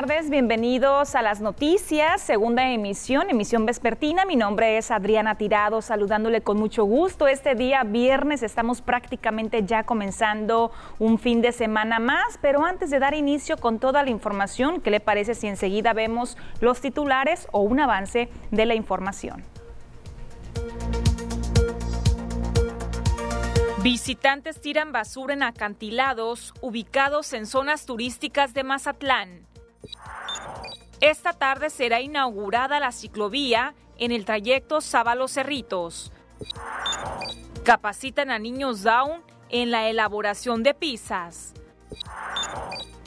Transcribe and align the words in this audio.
Tardes, 0.00 0.30
bienvenidos 0.30 1.16
a 1.16 1.22
las 1.22 1.40
noticias, 1.40 2.22
segunda 2.22 2.70
emisión, 2.70 3.30
emisión 3.30 3.66
vespertina. 3.66 4.24
Mi 4.26 4.36
nombre 4.36 4.78
es 4.78 4.92
Adriana 4.92 5.34
Tirado, 5.34 5.82
saludándole 5.82 6.40
con 6.40 6.56
mucho 6.56 6.84
gusto. 6.84 7.26
Este 7.26 7.56
día 7.56 7.82
viernes 7.82 8.44
estamos 8.44 8.80
prácticamente 8.80 9.64
ya 9.64 9.82
comenzando 9.82 10.70
un 11.00 11.18
fin 11.18 11.42
de 11.42 11.50
semana 11.50 11.98
más, 11.98 12.38
pero 12.40 12.64
antes 12.64 12.90
de 12.90 13.00
dar 13.00 13.12
inicio 13.14 13.56
con 13.56 13.80
toda 13.80 14.04
la 14.04 14.10
información, 14.10 14.80
¿qué 14.80 14.92
le 14.92 15.00
parece 15.00 15.34
si 15.34 15.48
enseguida 15.48 15.94
vemos 15.94 16.38
los 16.60 16.80
titulares 16.80 17.48
o 17.50 17.62
un 17.62 17.80
avance 17.80 18.28
de 18.52 18.66
la 18.66 18.76
información? 18.76 19.42
Visitantes 23.82 24.60
tiran 24.60 24.92
basura 24.92 25.34
en 25.34 25.42
acantilados 25.42 26.54
ubicados 26.60 27.32
en 27.32 27.46
zonas 27.46 27.84
turísticas 27.84 28.54
de 28.54 28.62
Mazatlán. 28.62 29.47
Esta 31.00 31.32
tarde 31.32 31.70
será 31.70 32.00
inaugurada 32.00 32.80
la 32.80 32.92
ciclovía 32.92 33.74
en 33.98 34.12
el 34.12 34.24
trayecto 34.24 34.80
Sábalo 34.80 35.28
Cerritos. 35.28 36.12
Capacitan 37.64 38.30
a 38.30 38.38
niños 38.38 38.82
Down 38.82 39.22
en 39.48 39.70
la 39.70 39.88
elaboración 39.88 40.62
de 40.62 40.74
pizzas. 40.74 41.54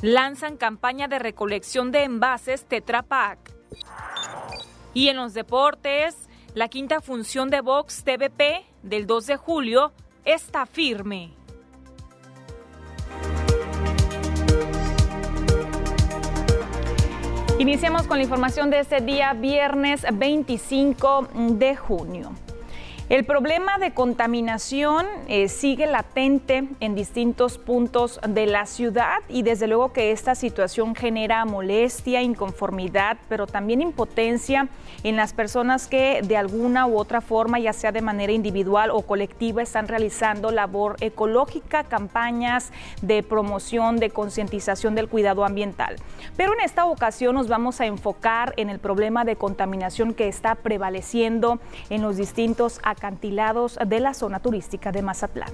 Lanzan 0.02 0.58
campaña 0.58 1.08
de 1.08 1.20
recolección 1.20 1.92
de 1.92 2.04
envases 2.04 2.66
Tetra 2.66 3.04
Pak. 3.04 3.40
Y 4.94 5.10
en 5.10 5.18
los 5.18 5.34
deportes, 5.34 6.30
la 6.54 6.68
quinta 6.68 7.02
función 7.02 7.50
de 7.50 7.62
Vox 7.62 8.04
TVP 8.04 8.66
del 8.84 9.06
2 9.06 9.28
de 9.28 9.38
julio 9.38 9.92
está 10.26 10.66
firme. 10.66 11.34
Iniciamos 17.62 18.08
con 18.08 18.18
la 18.18 18.24
información 18.24 18.72
de 18.72 18.80
este 18.80 19.02
día, 19.02 19.34
viernes 19.34 20.04
25 20.12 21.28
de 21.60 21.76
junio. 21.76 22.32
El 23.12 23.26
problema 23.26 23.78
de 23.78 23.94
contaminación 23.94 25.06
eh, 25.28 25.50
sigue 25.50 25.86
latente 25.86 26.70
en 26.80 26.96
distintos 26.96 27.58
puntos 27.58 28.22
de 28.26 28.46
la 28.46 28.66
ciudad 28.66 29.18
y 29.28 29.44
desde 29.44 29.68
luego 29.68 29.92
que 29.92 30.14
esta 30.14 30.34
situación 30.34 30.96
genera 30.96 31.44
molestia, 31.44 32.22
inconformidad, 32.22 33.18
pero 33.28 33.48
también 33.48 33.82
impotencia 33.82 34.70
en 35.04 35.18
las 35.18 35.34
personas 35.34 35.90
que 35.90 36.22
de 36.24 36.38
alguna 36.38 36.88
u 36.88 36.98
otra 36.98 37.20
forma, 37.20 37.60
ya 37.60 37.74
sea 37.74 37.92
de 37.92 38.02
manera 38.02 38.32
individual 38.32 38.92
o 38.92 39.02
colectiva, 39.02 39.62
están 39.62 39.90
realizando 39.90 40.50
labor 40.50 40.96
ecológica, 41.02 41.84
campañas 41.84 42.72
de 43.02 43.24
promoción, 43.24 43.98
de 43.98 44.12
concientización 44.12 44.96
del 44.96 45.10
cuidado 45.10 45.44
ambiental. 45.44 45.98
Pero 46.38 46.54
en 46.54 46.62
esta 46.62 46.86
ocasión 46.86 47.36
nos 47.36 47.50
vamos 47.50 47.82
a 47.82 47.88
enfocar 47.88 48.54
en 48.56 48.70
el 48.70 48.80
problema 48.80 49.26
de 49.26 49.36
contaminación 49.36 50.14
que 50.14 50.30
está 50.30 50.56
prevaleciendo 50.56 51.60
en 51.90 52.04
los 52.04 52.16
distintos 52.16 52.80
acantilados 53.02 53.80
de 53.84 54.00
la 54.00 54.14
zona 54.14 54.40
turística 54.42 54.92
de 54.92 55.02
Mazatlán. 55.02 55.52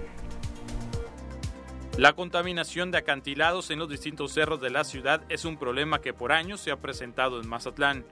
La 1.97 2.11
contaminación 2.11 2.91
de 2.91 2.97
acantilados 2.97 3.71
en 3.71 3.79
los 3.79 3.87
distintos 3.87 4.33
cerros 4.33 4.59
de 4.59 4.69
la 4.69 4.83
ciudad 4.83 5.21
es 5.29 5.45
un 5.45 5.55
problema 5.55 6.01
que 6.01 6.13
por 6.13 6.33
años 6.33 6.59
se 6.59 6.71
ha 6.71 6.75
presentado 6.75 7.39
en 7.39 7.47
Mazatlán. 7.47 8.03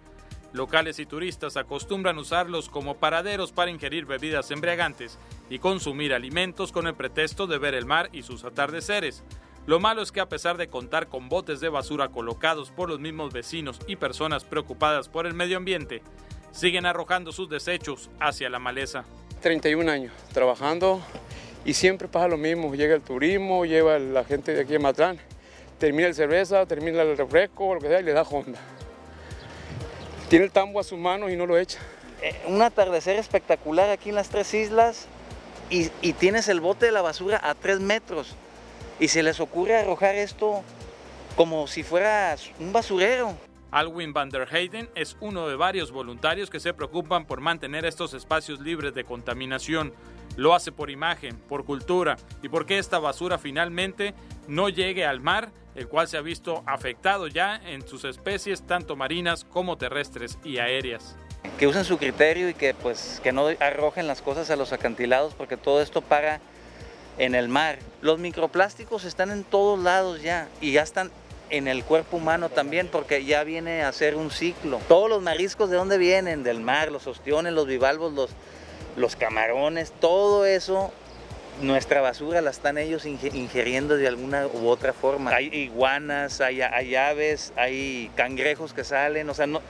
Locales 0.54 1.00
y 1.00 1.06
turistas 1.06 1.58
acostumbran 1.58 2.18
usarlos 2.18 2.70
como 2.70 2.96
paraderos 2.96 3.52
para 3.52 3.72
ingerir 3.72 4.06
bebidas 4.06 4.52
embriagantes 4.52 5.20
y 5.50 5.60
consumir 5.60 6.14
alimentos 6.14 6.72
con 6.72 6.88
el 6.88 6.96
pretexto 6.96 7.46
de 7.46 7.58
ver 7.58 7.74
el 7.74 7.86
mar 7.86 8.08
y 8.14 8.24
sus 8.24 8.46
atardeceres. 8.46 9.22
Lo 9.66 9.82
malo 9.82 10.02
es 10.02 10.14
que 10.14 10.22
a 10.22 10.30
pesar 10.30 10.56
de 10.56 10.70
contar 10.70 11.10
con 11.10 11.28
botes 11.28 11.60
de 11.60 11.68
basura 11.68 12.08
colocados 12.08 12.72
por 12.72 12.88
los 12.88 13.02
mismos 13.02 13.34
vecinos 13.34 13.82
y 13.86 13.98
personas 13.98 14.46
preocupadas 14.46 15.10
por 15.10 15.28
el 15.28 15.34
medio 15.34 15.58
ambiente, 15.58 16.02
siguen 16.52 16.86
arrojando 16.86 17.34
sus 17.34 17.50
desechos 17.50 18.10
hacia 18.22 18.50
la 18.50 18.60
maleza. 18.60 19.04
31 19.46 19.92
años 19.92 20.12
trabajando 20.34 21.00
y 21.66 21.76
siempre 21.76 22.08
pasa 22.08 22.28
lo 22.28 22.36
mismo. 22.36 22.74
Llega 22.74 22.96
el 22.96 23.02
turismo, 23.04 23.64
lleva 23.64 24.00
la 24.00 24.24
gente 24.24 24.56
de 24.56 24.62
aquí 24.62 24.72
de 24.72 24.80
Matlán, 24.80 25.20
termina 25.78 26.08
el 26.08 26.16
cerveza, 26.16 26.66
termina 26.66 27.04
el 27.04 27.16
refresco, 27.16 27.76
lo 27.76 27.80
que 27.80 27.88
sea, 27.88 28.00
y 28.00 28.04
le 28.04 28.14
da 28.14 28.24
Honda. 28.24 28.58
Tiene 30.30 30.46
el 30.46 30.52
tambo 30.52 30.80
a 30.80 30.84
sus 30.84 30.98
manos 30.98 31.30
y 31.30 31.36
no 31.36 31.46
lo 31.46 31.60
echa. 31.60 31.78
Eh, 32.24 32.34
un 32.48 32.60
atardecer 32.64 33.20
espectacular 33.20 33.92
aquí 33.92 34.10
en 34.10 34.16
las 34.16 34.30
tres 34.30 34.52
islas 34.56 35.06
y, 35.70 35.92
y 36.02 36.14
tienes 36.14 36.48
el 36.48 36.60
bote 36.60 36.88
de 36.88 36.92
la 36.92 37.04
basura 37.04 37.40
a 37.44 37.54
tres 37.54 37.80
metros 37.80 38.36
y 39.00 39.10
se 39.10 39.22
les 39.22 39.40
ocurre 39.40 39.76
arrojar 39.76 40.16
esto 40.16 40.64
como 41.36 41.68
si 41.68 41.84
fuera 41.84 42.36
un 42.60 42.74
basurero. 42.74 43.36
Alwin 43.72 44.14
van 44.14 44.30
der 44.30 44.48
Heyden 44.48 44.90
es 44.96 45.18
uno 45.20 45.48
de 45.48 45.56
varios 45.56 45.92
voluntarios 45.92 46.50
que 46.50 46.60
se 46.60 46.74
preocupan 46.74 47.26
por 47.26 47.42
mantener 47.42 47.86
estos 47.86 48.14
espacios 48.14 48.60
libres 48.60 48.94
de 48.94 49.04
contaminación. 49.04 49.94
Lo 50.38 50.54
hace 50.54 50.72
por 50.72 50.90
imagen, 50.90 51.38
por 51.50 51.66
cultura 51.66 52.18
y 52.42 52.50
porque 52.50 52.78
esta 52.78 53.00
basura 53.00 53.38
finalmente 53.38 54.14
no 54.48 54.70
llegue 54.70 55.06
al 55.06 55.22
mar, 55.22 55.52
el 55.76 55.88
cual 55.88 56.08
se 56.08 56.18
ha 56.18 56.22
visto 56.22 56.64
afectado 56.66 57.28
ya 57.28 57.56
en 57.56 57.88
sus 57.88 58.06
especies 58.06 58.64
tanto 58.64 58.96
marinas 58.96 59.46
como 59.46 59.78
terrestres 59.78 60.38
y 60.44 60.58
aéreas. 60.58 61.16
Que 61.60 61.68
usen 61.68 61.86
su 61.86 61.98
criterio 61.98 62.50
y 62.50 62.54
que 62.54 62.74
pues 62.74 63.20
que 63.24 63.32
no 63.32 63.48
arrojen 63.60 64.08
las 64.08 64.22
cosas 64.22 64.50
a 64.50 64.56
los 64.56 64.74
acantilados 64.74 65.34
porque 65.34 65.58
todo 65.58 65.82
esto 65.82 66.02
para 66.02 66.40
en 67.18 67.36
el 67.36 67.48
mar. 67.48 67.80
Los 68.02 68.20
microplásticos 68.20 69.06
están 69.06 69.32
en 69.32 69.44
todos 69.44 69.80
lados 69.80 70.22
ya 70.22 70.50
y 70.62 70.72
ya 70.72 70.82
están 70.82 71.12
en 71.50 71.68
el 71.68 71.84
cuerpo 71.84 72.18
humano 72.18 72.50
también, 72.50 72.88
porque 72.92 73.24
ya 73.26 73.44
viene 73.44 73.84
a 73.84 73.92
ser 73.92 74.16
un 74.16 74.32
ciclo. 74.32 74.80
Todos 74.88 75.10
los 75.10 75.22
mariscos 75.22 75.70
de 75.70 75.78
dónde 75.78 75.98
vienen, 75.98 76.44
del 76.44 76.60
mar, 76.60 76.92
los 76.92 77.08
ostiones, 77.08 77.54
los 77.54 77.68
bivalvos, 77.68 78.14
los, 78.14 78.32
los 78.96 79.16
camarones, 79.16 79.92
todo 80.00 80.46
eso, 80.46 80.92
nuestra 81.62 82.02
basura 82.02 82.42
la 82.42 82.50
están 82.50 82.78
ellos 82.78 83.06
ingiriendo 83.06 83.98
de 83.98 84.08
alguna 84.08 84.48
u 84.48 84.68
otra 84.68 84.94
forma. 84.94 85.32
Hay 85.32 85.48
iguanas, 85.48 86.42
hay, 86.42 86.62
aves, 86.62 87.54
hay 87.56 88.12
cangrejos 88.16 88.74
que 88.74 88.84
salen, 88.84 89.30
o 89.30 89.34
sea, 89.34 89.48
no, 89.48 89.62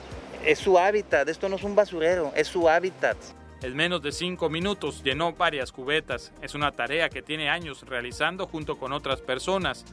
es 0.44 0.58
su 0.58 0.78
hábitat, 0.78 1.28
esto 1.28 1.48
no 1.48 1.56
es 1.56 1.62
un 1.62 1.74
basurero, 1.74 2.32
es 2.34 2.48
su 2.48 2.68
hábitat. 2.68 3.16
En 3.62 3.74
menos 3.74 4.02
de 4.02 4.12
cinco 4.12 4.50
minutos 4.50 5.02
llenó 5.02 5.32
varias 5.32 5.72
cubetas. 5.72 6.30
Es 6.42 6.54
una 6.54 6.72
tarea 6.72 7.08
que 7.08 7.22
tiene 7.22 7.48
años 7.48 7.82
realizando 7.88 8.46
junto 8.46 8.78
con 8.78 8.92
otras 8.92 9.22
personas. 9.22 9.84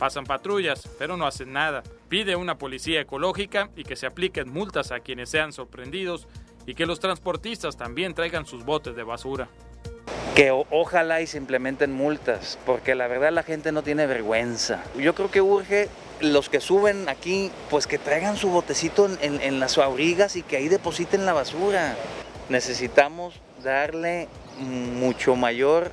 Pasan 0.00 0.24
patrullas, 0.24 0.88
pero 0.98 1.18
no 1.18 1.26
hacen 1.26 1.52
nada. 1.52 1.82
Pide 2.08 2.34
una 2.34 2.56
policía 2.56 3.02
ecológica 3.02 3.68
y 3.76 3.84
que 3.84 3.96
se 3.96 4.06
apliquen 4.06 4.50
multas 4.50 4.92
a 4.92 5.00
quienes 5.00 5.28
sean 5.28 5.52
sorprendidos 5.52 6.26
y 6.64 6.74
que 6.74 6.86
los 6.86 7.00
transportistas 7.00 7.76
también 7.76 8.14
traigan 8.14 8.46
sus 8.46 8.64
botes 8.64 8.96
de 8.96 9.02
basura. 9.02 9.48
Que 10.34 10.52
ojalá 10.52 11.20
y 11.20 11.26
se 11.26 11.36
implementen 11.36 11.92
multas, 11.92 12.58
porque 12.64 12.94
la 12.94 13.08
verdad 13.08 13.30
la 13.30 13.42
gente 13.42 13.72
no 13.72 13.82
tiene 13.82 14.06
vergüenza. 14.06 14.82
Yo 14.96 15.14
creo 15.14 15.30
que 15.30 15.42
urge 15.42 15.90
los 16.22 16.48
que 16.48 16.62
suben 16.62 17.10
aquí, 17.10 17.50
pues 17.68 17.86
que 17.86 17.98
traigan 17.98 18.38
su 18.38 18.48
botecito 18.48 19.06
en, 19.20 19.60
las 19.60 19.76
abrigas 19.76 20.34
y 20.34 20.42
que 20.42 20.56
ahí 20.56 20.68
depositen 20.68 21.26
la 21.26 21.34
basura. 21.34 21.94
Necesitamos 22.48 23.34
darle 23.62 24.28
mucho 24.58 25.36
mayor 25.36 25.92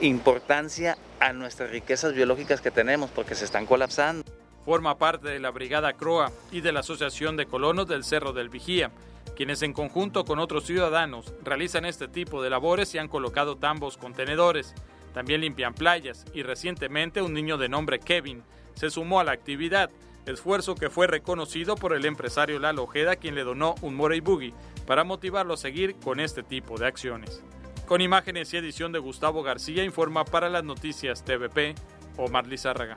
importancia 0.00 0.96
a 1.22 1.32
nuestras 1.32 1.70
riquezas 1.70 2.14
biológicas 2.14 2.60
que 2.60 2.72
tenemos 2.72 3.08
porque 3.10 3.36
se 3.36 3.44
están 3.44 3.64
colapsando. 3.64 4.24
Forma 4.64 4.98
parte 4.98 5.28
de 5.28 5.38
la 5.38 5.52
Brigada 5.52 5.92
Croa 5.92 6.32
y 6.50 6.62
de 6.62 6.72
la 6.72 6.80
Asociación 6.80 7.36
de 7.36 7.46
Colonos 7.46 7.86
del 7.86 8.02
Cerro 8.02 8.32
del 8.32 8.48
Vigía, 8.48 8.90
quienes 9.36 9.62
en 9.62 9.72
conjunto 9.72 10.24
con 10.24 10.40
otros 10.40 10.66
ciudadanos 10.66 11.32
realizan 11.44 11.84
este 11.84 12.08
tipo 12.08 12.42
de 12.42 12.50
labores 12.50 12.92
y 12.94 12.98
han 12.98 13.06
colocado 13.06 13.56
tambos 13.56 13.96
contenedores. 13.96 14.74
También 15.14 15.42
limpian 15.42 15.74
playas 15.74 16.24
y 16.34 16.42
recientemente 16.42 17.22
un 17.22 17.34
niño 17.34 17.56
de 17.56 17.68
nombre 17.68 18.00
Kevin 18.00 18.42
se 18.74 18.90
sumó 18.90 19.20
a 19.20 19.24
la 19.24 19.30
actividad, 19.30 19.90
esfuerzo 20.26 20.74
que 20.74 20.90
fue 20.90 21.06
reconocido 21.06 21.76
por 21.76 21.94
el 21.94 22.04
empresario 22.04 22.58
Lalo 22.58 22.82
Ojeda 22.82 23.14
quien 23.14 23.36
le 23.36 23.44
donó 23.44 23.76
un 23.80 23.94
Morey 23.94 24.18
Boogie 24.18 24.54
para 24.88 25.04
motivarlo 25.04 25.54
a 25.54 25.56
seguir 25.56 25.94
con 25.96 26.18
este 26.18 26.42
tipo 26.42 26.78
de 26.78 26.86
acciones. 26.86 27.44
Con 27.92 28.00
imágenes 28.00 28.54
y 28.54 28.56
edición 28.56 28.90
de 28.90 29.00
Gustavo 29.00 29.42
García 29.42 29.84
informa 29.84 30.24
para 30.24 30.48
las 30.48 30.64
noticias 30.64 31.26
TVP 31.26 31.74
Omar 32.16 32.46
Lizárraga. 32.46 32.96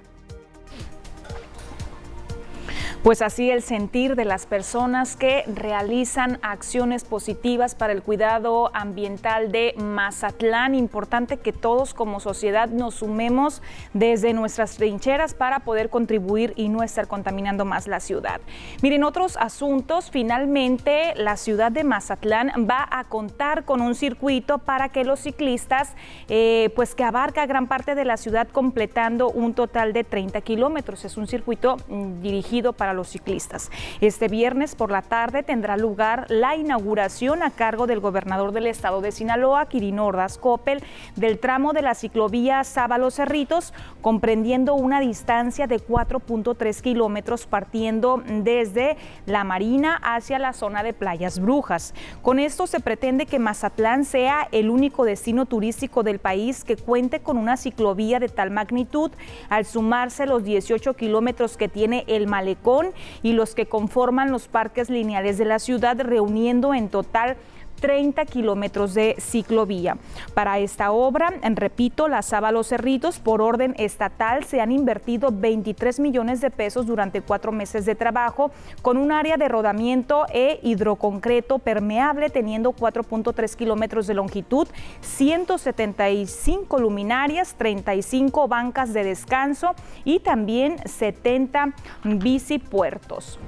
Pues 3.05 3.21
así 3.21 3.51
el 3.51 3.61
sentir 3.61 4.15
de 4.15 4.25
las 4.25 4.47
personas 4.47 5.15
que 5.15 5.43
realizan 5.45 6.39
acciones 6.41 7.03
positivas 7.03 7.75
para 7.75 7.93
el 7.93 8.01
cuidado 8.01 8.71
ambiental 8.73 9.51
de 9.51 9.75
Mazatlán. 9.77 10.73
Importante 10.73 11.37
que 11.37 11.53
todos 11.53 11.93
como 11.93 12.19
sociedad 12.19 12.67
nos 12.67 12.95
sumemos 12.95 13.61
desde 13.93 14.33
nuestras 14.33 14.77
trincheras 14.77 15.35
para 15.35 15.59
poder 15.59 15.91
contribuir 15.91 16.53
y 16.55 16.67
no 16.67 16.81
estar 16.81 17.07
contaminando 17.07 17.63
más 17.63 17.85
la 17.85 17.99
ciudad. 17.99 18.41
Miren, 18.81 19.03
otros 19.03 19.37
asuntos, 19.37 20.09
finalmente 20.09 21.13
la 21.15 21.37
ciudad 21.37 21.71
de 21.71 21.83
Mazatlán 21.83 22.65
va 22.67 22.87
a 22.89 23.03
contar 23.03 23.65
con 23.65 23.81
un 23.81 23.93
circuito 23.93 24.57
para 24.57 24.89
que 24.89 25.03
los 25.03 25.19
ciclistas, 25.19 25.93
eh, 26.27 26.71
pues 26.75 26.95
que 26.95 27.03
abarca 27.03 27.45
gran 27.45 27.67
parte 27.67 27.93
de 27.93 28.03
la 28.03 28.17
ciudad 28.17 28.47
completando 28.47 29.29
un 29.29 29.53
total 29.53 29.93
de 29.93 30.03
30 30.03 30.41
kilómetros. 30.41 31.05
Es 31.05 31.17
un 31.17 31.27
circuito 31.27 31.77
mm, 31.87 32.21
dirigido 32.23 32.73
para 32.73 32.94
los 32.95 33.09
ciclistas. 33.09 33.69
Este 34.01 34.27
viernes 34.27 34.75
por 34.75 34.91
la 34.91 35.01
tarde 35.01 35.43
tendrá 35.43 35.77
lugar 35.77 36.25
la 36.29 36.55
inauguración 36.55 37.43
a 37.43 37.51
cargo 37.51 37.87
del 37.87 37.99
gobernador 37.99 38.51
del 38.51 38.67
estado 38.67 39.01
de 39.01 39.11
Sinaloa, 39.11 39.67
Quirino 39.67 40.05
Ordaz 40.07 40.37
Coppel, 40.37 40.83
del 41.15 41.39
tramo 41.39 41.73
de 41.73 41.81
la 41.81 41.95
ciclovía 41.95 42.63
Sábalos 42.63 43.15
Cerritos, 43.15 43.73
comprendiendo 44.01 44.73
una 44.73 44.99
distancia 44.99 45.67
de 45.67 45.79
4.3 45.79 46.81
kilómetros 46.81 47.45
partiendo 47.45 48.23
desde 48.25 48.97
la 49.25 49.43
Marina 49.43 49.99
hacia 50.01 50.39
la 50.39 50.53
zona 50.53 50.83
de 50.83 50.93
Playas 50.93 51.39
Brujas. 51.39 51.93
Con 52.21 52.39
esto 52.39 52.67
se 52.67 52.79
pretende 52.79 53.25
que 53.25 53.39
Mazatlán 53.39 54.05
sea 54.05 54.47
el 54.51 54.69
único 54.69 55.05
destino 55.05 55.45
turístico 55.45 56.03
del 56.03 56.19
país 56.19 56.63
que 56.63 56.77
cuente 56.77 57.19
con 57.19 57.37
una 57.37 57.57
ciclovía 57.57 58.19
de 58.19 58.29
tal 58.29 58.51
magnitud 58.51 59.11
al 59.49 59.65
sumarse 59.65 60.25
los 60.25 60.43
18 60.43 60.93
kilómetros 60.95 61.57
que 61.57 61.67
tiene 61.67 62.03
el 62.07 62.27
malecón 62.27 62.84
y 63.23 63.33
los 63.33 63.55
que 63.55 63.65
conforman 63.67 64.31
los 64.31 64.47
parques 64.47 64.89
lineales 64.89 65.37
de 65.37 65.45
la 65.45 65.59
ciudad, 65.59 65.99
reuniendo 65.99 66.73
en 66.73 66.89
total 66.89 67.37
30 67.79 68.25
kilómetros 68.25 68.93
de 68.93 69.15
ciclovía. 69.19 69.97
Para 70.33 70.59
esta 70.59 70.91
obra, 70.91 71.33
repito, 71.55 72.07
la 72.07 72.21
Sábalos 72.21 72.67
Cerritos, 72.67 73.19
por 73.19 73.41
orden 73.41 73.75
estatal, 73.77 74.43
se 74.43 74.61
han 74.61 74.71
invertido 74.71 75.29
23 75.31 75.99
millones 75.99 76.41
de 76.41 76.51
pesos 76.51 76.85
durante 76.85 77.21
cuatro 77.21 77.51
meses 77.51 77.85
de 77.85 77.95
trabajo, 77.95 78.51
con 78.81 78.97
un 78.97 79.11
área 79.11 79.37
de 79.37 79.47
rodamiento 79.47 80.25
e 80.33 80.59
hidroconcreto 80.63 81.59
permeable, 81.59 82.29
teniendo 82.29 82.71
4.3 82.71 83.55
kilómetros 83.55 84.07
de 84.07 84.13
longitud, 84.13 84.67
175 85.01 86.79
luminarias, 86.79 87.55
35 87.55 88.47
bancas 88.47 88.93
de 88.93 89.03
descanso 89.03 89.75
y 90.03 90.19
también 90.19 90.77
70 90.85 91.73
bicipuertos. 92.03 93.39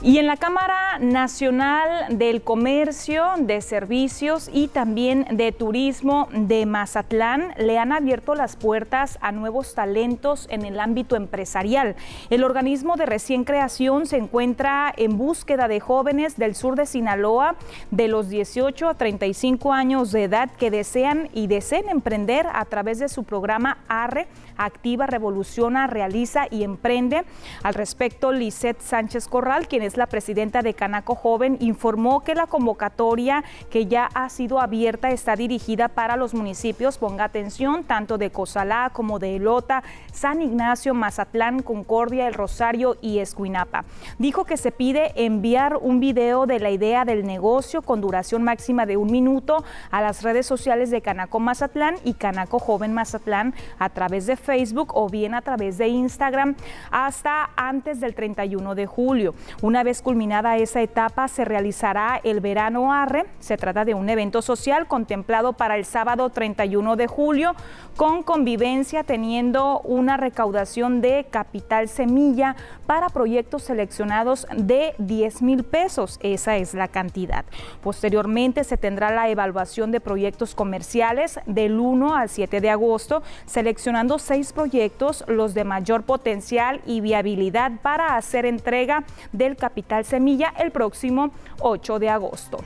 Y 0.00 0.18
en 0.18 0.28
la 0.28 0.36
Cámara 0.36 1.00
Nacional 1.00 2.16
del 2.16 2.42
Comercio, 2.42 3.26
de 3.40 3.60
Servicios 3.60 4.48
y 4.52 4.68
también 4.68 5.26
de 5.32 5.50
Turismo 5.50 6.28
de 6.32 6.66
Mazatlán 6.66 7.52
le 7.58 7.78
han 7.78 7.90
abierto 7.90 8.36
las 8.36 8.54
puertas 8.54 9.18
a 9.20 9.32
nuevos 9.32 9.74
talentos 9.74 10.46
en 10.50 10.64
el 10.64 10.78
ámbito 10.78 11.16
empresarial. 11.16 11.96
El 12.30 12.44
organismo 12.44 12.94
de 12.94 13.06
recién 13.06 13.42
creación 13.42 14.06
se 14.06 14.18
encuentra 14.18 14.94
en 14.96 15.18
búsqueda 15.18 15.66
de 15.66 15.80
jóvenes 15.80 16.36
del 16.36 16.54
sur 16.54 16.76
de 16.76 16.86
Sinaloa 16.86 17.56
de 17.90 18.06
los 18.06 18.28
18 18.28 18.88
a 18.88 18.94
35 18.94 19.72
años 19.72 20.12
de 20.12 20.24
edad 20.24 20.48
que 20.48 20.70
desean 20.70 21.28
y 21.34 21.48
deseen 21.48 21.88
emprender 21.88 22.46
a 22.52 22.64
través 22.66 23.00
de 23.00 23.08
su 23.08 23.24
programa 23.24 23.78
ARRE, 23.88 24.28
Activa, 24.58 25.06
Revoluciona, 25.06 25.86
Realiza 25.86 26.46
y 26.50 26.64
Emprende. 26.64 27.24
Al 27.62 27.74
respecto, 27.74 28.32
Lisette 28.32 28.80
Sánchez 28.80 29.28
Corral, 29.28 29.68
quien 29.68 29.82
es 29.82 29.96
la 29.96 30.06
presidenta 30.06 30.62
de 30.62 30.74
Canaco 30.74 31.14
Joven, 31.14 31.56
informó 31.60 32.22
que 32.24 32.34
la 32.34 32.46
convocatoria 32.46 33.44
que 33.70 33.86
ya 33.86 34.08
ha 34.14 34.28
sido 34.28 34.60
abierta 34.60 35.10
está 35.10 35.36
dirigida 35.36 35.88
para 35.88 36.16
los 36.16 36.34
municipios, 36.34 36.98
ponga 36.98 37.24
atención, 37.24 37.84
tanto 37.84 38.18
de 38.18 38.30
Cozalá 38.30 38.90
como 38.92 39.18
de 39.18 39.36
Elota, 39.36 39.82
San 40.12 40.42
Ignacio, 40.42 40.94
Mazatlán, 40.94 41.62
Concordia, 41.62 42.26
El 42.26 42.34
Rosario 42.34 42.96
y 43.00 43.18
Escuinapa. 43.18 43.84
Dijo 44.18 44.44
que 44.44 44.56
se 44.56 44.72
pide 44.72 45.12
enviar 45.14 45.76
un 45.76 46.00
video 46.00 46.46
de 46.46 46.58
la 46.58 46.70
idea 46.70 47.04
del 47.04 47.26
negocio 47.26 47.82
con 47.82 48.00
duración 48.00 48.42
máxima 48.42 48.86
de 48.86 48.96
un 48.96 49.10
minuto 49.10 49.64
a 49.90 50.00
las 50.00 50.22
redes 50.22 50.46
sociales 50.46 50.90
de 50.90 51.00
Canaco 51.00 51.40
Mazatlán 51.40 51.96
y 52.04 52.14
Canaco 52.14 52.58
Joven 52.58 52.92
Mazatlán 52.92 53.54
a 53.78 53.88
través 53.90 54.26
de 54.26 54.36
Facebook 54.48 54.92
o 54.94 55.10
bien 55.10 55.34
a 55.34 55.42
través 55.42 55.76
de 55.76 55.88
Instagram 55.88 56.56
hasta 56.90 57.50
antes 57.54 58.00
del 58.00 58.14
31 58.14 58.74
de 58.74 58.86
julio. 58.86 59.34
Una 59.60 59.82
vez 59.82 60.00
culminada 60.00 60.56
esa 60.56 60.80
etapa, 60.80 61.28
se 61.28 61.44
realizará 61.44 62.18
el 62.24 62.40
Verano 62.40 62.94
Arre. 62.94 63.26
Se 63.40 63.58
trata 63.58 63.84
de 63.84 63.92
un 63.92 64.08
evento 64.08 64.40
social 64.40 64.86
contemplado 64.86 65.52
para 65.52 65.76
el 65.76 65.84
sábado 65.84 66.30
31 66.30 66.96
de 66.96 67.06
julio, 67.06 67.54
con 67.94 68.22
convivencia 68.22 69.04
teniendo 69.04 69.80
una 69.80 70.16
recaudación 70.16 71.02
de 71.02 71.26
capital 71.30 71.88
semilla 71.88 72.56
para 72.86 73.10
proyectos 73.10 73.64
seleccionados 73.64 74.46
de 74.56 74.94
10 74.96 75.42
mil 75.42 75.62
pesos. 75.62 76.18
Esa 76.22 76.56
es 76.56 76.72
la 76.72 76.88
cantidad. 76.88 77.44
Posteriormente 77.82 78.64
se 78.64 78.78
tendrá 78.78 79.10
la 79.10 79.28
evaluación 79.28 79.90
de 79.90 80.00
proyectos 80.00 80.54
comerciales 80.54 81.38
del 81.44 81.78
1 81.78 82.16
al 82.16 82.30
7 82.30 82.62
de 82.62 82.70
agosto, 82.70 83.22
seleccionando 83.44 84.18
seis 84.18 84.37
proyectos, 84.52 85.24
los 85.26 85.54
de 85.54 85.64
mayor 85.64 86.04
potencial 86.04 86.80
y 86.86 87.00
viabilidad 87.00 87.72
para 87.82 88.16
hacer 88.16 88.46
entrega 88.46 89.04
del 89.32 89.56
capital 89.56 90.04
Semilla 90.04 90.54
el 90.58 90.70
próximo 90.70 91.30
8 91.60 91.98
de 91.98 92.08
agosto. 92.08 92.58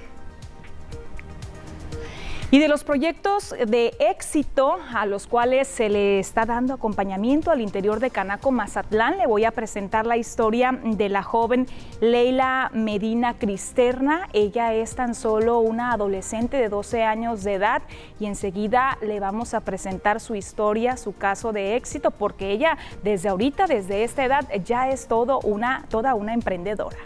Y 2.54 2.58
de 2.58 2.68
los 2.68 2.84
proyectos 2.84 3.54
de 3.66 3.94
éxito 3.98 4.76
a 4.92 5.06
los 5.06 5.26
cuales 5.26 5.66
se 5.66 5.88
le 5.88 6.18
está 6.18 6.44
dando 6.44 6.74
acompañamiento 6.74 7.50
al 7.50 7.62
interior 7.62 7.98
de 7.98 8.10
Canaco 8.10 8.50
Mazatlán, 8.50 9.16
le 9.16 9.26
voy 9.26 9.46
a 9.46 9.52
presentar 9.52 10.04
la 10.04 10.18
historia 10.18 10.78
de 10.84 11.08
la 11.08 11.22
joven 11.22 11.66
Leila 12.02 12.70
Medina 12.74 13.38
Cristerna. 13.38 14.28
Ella 14.34 14.74
es 14.74 14.94
tan 14.94 15.14
solo 15.14 15.60
una 15.60 15.94
adolescente 15.94 16.58
de 16.58 16.68
12 16.68 17.04
años 17.04 17.42
de 17.42 17.54
edad 17.54 17.80
y 18.20 18.26
enseguida 18.26 18.98
le 19.00 19.18
vamos 19.18 19.54
a 19.54 19.60
presentar 19.60 20.20
su 20.20 20.34
historia, 20.34 20.98
su 20.98 21.16
caso 21.16 21.54
de 21.54 21.74
éxito, 21.76 22.10
porque 22.10 22.50
ella 22.50 22.76
desde 23.02 23.30
ahorita, 23.30 23.66
desde 23.66 24.04
esta 24.04 24.26
edad, 24.26 24.46
ya 24.62 24.90
es 24.90 25.08
todo 25.08 25.40
una, 25.40 25.86
toda 25.88 26.14
una 26.14 26.34
emprendedora. 26.34 26.98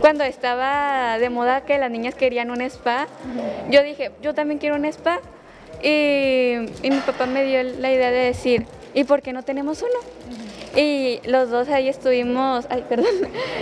Cuando 0.00 0.24
estaba 0.24 1.18
de 1.18 1.30
moda 1.30 1.62
que 1.62 1.78
las 1.78 1.90
niñas 1.90 2.14
querían 2.14 2.50
un 2.50 2.60
spa, 2.62 3.06
yo 3.70 3.82
dije, 3.82 4.10
yo 4.22 4.34
también 4.34 4.58
quiero 4.58 4.76
un 4.76 4.84
spa. 4.84 5.20
Y, 5.82 6.56
mi 6.82 7.00
papá 7.04 7.26
me 7.26 7.44
dio 7.44 7.62
la 7.62 7.92
idea 7.92 8.10
de 8.10 8.26
decir, 8.26 8.64
¿y 8.94 9.04
por 9.04 9.22
qué 9.22 9.32
no 9.32 9.42
tenemos 9.42 9.82
uno? 9.82 10.80
Y 10.80 11.20
los 11.24 11.50
dos 11.50 11.68
ahí 11.68 11.88
estuvimos, 11.88 12.66
ay, 12.70 12.84
perdón, 12.88 13.14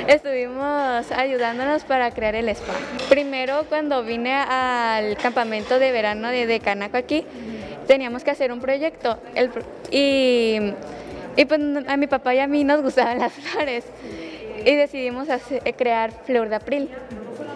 estuvimos 0.07 1.11
ayudándonos 1.11 1.85
para 1.85 2.11
crear 2.13 2.35
el 2.35 2.49
spa. 2.49 2.75
Primero, 3.09 3.65
cuando 3.69 4.03
vine 4.03 4.35
al 4.35 5.17
campamento 5.17 5.79
de 5.79 5.93
verano 5.93 6.29
de, 6.29 6.47
de 6.47 6.61
Canaco 6.61 6.97
aquí, 6.97 7.25
teníamos 7.87 8.25
que 8.25 8.31
hacer 8.31 8.53
un 8.53 8.61
proyecto. 8.61 9.19
y, 9.91 10.59
y 11.37 11.45
pues 11.47 11.61
a 11.89 11.97
mi 11.97 12.07
papá 12.07 12.35
y 12.35 12.39
a 12.39 12.47
mí 12.47 12.65
nos 12.65 12.83
gustaban 12.83 13.19
las 13.19 13.33
flores 13.33 13.85
y 14.65 14.75
decidimos 14.75 15.29
eh, 15.29 15.73
crear 15.77 16.13
Flor 16.25 16.49
de 16.49 16.57
April, 16.57 16.89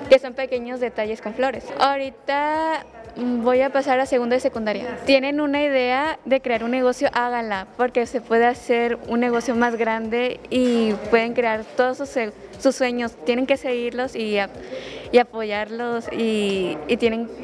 que 0.08 0.18
son 0.18 0.34
pequeños 0.34 0.80
detalles 0.80 1.20
con 1.20 1.34
flores. 1.34 1.64
Ahorita 1.78 2.84
mm, 3.16 3.42
voy 3.42 3.60
a 3.62 3.70
pasar 3.70 4.00
a 4.00 4.06
segunda 4.06 4.36
y 4.36 4.40
secundaria. 4.40 4.98
Tienen 5.06 5.40
una 5.40 5.62
idea 5.62 6.18
de 6.24 6.40
crear 6.40 6.64
un 6.64 6.70
negocio, 6.70 7.08
háganla, 7.12 7.66
porque 7.76 8.06
se 8.06 8.20
puede 8.20 8.46
hacer 8.46 8.98
un 9.08 9.20
negocio 9.20 9.54
más 9.54 9.76
grande 9.76 10.40
y 10.50 10.92
pueden 11.10 11.34
crear 11.34 11.64
todos 11.76 11.98
sus, 11.98 12.10
sus 12.58 12.74
sueños. 12.74 13.16
Tienen 13.24 13.46
que 13.46 13.56
seguirlos 13.56 14.14
y, 14.16 14.38
y 15.12 15.18
apoyarlos 15.18 16.10
y, 16.12 16.76
y 16.88 16.96
tienen... 16.96 17.28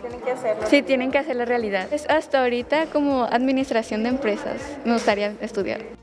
tienen 0.00 0.20
que 0.20 0.30
hacerlo. 0.32 0.66
Sí, 0.68 0.82
tienen 0.82 1.10
que 1.10 1.18
hacerlo 1.18 1.44
realidad. 1.44 1.88
Hasta 2.08 2.42
ahorita 2.42 2.86
como 2.86 3.24
administración 3.24 4.02
de 4.02 4.08
empresas 4.10 4.60
me 4.84 4.94
gustaría 4.94 5.34
estudiar. 5.40 6.01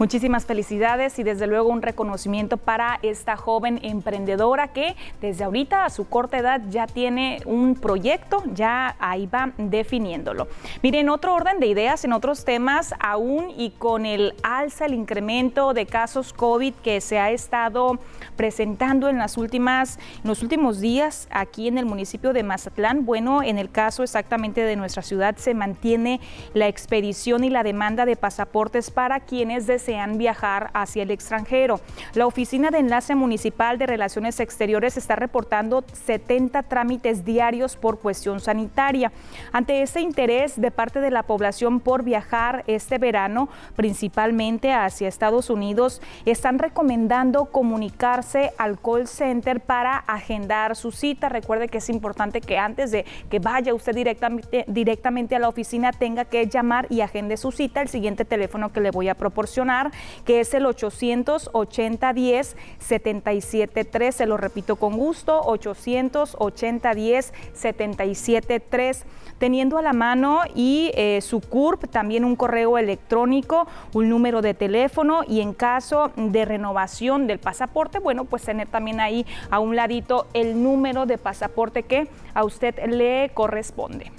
Muchísimas 0.00 0.46
felicidades 0.46 1.18
y 1.18 1.24
desde 1.24 1.46
luego 1.46 1.68
un 1.68 1.82
reconocimiento 1.82 2.56
para 2.56 2.98
esta 3.02 3.36
joven 3.36 3.80
emprendedora 3.82 4.68
que 4.68 4.96
desde 5.20 5.44
ahorita 5.44 5.84
a 5.84 5.90
su 5.90 6.08
corta 6.08 6.38
edad 6.38 6.62
ya 6.70 6.86
tiene 6.86 7.42
un 7.44 7.74
proyecto, 7.74 8.42
ya 8.54 8.96
ahí 8.98 9.26
va 9.26 9.52
definiéndolo. 9.58 10.48
Miren, 10.82 11.10
otro 11.10 11.34
orden 11.34 11.60
de 11.60 11.66
ideas 11.66 12.02
en 12.06 12.14
otros 12.14 12.46
temas, 12.46 12.94
aún 12.98 13.52
y 13.54 13.72
con 13.72 14.06
el 14.06 14.32
alza, 14.42 14.86
el 14.86 14.94
incremento 14.94 15.74
de 15.74 15.84
casos 15.84 16.32
COVID 16.32 16.72
que 16.76 17.02
se 17.02 17.18
ha 17.18 17.30
estado 17.30 17.98
presentando 18.36 19.10
en 19.10 19.18
las 19.18 19.36
últimas, 19.36 19.98
en 20.22 20.28
los 20.28 20.42
últimos 20.42 20.80
días 20.80 21.28
aquí 21.30 21.68
en 21.68 21.76
el 21.76 21.84
municipio 21.84 22.32
de 22.32 22.42
Mazatlán, 22.42 23.04
bueno, 23.04 23.42
en 23.42 23.58
el 23.58 23.70
caso 23.70 24.02
exactamente 24.02 24.62
de 24.62 24.76
nuestra 24.76 25.02
ciudad 25.02 25.36
se 25.36 25.52
mantiene 25.52 26.20
la 26.54 26.68
expedición 26.68 27.44
y 27.44 27.50
la 27.50 27.62
demanda 27.62 28.06
de 28.06 28.16
pasaportes 28.16 28.90
para 28.90 29.20
quienes 29.20 29.66
deseen 29.66 29.89
desean 29.90 30.18
viajar 30.18 30.70
hacia 30.72 31.02
el 31.02 31.10
extranjero. 31.10 31.80
La 32.14 32.26
Oficina 32.26 32.70
de 32.70 32.78
Enlace 32.78 33.16
Municipal 33.16 33.76
de 33.76 33.86
Relaciones 33.86 34.38
Exteriores 34.38 34.96
está 34.96 35.16
reportando 35.16 35.84
70 35.92 36.62
trámites 36.62 37.24
diarios 37.24 37.76
por 37.76 37.98
cuestión 37.98 38.38
sanitaria. 38.38 39.10
Ante 39.52 39.82
este 39.82 40.00
interés 40.00 40.60
de 40.60 40.70
parte 40.70 41.00
de 41.00 41.10
la 41.10 41.24
población 41.24 41.80
por 41.80 42.04
viajar 42.04 42.62
este 42.68 42.98
verano, 42.98 43.48
principalmente 43.74 44.72
hacia 44.72 45.08
Estados 45.08 45.50
Unidos, 45.50 46.00
están 46.24 46.60
recomendando 46.60 47.46
comunicarse 47.46 48.52
al 48.58 48.78
call 48.78 49.08
center 49.08 49.60
para 49.60 49.96
agendar 49.96 50.76
su 50.76 50.92
cita. 50.92 51.28
Recuerde 51.28 51.66
que 51.66 51.78
es 51.78 51.90
importante 51.90 52.40
que 52.40 52.58
antes 52.58 52.92
de 52.92 53.04
que 53.28 53.40
vaya 53.40 53.74
usted 53.74 53.94
directamente, 53.94 54.64
directamente 54.68 55.34
a 55.34 55.40
la 55.40 55.48
oficina 55.48 55.90
tenga 55.90 56.26
que 56.26 56.46
llamar 56.46 56.86
y 56.90 57.00
agende 57.00 57.36
su 57.36 57.50
cita. 57.50 57.82
El 57.82 57.88
siguiente 57.88 58.24
teléfono 58.24 58.72
que 58.72 58.80
le 58.80 58.92
voy 58.92 59.08
a 59.08 59.16
proporcionar, 59.16 59.79
que 60.24 60.40
es 60.40 60.54
el 60.54 60.66
880 60.66 62.12
10 62.12 62.56
773. 62.78 64.14
Se 64.14 64.26
lo 64.26 64.36
repito 64.36 64.76
con 64.76 64.96
gusto, 64.96 65.40
880 65.44 66.94
10 66.94 67.32
773 67.54 69.04
teniendo 69.40 69.78
a 69.78 69.82
la 69.82 69.94
mano 69.94 70.42
y 70.54 70.92
eh, 70.94 71.20
su 71.22 71.40
CURP, 71.40 71.90
también 71.90 72.24
un 72.24 72.36
correo 72.36 72.76
electrónico, 72.76 73.66
un 73.94 74.08
número 74.10 74.42
de 74.42 74.52
teléfono 74.52 75.22
y 75.26 75.40
en 75.40 75.54
caso 75.54 76.12
de 76.14 76.44
renovación 76.44 77.26
del 77.26 77.38
pasaporte, 77.38 77.98
bueno, 77.98 78.26
pues 78.26 78.42
tener 78.42 78.68
también 78.68 79.00
ahí 79.00 79.24
a 79.50 79.58
un 79.58 79.74
ladito 79.74 80.26
el 80.34 80.62
número 80.62 81.06
de 81.06 81.16
pasaporte 81.16 81.84
que 81.84 82.06
a 82.34 82.44
usted 82.44 82.74
le 82.86 83.30
corresponde. 83.32 84.12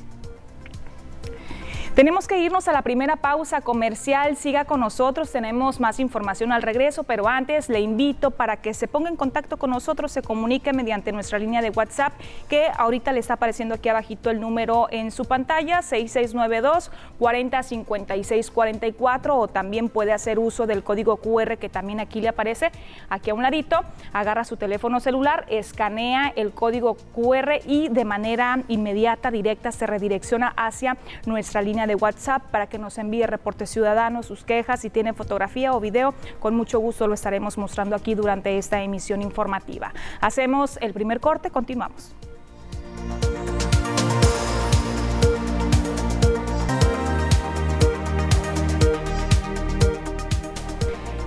Tenemos 1.96 2.26
que 2.26 2.40
irnos 2.40 2.70
a 2.70 2.72
la 2.72 2.84
primera 2.84 3.18
pausa 3.18 3.60
comercial. 3.60 4.38
Siga 4.38 4.64
con 4.64 4.80
nosotros, 4.80 5.30
tenemos 5.30 5.82
más 5.82 6.00
información 6.00 6.54
al 6.54 6.62
regreso, 6.62 7.04
pero 7.04 7.28
antes 7.28 7.68
le 7.68 7.82
invito 7.82 8.32
para 8.32 8.56
que 8.56 8.74
se 8.74 8.88
ponga 8.88 9.10
en 9.10 9.18
contacto 9.18 9.58
con 9.58 9.72
nosotros, 9.72 10.14
se 10.14 10.22
comunique 10.22 10.72
mediante 10.72 11.12
nuestra 11.12 11.38
línea 11.38 11.62
de 11.62 11.70
WhatsApp, 11.70 12.14
que 12.48 12.68
ahorita 12.78 13.12
le 13.12 13.20
está 13.20 13.34
apareciendo 13.34 13.76
aquí 13.76 13.90
abajito 13.90 14.30
el 14.30 14.40
número 14.40 14.88
en 14.90 15.12
su 15.12 15.26
pantalla, 15.26 15.82
6692 15.82 16.92
405644 17.20 19.38
o 19.38 19.50
también 19.50 19.90
puede 19.90 20.14
hacer 20.14 20.40
uso 20.40 20.68
del 20.68 20.84
código 20.84 21.18
QR 21.18 21.58
que 21.58 21.68
también 21.68 22.00
aquí 22.00 22.22
le 22.22 22.30
aparece, 22.30 22.72
aquí 23.10 23.32
a 23.32 23.34
un 23.34 23.42
ladito, 23.42 23.82
agarra 24.14 24.46
su 24.46 24.56
teléfono 24.56 25.02
celular, 25.02 25.46
escanea 25.50 26.32
el 26.38 26.52
código 26.52 26.96
QR 27.14 27.60
y 27.66 27.90
de 27.90 28.06
manera 28.06 28.60
inmediata, 28.70 29.30
directa, 29.30 29.74
se 29.74 29.88
redirecciona 29.88 30.54
hacia 30.56 30.96
nuestra 31.26 31.62
línea 31.62 31.81
de 31.88 31.96
WhatsApp 31.96 32.44
para 32.52 32.68
que 32.68 32.78
nos 32.78 32.98
envíe 32.98 33.26
reportes 33.26 33.70
ciudadanos, 33.70 34.26
sus 34.26 34.44
quejas, 34.44 34.82
si 34.82 34.90
tiene 34.90 35.14
fotografía 35.14 35.74
o 35.74 35.80
video, 35.80 36.14
con 36.40 36.56
mucho 36.56 36.80
gusto 36.80 37.08
lo 37.08 37.14
estaremos 37.14 37.58
mostrando 37.58 37.96
aquí 37.96 38.16
durante 38.16 38.58
esta 38.58 38.82
emisión 38.82 39.22
informativa. 39.22 39.94
Hacemos 40.20 40.78
el 40.82 40.94
primer 40.94 41.20
corte, 41.20 41.50
continuamos. 41.50 42.16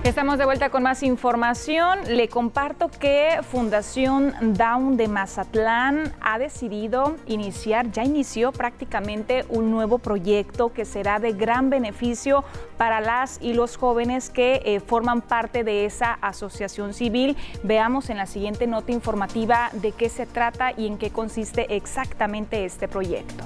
Estamos 0.05 0.37
de 0.37 0.45
vuelta 0.45 0.69
con 0.69 0.83
más 0.83 1.01
información. 1.01 1.97
Le 2.07 2.29
comparto 2.29 2.89
que 2.89 3.39
Fundación 3.41 4.35
Down 4.53 4.97
de 4.97 5.07
Mazatlán 5.07 6.13
ha 6.21 6.37
decidido 6.37 7.15
iniciar, 7.25 7.91
ya 7.91 8.03
inició 8.03 8.51
prácticamente 8.51 9.45
un 9.49 9.71
nuevo 9.71 9.97
proyecto 9.97 10.71
que 10.71 10.85
será 10.85 11.17
de 11.17 11.33
gran 11.33 11.71
beneficio 11.71 12.43
para 12.77 13.01
las 13.01 13.39
y 13.41 13.55
los 13.55 13.77
jóvenes 13.77 14.29
que 14.29 14.61
eh, 14.63 14.79
forman 14.79 15.21
parte 15.21 15.63
de 15.63 15.85
esa 15.85 16.13
asociación 16.21 16.93
civil. 16.93 17.35
Veamos 17.63 18.11
en 18.11 18.17
la 18.17 18.27
siguiente 18.27 18.67
nota 18.67 18.91
informativa 18.91 19.71
de 19.73 19.91
qué 19.91 20.09
se 20.09 20.27
trata 20.27 20.71
y 20.77 20.85
en 20.85 20.99
qué 20.99 21.09
consiste 21.09 21.75
exactamente 21.75 22.63
este 22.63 22.87
proyecto. 22.87 23.43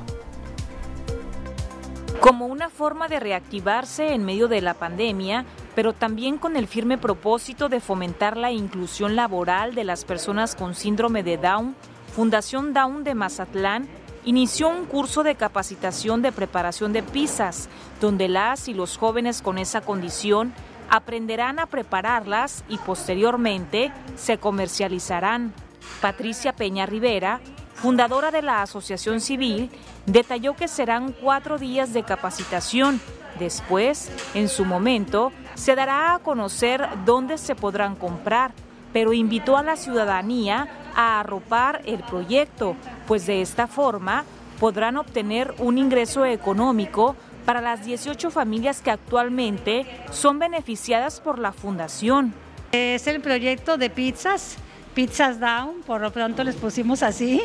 Como 2.21 2.47
una 2.47 2.69
forma 2.69 3.07
de 3.07 3.19
reactivarse 3.19 4.13
en 4.13 4.25
medio 4.25 4.49
de 4.49 4.59
la 4.61 4.73
pandemia, 4.73 5.45
pero 5.73 5.93
también 5.93 6.37
con 6.37 6.57
el 6.57 6.67
firme 6.67 6.97
propósito 6.97 7.69
de 7.69 7.79
fomentar 7.79 8.35
la 8.35 8.51
inclusión 8.51 9.15
laboral 9.15 9.73
de 9.73 9.85
las 9.85 10.03
personas 10.03 10.53
con 10.53 10.75
síndrome 10.75 11.23
de 11.23 11.37
Down, 11.37 11.75
Fundación 12.13 12.73
Down 12.73 13.05
de 13.05 13.15
Mazatlán 13.15 13.87
inició 14.25 14.67
un 14.67 14.85
curso 14.85 15.23
de 15.23 15.35
capacitación 15.35 16.21
de 16.21 16.33
preparación 16.33 16.91
de 16.91 17.03
pizzas, 17.03 17.69
donde 18.01 18.27
las 18.27 18.67
y 18.67 18.73
los 18.73 18.97
jóvenes 18.97 19.41
con 19.41 19.57
esa 19.57 19.79
condición 19.79 20.53
aprenderán 20.89 21.57
a 21.59 21.67
prepararlas 21.67 22.65
y 22.67 22.77
posteriormente 22.79 23.93
se 24.17 24.37
comercializarán. 24.37 25.53
Patricia 26.01 26.53
Peña 26.53 26.85
Rivera, 26.85 27.39
fundadora 27.79 28.29
de 28.29 28.41
la 28.41 28.61
Asociación 28.61 29.21
Civil, 29.21 29.69
detalló 30.05 30.55
que 30.55 30.67
serán 30.67 31.13
cuatro 31.13 31.57
días 31.57 31.93
de 31.93 32.03
capacitación. 32.03 32.99
Después, 33.39 34.11
en 34.33 34.49
su 34.49 34.65
momento, 34.65 35.31
se 35.55 35.75
dará 35.75 36.13
a 36.13 36.19
conocer 36.19 36.85
dónde 37.05 37.37
se 37.37 37.55
podrán 37.55 37.95
comprar, 37.95 38.51
pero 38.91 39.13
invitó 39.13 39.55
a 39.55 39.63
la 39.63 39.77
ciudadanía 39.77 40.67
a 40.95 41.21
arropar 41.21 41.81
el 41.85 41.99
proyecto, 42.03 42.75
pues 43.07 43.25
de 43.25 43.41
esta 43.41 43.67
forma 43.67 44.25
podrán 44.59 44.97
obtener 44.97 45.55
un 45.59 45.77
ingreso 45.77 46.25
económico 46.25 47.15
para 47.45 47.61
las 47.61 47.85
18 47.85 48.29
familias 48.29 48.81
que 48.81 48.91
actualmente 48.91 49.85
son 50.11 50.37
beneficiadas 50.37 51.21
por 51.21 51.39
la 51.39 51.53
fundación. 51.53 52.33
Es 52.73 53.07
el 53.07 53.21
proyecto 53.21 53.77
de 53.77 53.89
pizzas 53.89 54.57
Pizzas 54.93 55.39
Down, 55.39 55.81
por 55.85 56.01
lo 56.01 56.11
pronto 56.11 56.43
les 56.43 56.55
pusimos 56.55 57.03
así, 57.03 57.41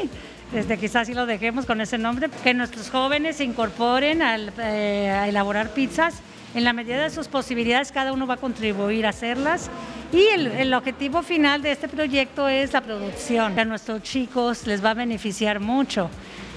desde 0.53 0.79
quizás 0.79 1.07
sí 1.07 1.15
lo 1.15 1.27
dejemos 1.27 1.67
con 1.67 1.81
ese 1.81 1.99
nombre, 1.99 2.31
que 2.43 2.55
nuestros 2.55 2.91
jóvenes 2.91 3.37
se 3.37 3.45
incorporen 3.45 4.23
eh, 4.23 5.11
a 5.11 5.29
elaborar 5.29 5.71
pizzas. 5.71 6.21
En 6.55 6.63
la 6.63 6.73
medida 6.73 7.03
de 7.03 7.11
sus 7.11 7.27
posibilidades, 7.27 7.91
cada 7.91 8.13
uno 8.13 8.29
va 8.29 8.35
a 8.35 8.37
contribuir 8.37 9.07
a 9.07 9.09
hacerlas. 9.09 9.69
Y 10.13 10.25
el, 10.29 10.73
objetivo 10.73 11.25
final 11.25 11.61
de 11.63 11.73
este 11.73 11.89
proyecto 11.89 12.49
es 12.49 12.73
la 12.73 12.81
producción. 12.81 13.59
A 13.59 13.65
nuestros 13.65 14.03
chicos 14.03 14.65
les 14.65 14.85
va 14.85 14.91
a 14.91 14.95
beneficiar 14.95 15.59
mucho. 15.59 16.09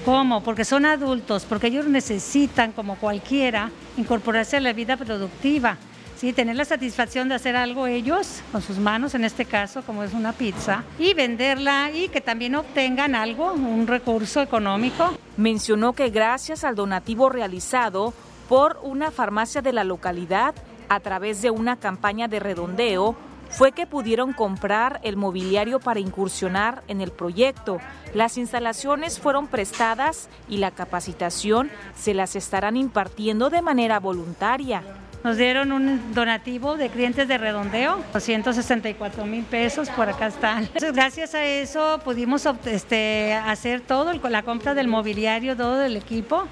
¿Cómo? 0.04 0.44
Porque 0.44 0.64
son 0.64 0.86
adultos, 0.86 1.44
porque 1.44 1.66
ellos 1.66 1.86
necesitan, 1.86 2.70
como 2.70 2.94
cualquiera, 2.94 3.72
incorporarse 3.96 4.56
a 4.56 4.60
la 4.60 4.72
vida 4.72 4.96
productiva. 4.96 5.76
¿Sí? 6.18 6.32
tener 6.32 6.56
la 6.56 6.64
satisfacción 6.64 7.28
de 7.28 7.36
hacer 7.36 7.56
algo 7.56 7.86
ellos 7.86 8.42
con 8.52 8.60
sus 8.60 8.78
manos, 8.78 9.14
en 9.14 9.24
este 9.24 9.44
caso 9.44 9.82
como 9.82 10.02
es 10.02 10.12
una 10.12 10.32
pizza, 10.32 10.84
y 10.98 11.14
venderla 11.14 11.90
y 11.92 12.08
que 12.08 12.20
también 12.20 12.56
obtengan 12.56 13.14
algo, 13.14 13.52
un 13.52 13.86
recurso 13.86 14.42
económico. 14.42 15.16
Mencionó 15.36 15.92
que 15.92 16.10
gracias 16.10 16.64
al 16.64 16.74
donativo 16.74 17.28
realizado 17.28 18.12
por 18.48 18.80
una 18.82 19.10
farmacia 19.10 19.62
de 19.62 19.72
la 19.72 19.84
localidad 19.84 20.54
a 20.88 21.00
través 21.00 21.42
de 21.42 21.50
una 21.50 21.76
campaña 21.76 22.28
de 22.28 22.40
redondeo, 22.40 23.14
fue 23.50 23.72
que 23.72 23.86
pudieron 23.86 24.32
comprar 24.32 25.00
el 25.02 25.16
mobiliario 25.16 25.80
para 25.80 26.00
incursionar 26.00 26.82
en 26.88 27.00
el 27.00 27.10
proyecto. 27.10 27.78
Las 28.14 28.36
instalaciones 28.36 29.18
fueron 29.18 29.46
prestadas 29.46 30.28
y 30.48 30.58
la 30.58 30.70
capacitación 30.70 31.70
se 31.96 32.12
las 32.12 32.36
estarán 32.36 32.76
impartiendo 32.76 33.48
de 33.48 33.62
manera 33.62 34.00
voluntaria. 34.00 34.82
Nos 35.24 35.36
dieron 35.36 35.72
un 35.72 36.14
donativo 36.14 36.76
de 36.76 36.90
clientes 36.90 37.26
de 37.26 37.38
redondeo, 37.38 38.04
264 38.12 39.24
mil 39.26 39.44
pesos, 39.44 39.90
por 39.90 40.08
acá 40.08 40.28
están. 40.28 40.64
Entonces, 40.64 40.92
gracias 40.92 41.34
a 41.34 41.44
eso 41.44 42.00
pudimos 42.04 42.48
este, 42.66 43.34
hacer 43.34 43.80
todo, 43.80 44.12
la 44.12 44.42
compra 44.42 44.74
del 44.74 44.86
mobiliario, 44.86 45.56
todo 45.56 45.82
el 45.82 45.96
equipo, 45.96 46.46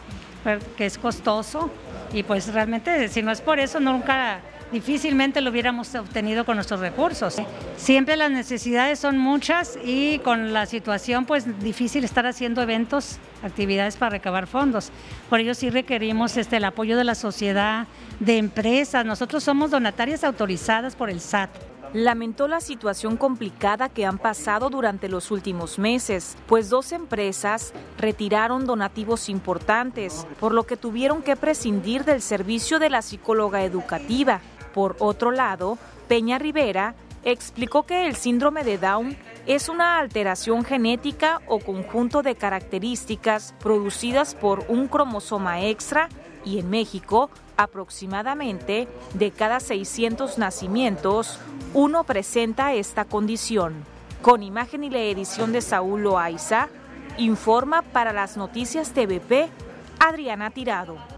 que 0.77 0.87
es 0.87 0.99
costoso. 0.99 1.71
Y 2.13 2.25
pues 2.25 2.53
realmente, 2.53 3.09
si 3.09 3.23
no 3.23 3.31
es 3.31 3.41
por 3.41 3.61
eso, 3.61 3.79
nunca 3.79 4.41
difícilmente 4.73 5.41
lo 5.41 5.51
hubiéramos 5.51 5.95
obtenido 5.95 6.45
con 6.45 6.57
nuestros 6.57 6.81
recursos. 6.81 7.37
Siempre 7.77 8.17
las 8.17 8.31
necesidades 8.31 8.99
son 8.99 9.19
muchas 9.19 9.79
y 9.85 10.19
con 10.21 10.53
la 10.53 10.67
situación 10.67 11.25
pues 11.25 11.61
difícil 11.61 12.05
estar 12.05 12.27
haciendo 12.27 12.63
eventos, 12.63 13.19
actividades 13.43 13.97
para 13.97 14.11
recabar 14.11 14.47
fondos. 14.47 14.91
Por 15.29 15.41
ello 15.41 15.55
sí 15.55 15.71
requerimos 15.71 16.37
este, 16.37 16.57
el 16.57 16.65
apoyo 16.65 16.97
de 16.97 17.05
la 17.05 17.15
sociedad, 17.15 17.87
de 18.21 18.39
empresas. 18.39 19.05
Nosotros 19.05 19.45
somos 19.45 19.71
donatarias 19.71 20.25
autorizadas 20.25 20.97
por 20.97 21.11
el 21.11 21.21
SAT. 21.21 21.51
Lamentó 21.93 22.49
la 22.49 22.61
situación 22.61 23.17
complicada 23.17 23.89
que 23.89 24.05
han 24.05 24.19
pasado 24.19 24.69
durante 24.71 25.09
los 25.09 25.31
últimos 25.31 25.79
meses, 25.79 26.37
pues 26.47 26.69
dos 26.69 26.93
empresas 26.93 27.73
retiraron 27.97 28.67
donativos 28.67 29.29
importantes, 29.29 30.27
por 30.41 30.53
lo 30.53 30.65
que 30.65 30.77
tuvieron 30.77 31.23
que 31.23 31.37
prescindir 31.37 32.05
del 32.05 32.21
servicio 32.21 32.79
de 32.81 32.91
la 32.91 33.03
psicóloga 33.03 33.63
educativa. 33.63 34.41
Por 34.76 34.95
otro 34.99 35.30
lado, 35.30 35.78
Peña 36.06 36.38
Rivera 36.38 36.95
explicó 37.25 37.85
que 37.85 38.06
el 38.06 38.14
síndrome 38.14 38.62
de 38.62 38.76
Down 38.76 39.16
es 39.47 39.71
una 39.71 39.99
alteración 39.99 40.66
genética 40.66 41.40
o 41.47 41.61
conjunto 41.61 42.23
de 42.23 42.35
características 42.35 43.54
producidas 43.59 44.35
por 44.35 44.66
un 44.68 44.87
cromosoma 44.87 45.62
extra 45.62 46.11
y 46.45 46.59
en 46.59 46.68
México, 46.68 47.30
aproximadamente 47.56 48.87
de 49.14 49.30
cada 49.30 49.61
600 49.61 50.37
nacimientos, 50.37 51.38
uno 51.73 52.04
presenta 52.04 52.75
esta 52.75 53.06
condición. 53.06 53.83
Con 54.21 54.42
imagen 54.42 54.85
y 54.85 54.90
la 54.90 54.99
edición 54.99 55.52
de 55.52 55.62
Saúl 55.62 56.02
Loaiza, 56.02 56.68
informa 57.16 57.80
para 57.80 58.12
las 58.12 58.37
noticias 58.37 58.92
TVP 58.92 59.49
Adriana 59.99 60.50
Tirado. 60.50 61.16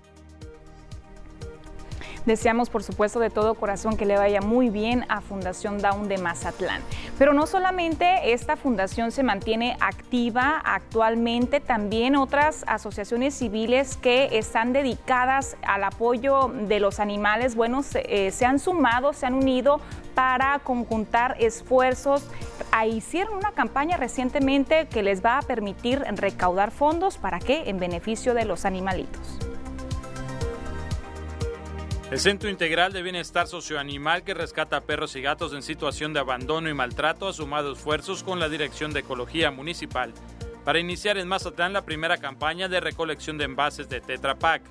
Deseamos, 2.29 2.69
por 2.69 2.83
supuesto, 2.83 3.21
de 3.21 3.31
todo 3.31 3.55
corazón 3.55 3.97
que 3.97 4.05
le 4.05 4.19
vaya 4.19 4.43
muy 4.43 4.69
bien 4.69 5.07
a 5.09 5.23
Fundación 5.23 5.79
Down 5.79 6.09
de 6.09 6.19
Mazatlán. 6.19 6.83
Pero 7.17 7.33
no 7.33 7.47
solamente 7.47 8.35
esta 8.35 8.57
fundación 8.57 9.13
se 9.13 9.23
mantiene 9.23 9.79
activa 9.81 10.61
actualmente, 10.63 11.61
también 11.61 12.17
otras 12.17 12.65
asociaciones 12.67 13.33
civiles 13.33 13.97
que 13.97 14.29
están 14.37 14.75
dedicadas 14.75 15.57
al 15.63 15.85
apoyo 15.85 16.53
de 16.69 16.81
los 16.81 17.01
animales, 17.01 17.57
bueno, 17.57 17.83
se, 17.83 18.01
eh, 18.07 18.31
han 18.45 18.59
sumado, 18.59 19.15
se 19.15 19.25
han 19.25 19.33
unido 19.33 19.81
para 20.15 20.59
conjuntar 20.59 21.35
esfuerzos. 21.41 22.29
Hicieron 22.87 23.39
una 23.39 23.53
campaña 23.53 23.97
recientemente 23.97 24.87
que 24.89 25.03
les 25.03 25.25
va 25.25 25.39
a 25.39 25.43
permitir 25.43 26.01
recaudar 26.01 26.73
fondos 26.73 27.17
para 27.17 27.39
qué? 27.39 27.71
En 27.71 27.79
beneficio 27.79 28.35
de 28.35 28.45
los 28.45 28.67
animalitos. 28.67 29.48
El 32.11 32.19
Centro 32.19 32.49
Integral 32.49 32.95
de 32.95 33.03
Bienestar 33.03 33.47
Socioanimal 33.47 34.25
que 34.25 34.33
rescata 34.33 34.81
perros 34.81 35.15
y 35.15 35.21
gatos 35.21 35.53
en 35.53 35.63
situación 35.63 36.15
de 36.15 36.21
abandono 36.21 36.71
y 36.71 36.75
maltrato 36.75 37.29
ha 37.29 37.35
sumado 37.35 37.73
esfuerzos 37.73 38.23
con 38.23 38.41
la 38.41 38.49
Dirección 38.49 38.95
de 38.95 39.01
Ecología 39.01 39.51
Municipal 39.51 40.15
para 40.65 40.79
iniciar 40.79 41.19
en 41.19 41.29
Mazatlán 41.29 41.75
la 41.75 41.85
primera 41.85 42.17
campaña 42.17 42.67
de 42.67 42.81
recolección 42.81 43.37
de 43.37 43.45
envases 43.45 43.91
de 43.91 44.01
Tetra 44.01 44.39
Pak. 44.39 44.63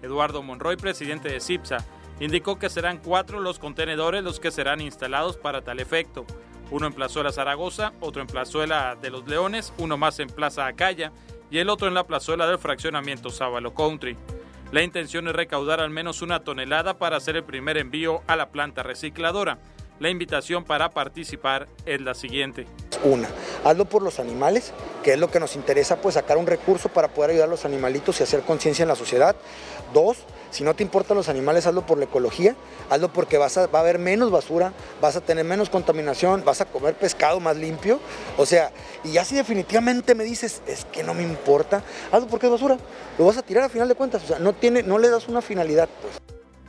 Eduardo 0.00 0.42
Monroy, 0.42 0.76
presidente 0.76 1.28
de 1.28 1.40
CIPSA, 1.40 1.84
indicó 2.18 2.58
que 2.58 2.70
serán 2.70 2.96
cuatro 2.96 3.40
los 3.40 3.58
contenedores 3.58 4.24
los 4.24 4.40
que 4.40 4.50
serán 4.50 4.80
instalados 4.80 5.36
para 5.36 5.60
tal 5.60 5.80
efecto. 5.80 6.24
Uno 6.70 6.86
en 6.86 6.94
Plazuela 6.94 7.30
Zaragoza, 7.30 7.92
otro 8.00 8.22
en 8.22 8.28
Plazuela 8.28 8.96
de 8.96 9.10
los 9.10 9.28
Leones, 9.28 9.74
uno 9.76 9.98
más 9.98 10.18
en 10.18 10.28
Plaza 10.28 10.66
Acaya 10.66 11.12
y 11.50 11.58
el 11.58 11.68
otro 11.68 11.88
en 11.88 11.94
la 11.94 12.06
Plazuela 12.06 12.46
del 12.46 12.58
Fraccionamiento 12.58 13.28
Sábalo 13.28 13.74
Country. 13.74 14.16
La 14.72 14.82
intención 14.82 15.28
es 15.28 15.34
recaudar 15.34 15.80
al 15.80 15.90
menos 15.90 16.22
una 16.22 16.42
tonelada 16.42 16.98
para 16.98 17.16
hacer 17.16 17.36
el 17.36 17.44
primer 17.44 17.78
envío 17.78 18.22
a 18.26 18.34
la 18.34 18.48
planta 18.50 18.82
recicladora. 18.82 19.58
La 20.00 20.10
invitación 20.10 20.64
para 20.64 20.90
participar 20.90 21.68
es 21.86 22.00
la 22.00 22.14
siguiente. 22.14 22.66
Una, 23.04 23.28
hazlo 23.64 23.84
por 23.84 24.02
los 24.02 24.18
animales, 24.18 24.72
que 25.04 25.14
es 25.14 25.18
lo 25.20 25.30
que 25.30 25.40
nos 25.40 25.54
interesa, 25.54 26.00
pues 26.02 26.16
sacar 26.16 26.36
un 26.36 26.46
recurso 26.46 26.88
para 26.88 27.08
poder 27.08 27.30
ayudar 27.30 27.48
a 27.48 27.50
los 27.50 27.64
animalitos 27.64 28.18
y 28.20 28.24
hacer 28.24 28.42
conciencia 28.42 28.82
en 28.82 28.88
la 28.88 28.96
sociedad. 28.96 29.36
Dos, 29.94 30.18
si 30.50 30.64
no 30.64 30.74
te 30.74 30.82
importan 30.82 31.16
los 31.16 31.28
animales, 31.28 31.66
hazlo 31.66 31.84
por 31.84 31.98
la 31.98 32.04
ecología, 32.04 32.54
hazlo 32.90 33.12
porque 33.12 33.38
vas 33.38 33.56
a, 33.56 33.66
va 33.66 33.80
a 33.80 33.82
haber 33.82 33.98
menos 33.98 34.30
basura, 34.30 34.72
vas 35.00 35.16
a 35.16 35.20
tener 35.20 35.44
menos 35.44 35.70
contaminación, 35.70 36.44
vas 36.44 36.60
a 36.60 36.64
comer 36.66 36.94
pescado 36.94 37.40
más 37.40 37.56
limpio. 37.56 38.00
O 38.36 38.46
sea, 38.46 38.70
y 39.04 39.12
ya 39.12 39.24
si 39.24 39.36
definitivamente 39.36 40.14
me 40.14 40.24
dices, 40.24 40.62
es 40.66 40.84
que 40.86 41.02
no 41.02 41.14
me 41.14 41.22
importa, 41.22 41.82
hazlo 42.12 42.28
porque 42.28 42.46
es 42.46 42.52
basura, 42.52 42.78
lo 43.18 43.26
vas 43.26 43.36
a 43.36 43.42
tirar 43.42 43.64
a 43.64 43.68
final 43.68 43.88
de 43.88 43.94
cuentas. 43.94 44.24
O 44.24 44.26
sea, 44.26 44.38
no, 44.38 44.52
tiene, 44.52 44.82
no 44.82 44.98
le 44.98 45.10
das 45.10 45.28
una 45.28 45.42
finalidad. 45.42 45.88
Pues. 46.00 46.20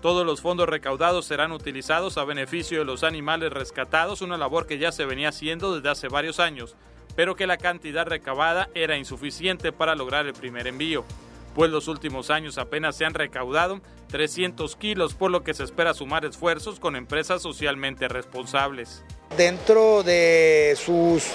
Todos 0.02 0.26
los 0.26 0.42
fondos 0.42 0.70
recaudados 0.70 1.26
serán 1.26 1.52
utilizados 1.52 2.18
a 2.18 2.24
beneficio 2.24 2.80
de 2.80 2.86
los 2.86 3.04
animales 3.04 3.52
rescatados, 3.52 4.22
una 4.22 4.38
labor 4.38 4.68
que 4.68 4.78
ya 4.78 4.92
se 4.92 5.06
venía 5.06 5.30
haciendo 5.30 5.76
desde 5.76 5.90
hace 5.90 6.08
varios 6.08 6.40
años, 6.40 6.76
pero 7.16 7.36
que 7.36 7.48
la 7.48 7.58
cantidad 7.58 8.06
recabada 8.06 8.70
era 8.76 8.98
insuficiente 8.98 9.72
para 9.72 9.96
lograr 9.96 10.28
el 10.28 10.34
primer 10.34 10.68
envío 10.68 11.04
pues 11.58 11.72
los 11.72 11.88
últimos 11.88 12.30
años 12.30 12.60
apenas 12.60 12.96
se 12.96 13.04
han 13.04 13.16
recaudado 13.16 13.82
300 14.10 14.76
kilos, 14.76 15.16
por 15.16 15.32
lo 15.32 15.44
que 15.44 15.56
se 15.56 15.64
espera 15.64 15.96
sumar 15.96 16.24
esfuerzos 16.24 16.80
con 16.80 16.96
empresas 16.96 17.42
socialmente 17.42 18.08
responsables. 18.08 19.04
Dentro 19.36 20.04
de 20.04 20.78
sus 20.78 21.26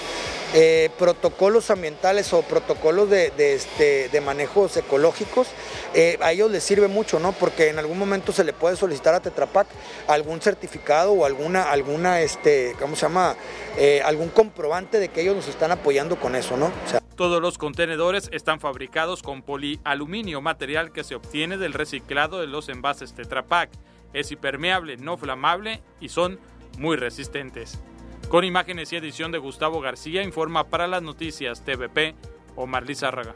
eh, 0.53 0.91
protocolos 0.99 1.71
ambientales 1.71 2.31
o 2.31 2.43
protocolos 2.43 3.09
de, 3.09 3.31
este, 3.37 4.09
de 4.09 4.21
manejos 4.21 4.77
ecológicos, 4.77 5.47
eh, 5.95 6.19
a 6.21 6.31
ellos 6.31 6.51
les 6.51 6.63
sirve 6.63 6.87
mucho, 6.87 7.19
¿no? 7.19 7.31
Porque 7.31 7.69
en 7.69 7.79
algún 7.79 7.97
momento 7.97 8.31
se 8.31 8.43
le 8.43 8.53
puede 8.53 8.75
solicitar 8.75 9.15
a 9.15 9.19
Tetrapac 9.19 9.67
algún 10.07 10.41
certificado 10.41 11.13
o 11.13 11.25
alguna, 11.25 11.63
alguna 11.63 12.21
este, 12.21 12.75
¿cómo 12.79 12.95
se 12.95 13.03
llama? 13.03 13.35
Eh, 13.77 14.01
algún 14.05 14.29
comprobante 14.29 14.99
de 14.99 15.09
que 15.09 15.21
ellos 15.21 15.35
nos 15.35 15.47
están 15.47 15.71
apoyando 15.71 16.19
con 16.19 16.35
eso, 16.35 16.55
¿no? 16.55 16.71
Todos 17.15 17.41
los 17.41 17.57
contenedores 17.57 18.29
están 18.31 18.59
fabricados 18.59 19.23
con 19.23 19.41
polialuminio, 19.41 20.41
material 20.41 20.91
que 20.91 21.03
se 21.03 21.15
obtiene 21.15 21.57
del 21.57 21.73
reciclado 21.73 22.39
de 22.39 22.47
los 22.47 22.69
envases 22.69 23.13
Tetra 23.13 23.43
Pak. 23.43 23.71
Es 24.13 24.31
impermeable, 24.31 24.97
no 24.97 25.17
flamable 25.17 25.81
y 25.99 26.09
son 26.09 26.39
muy 26.77 26.95
resistentes. 26.95 27.79
Con 28.29 28.43
imágenes 28.43 28.91
y 28.91 28.95
edición 28.95 29.31
de 29.31 29.37
Gustavo 29.37 29.79
García, 29.79 30.23
informa 30.23 30.63
para 30.65 30.87
las 30.87 31.03
noticias 31.03 31.63
TVP 31.63 32.15
Omar 32.55 32.85
Lizárraga. 32.85 33.35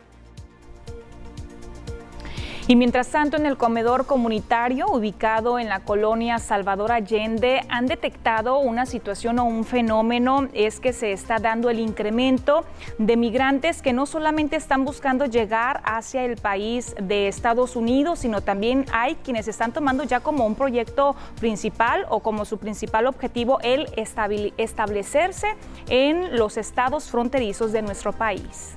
Y 2.69 2.75
mientras 2.75 3.07
tanto, 3.07 3.37
en 3.37 3.45
el 3.45 3.55
comedor 3.55 4.05
comunitario 4.05 4.87
ubicado 4.87 5.57
en 5.57 5.69
la 5.69 5.79
colonia 5.79 6.37
Salvador 6.37 6.91
Allende 6.91 7.61
han 7.69 7.85
detectado 7.85 8.59
una 8.59 8.85
situación 8.85 9.39
o 9.39 9.45
un 9.45 9.63
fenómeno, 9.63 10.49
es 10.51 10.81
que 10.81 10.91
se 10.91 11.13
está 11.13 11.39
dando 11.39 11.69
el 11.69 11.79
incremento 11.79 12.65
de 12.97 13.15
migrantes 13.15 13.81
que 13.81 13.93
no 13.93 14.05
solamente 14.05 14.57
están 14.57 14.83
buscando 14.83 15.25
llegar 15.25 15.79
hacia 15.85 16.25
el 16.25 16.35
país 16.35 16.93
de 17.01 17.29
Estados 17.29 17.77
Unidos, 17.77 18.19
sino 18.19 18.41
también 18.41 18.85
hay 18.91 19.15
quienes 19.15 19.47
están 19.47 19.71
tomando 19.71 20.03
ya 20.03 20.19
como 20.19 20.45
un 20.45 20.55
proyecto 20.55 21.15
principal 21.39 22.05
o 22.09 22.19
como 22.19 22.43
su 22.43 22.57
principal 22.57 23.07
objetivo 23.07 23.59
el 23.61 23.87
establecerse 24.57 25.47
en 25.87 26.35
los 26.35 26.57
estados 26.57 27.09
fronterizos 27.09 27.71
de 27.71 27.81
nuestro 27.81 28.11
país. 28.11 28.76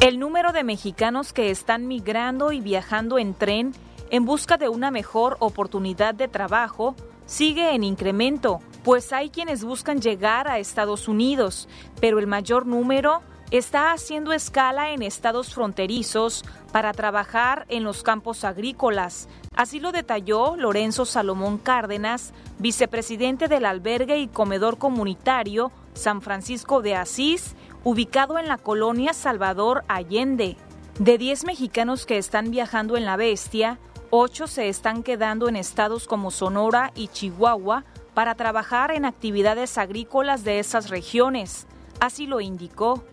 El 0.00 0.20
número 0.20 0.52
de 0.52 0.62
mexicanos 0.62 1.32
que 1.32 1.50
están 1.50 1.88
migrando 1.88 2.52
y 2.52 2.60
viajando 2.60 3.18
en 3.18 3.34
tren 3.34 3.72
en 4.10 4.24
busca 4.24 4.56
de 4.56 4.68
una 4.68 4.92
mejor 4.92 5.36
oportunidad 5.40 6.14
de 6.14 6.28
trabajo 6.28 6.94
sigue 7.26 7.74
en 7.74 7.82
incremento, 7.82 8.60
pues 8.84 9.12
hay 9.12 9.28
quienes 9.28 9.64
buscan 9.64 10.00
llegar 10.00 10.46
a 10.46 10.60
Estados 10.60 11.08
Unidos, 11.08 11.68
pero 12.00 12.20
el 12.20 12.28
mayor 12.28 12.64
número 12.64 13.22
está 13.50 13.90
haciendo 13.90 14.32
escala 14.32 14.92
en 14.92 15.02
estados 15.02 15.52
fronterizos 15.52 16.44
para 16.70 16.92
trabajar 16.92 17.66
en 17.68 17.82
los 17.82 18.04
campos 18.04 18.44
agrícolas. 18.44 19.28
Así 19.56 19.80
lo 19.80 19.90
detalló 19.90 20.54
Lorenzo 20.56 21.06
Salomón 21.06 21.58
Cárdenas, 21.58 22.32
vicepresidente 22.60 23.48
del 23.48 23.64
albergue 23.64 24.18
y 24.18 24.28
comedor 24.28 24.78
comunitario 24.78 25.72
San 25.98 26.22
Francisco 26.22 26.80
de 26.80 26.94
Asís, 26.94 27.54
ubicado 27.84 28.38
en 28.38 28.48
la 28.48 28.56
colonia 28.56 29.12
Salvador 29.12 29.84
Allende. 29.88 30.56
De 30.98 31.18
10 31.18 31.44
mexicanos 31.44 32.06
que 32.06 32.18
están 32.18 32.50
viajando 32.50 32.96
en 32.96 33.04
la 33.04 33.16
bestia, 33.16 33.78
8 34.10 34.46
se 34.46 34.68
están 34.68 35.02
quedando 35.02 35.48
en 35.48 35.56
estados 35.56 36.06
como 36.06 36.30
Sonora 36.30 36.92
y 36.94 37.08
Chihuahua 37.08 37.84
para 38.14 38.34
trabajar 38.36 38.92
en 38.92 39.04
actividades 39.04 39.76
agrícolas 39.76 40.44
de 40.44 40.60
esas 40.60 40.88
regiones. 40.88 41.66
Así 42.00 42.26
lo 42.26 42.40
indicó. 42.40 43.04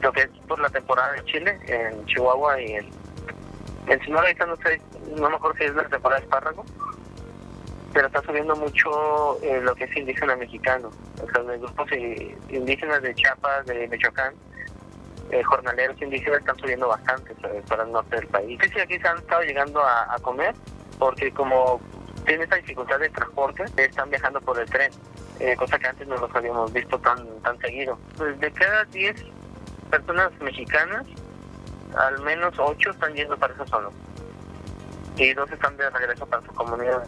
Lo 0.00 0.12
que 0.12 0.22
es 0.22 0.28
por 0.46 0.60
la 0.60 0.68
temporada 0.68 1.12
de 1.12 1.24
Chile, 1.24 1.58
en 1.66 2.06
Chihuahua 2.06 2.60
y 2.60 2.72
en, 2.72 2.90
en 3.86 4.04
Sonora, 4.04 4.28
ahorita 4.28 4.46
no 4.46 4.56
sé, 4.56 4.80
no 5.16 5.28
me 5.30 5.36
acuerdo 5.36 5.56
si 5.58 5.64
es 5.64 5.74
la 5.74 5.88
temporada 5.88 6.20
de 6.20 6.26
espárrago, 6.26 6.64
pero 7.92 8.06
está 8.06 8.22
subiendo 8.22 8.54
mucho 8.56 9.42
eh, 9.42 9.60
lo 9.62 9.74
que 9.74 9.84
es 9.84 9.96
indígena 9.96 10.36
mexicano. 10.36 10.90
O 11.22 11.30
sea, 11.30 11.42
los 11.42 11.60
grupos 11.60 11.90
indígenas 12.48 13.02
de 13.02 13.14
Chiapas, 13.14 13.66
de 13.66 13.88
Michoacán, 13.88 14.34
eh, 15.30 15.42
jornaleros 15.42 16.00
indígenas 16.00 16.40
están 16.40 16.58
subiendo 16.58 16.88
bastante 16.88 17.34
para 17.68 17.84
el 17.84 17.92
norte 17.92 18.16
del 18.16 18.26
país. 18.28 18.58
Sí, 18.62 18.70
sí, 18.72 18.80
aquí 18.80 18.98
se 18.98 19.08
han 19.08 19.18
estado 19.18 19.42
llegando 19.42 19.80
a, 19.80 20.16
comer 20.22 20.54
porque 20.98 21.32
como 21.32 21.80
tienen 22.24 22.42
esta 22.42 22.56
dificultad 22.56 22.98
de 22.98 23.08
transporte, 23.10 23.64
están 23.76 24.10
viajando 24.10 24.40
por 24.40 24.58
el 24.58 24.68
tren, 24.68 24.90
eh, 25.38 25.56
cosa 25.56 25.78
que 25.78 25.86
antes 25.86 26.06
no 26.06 26.16
los 26.16 26.34
habíamos 26.34 26.72
visto 26.72 26.98
tan 26.98 27.26
tan 27.42 27.58
seguido. 27.58 27.98
Pues 28.16 28.38
de 28.40 28.52
cada 28.52 28.84
10 28.86 29.24
personas 29.90 30.30
mexicanas, 30.40 31.06
al 31.96 32.20
menos 32.22 32.54
8 32.58 32.90
están 32.90 33.14
yendo 33.14 33.36
para 33.36 33.54
esa 33.54 33.66
zona 33.66 33.88
y 35.16 35.34
dos 35.34 35.50
están 35.50 35.76
de 35.76 35.88
regreso 35.90 36.26
para 36.26 36.42
su 36.42 36.52
comunidad. 36.54 37.06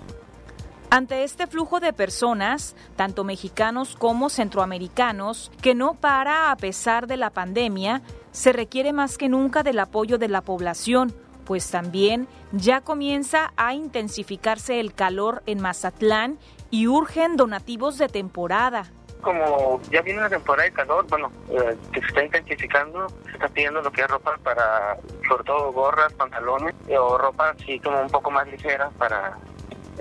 Ante 0.92 1.24
este 1.24 1.46
flujo 1.46 1.80
de 1.80 1.94
personas, 1.94 2.76
tanto 2.96 3.24
mexicanos 3.24 3.96
como 3.96 4.28
centroamericanos, 4.28 5.50
que 5.62 5.74
no 5.74 5.94
para 5.94 6.50
a 6.50 6.56
pesar 6.56 7.06
de 7.06 7.16
la 7.16 7.30
pandemia, 7.30 8.02
se 8.30 8.52
requiere 8.52 8.92
más 8.92 9.16
que 9.16 9.30
nunca 9.30 9.62
del 9.62 9.78
apoyo 9.78 10.18
de 10.18 10.28
la 10.28 10.42
población, 10.42 11.14
pues 11.46 11.70
también 11.70 12.28
ya 12.52 12.82
comienza 12.82 13.54
a 13.56 13.72
intensificarse 13.72 14.80
el 14.80 14.92
calor 14.92 15.42
en 15.46 15.62
Mazatlán 15.62 16.38
y 16.70 16.88
urgen 16.88 17.36
donativos 17.38 17.96
de 17.96 18.08
temporada. 18.08 18.84
como 19.22 19.80
ya 19.90 20.02
viene 20.02 20.20
la 20.20 20.28
temporada 20.28 20.64
de 20.64 20.74
calor, 20.74 21.06
bueno, 21.08 21.32
eh, 21.48 21.76
que 21.92 22.00
se 22.00 22.06
está 22.08 22.24
intensificando, 22.24 23.08
se 23.24 23.30
está 23.30 23.48
pidiendo 23.48 23.80
lo 23.80 23.90
que 23.90 24.02
es 24.02 24.08
ropa 24.08 24.36
para, 24.42 24.98
sobre 25.26 25.44
todo 25.44 25.72
gorras, 25.72 26.12
pantalones, 26.14 26.74
eh, 26.88 26.98
o 26.98 27.16
ropa 27.16 27.50
así 27.50 27.78
como 27.78 28.02
un 28.02 28.10
poco 28.10 28.32
más 28.32 28.46
ligera 28.48 28.90
para 28.98 29.38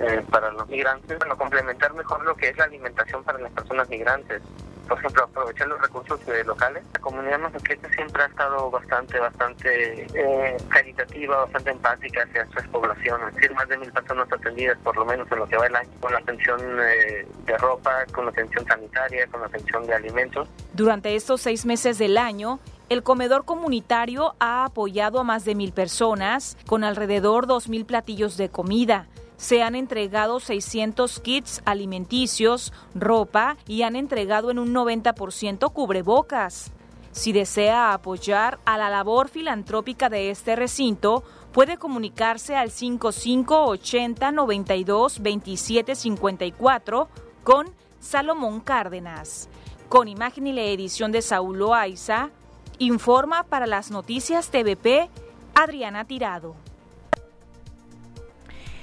eh, 0.02 0.22
para 0.30 0.50
los 0.52 0.68
migrantes, 0.68 1.18
bueno, 1.18 1.36
complementar 1.36 1.94
mejor 1.94 2.24
lo 2.24 2.34
que 2.34 2.48
es 2.48 2.56
la 2.56 2.64
alimentación 2.64 3.22
para 3.24 3.38
las 3.38 3.52
personas 3.52 3.88
migrantes 3.88 4.42
por 4.88 4.98
ejemplo, 4.98 5.24
aprovechar 5.24 5.68
los 5.68 5.80
recursos 5.80 6.20
eh, 6.28 6.44
locales. 6.44 6.82
La 6.92 7.00
comunidad 7.00 7.38
mazaqueña 7.38 7.88
siempre 7.94 8.24
ha 8.24 8.26
estado 8.26 8.70
bastante, 8.70 9.18
bastante 9.18 10.06
eh, 10.12 10.56
caritativa, 10.68 11.44
bastante 11.44 11.70
empática 11.70 12.24
hacia 12.24 12.46
su 12.46 12.70
población. 12.70 13.20
Es 13.28 13.34
decir, 13.36 13.54
más 13.54 13.68
de 13.68 13.78
mil 13.78 13.90
personas 13.92 14.30
atendidas, 14.30 14.76
por 14.78 14.96
lo 14.96 15.06
menos 15.06 15.30
en 15.32 15.38
lo 15.38 15.46
que 15.46 15.56
va 15.56 15.66
el 15.66 15.76
año, 15.76 15.88
con 16.00 16.12
la 16.12 16.18
atención 16.18 16.60
de 16.60 17.58
ropa, 17.58 18.04
con 18.12 18.26
la 18.26 18.32
atención 18.32 18.66
sanitaria, 18.66 19.26
con 19.28 19.40
la 19.40 19.46
atención 19.46 19.86
de 19.86 19.94
alimentos. 19.94 20.48
Durante 20.74 21.14
estos 21.14 21.40
seis 21.40 21.64
meses 21.64 21.96
del 21.96 22.18
año, 22.18 22.58
el 22.88 23.02
comedor 23.02 23.46
comunitario 23.46 24.34
ha 24.40 24.66
apoyado 24.66 25.20
a 25.20 25.24
más 25.24 25.46
de 25.46 25.54
mil 25.54 25.72
personas 25.72 26.58
con 26.66 26.84
alrededor 26.84 27.46
dos 27.46 27.68
mil 27.68 27.86
platillos 27.86 28.36
de 28.36 28.50
comida 28.50 29.06
se 29.42 29.60
han 29.60 29.74
entregado 29.74 30.38
600 30.38 31.18
kits 31.18 31.62
alimenticios, 31.64 32.72
ropa 32.94 33.56
y 33.66 33.82
han 33.82 33.96
entregado 33.96 34.52
en 34.52 34.60
un 34.60 34.72
90% 34.72 35.72
cubrebocas. 35.72 36.70
Si 37.10 37.32
desea 37.32 37.92
apoyar 37.92 38.60
a 38.64 38.78
la 38.78 38.88
labor 38.88 39.28
filantrópica 39.28 40.08
de 40.08 40.30
este 40.30 40.54
recinto, 40.54 41.24
puede 41.50 41.76
comunicarse 41.76 42.54
al 42.54 42.70
5580 42.70 44.30
92 44.30 45.20
27 45.20 45.96
54 45.96 47.08
con 47.42 47.66
Salomón 47.98 48.60
Cárdenas. 48.60 49.48
Con 49.88 50.06
imagen 50.06 50.46
y 50.46 50.52
la 50.52 50.62
edición 50.62 51.10
de 51.10 51.20
Saúl 51.20 51.58
Loaiza, 51.58 52.30
informa 52.78 53.42
para 53.42 53.66
las 53.66 53.90
noticias 53.90 54.52
TVP 54.52 55.10
Adriana 55.56 56.04
Tirado. 56.04 56.54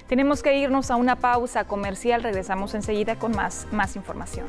Tenemos 0.10 0.42
que 0.42 0.58
irnos 0.58 0.90
a 0.90 0.96
una 0.96 1.18
pausa 1.18 1.66
comercial, 1.66 2.24
regresamos 2.24 2.74
enseguida 2.74 3.18
con 3.18 3.32
más, 3.32 3.68
más 3.72 3.96
información. 3.96 4.48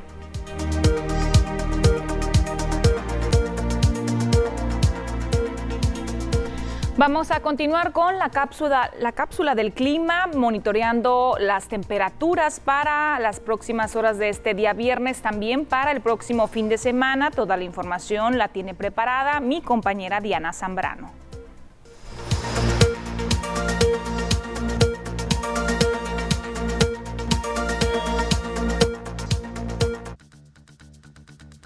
Vamos 6.96 7.30
a 7.30 7.40
continuar 7.40 7.92
con 7.92 8.18
la 8.18 8.30
cápsula, 8.30 8.90
la 9.00 9.12
cápsula 9.12 9.54
del 9.54 9.72
clima, 9.74 10.28
monitoreando 10.34 11.36
las 11.38 11.68
temperaturas 11.68 12.58
para 12.58 13.18
las 13.20 13.38
próximas 13.38 13.96
horas 13.96 14.16
de 14.16 14.30
este 14.30 14.54
día 14.54 14.72
viernes, 14.72 15.20
también 15.20 15.66
para 15.66 15.92
el 15.92 16.00
próximo 16.00 16.46
fin 16.48 16.70
de 16.70 16.78
semana. 16.78 17.30
Toda 17.30 17.58
la 17.58 17.64
información 17.64 18.38
la 18.38 18.48
tiene 18.48 18.72
preparada 18.74 19.40
mi 19.40 19.60
compañera 19.60 20.20
Diana 20.20 20.54
Zambrano. 20.54 21.29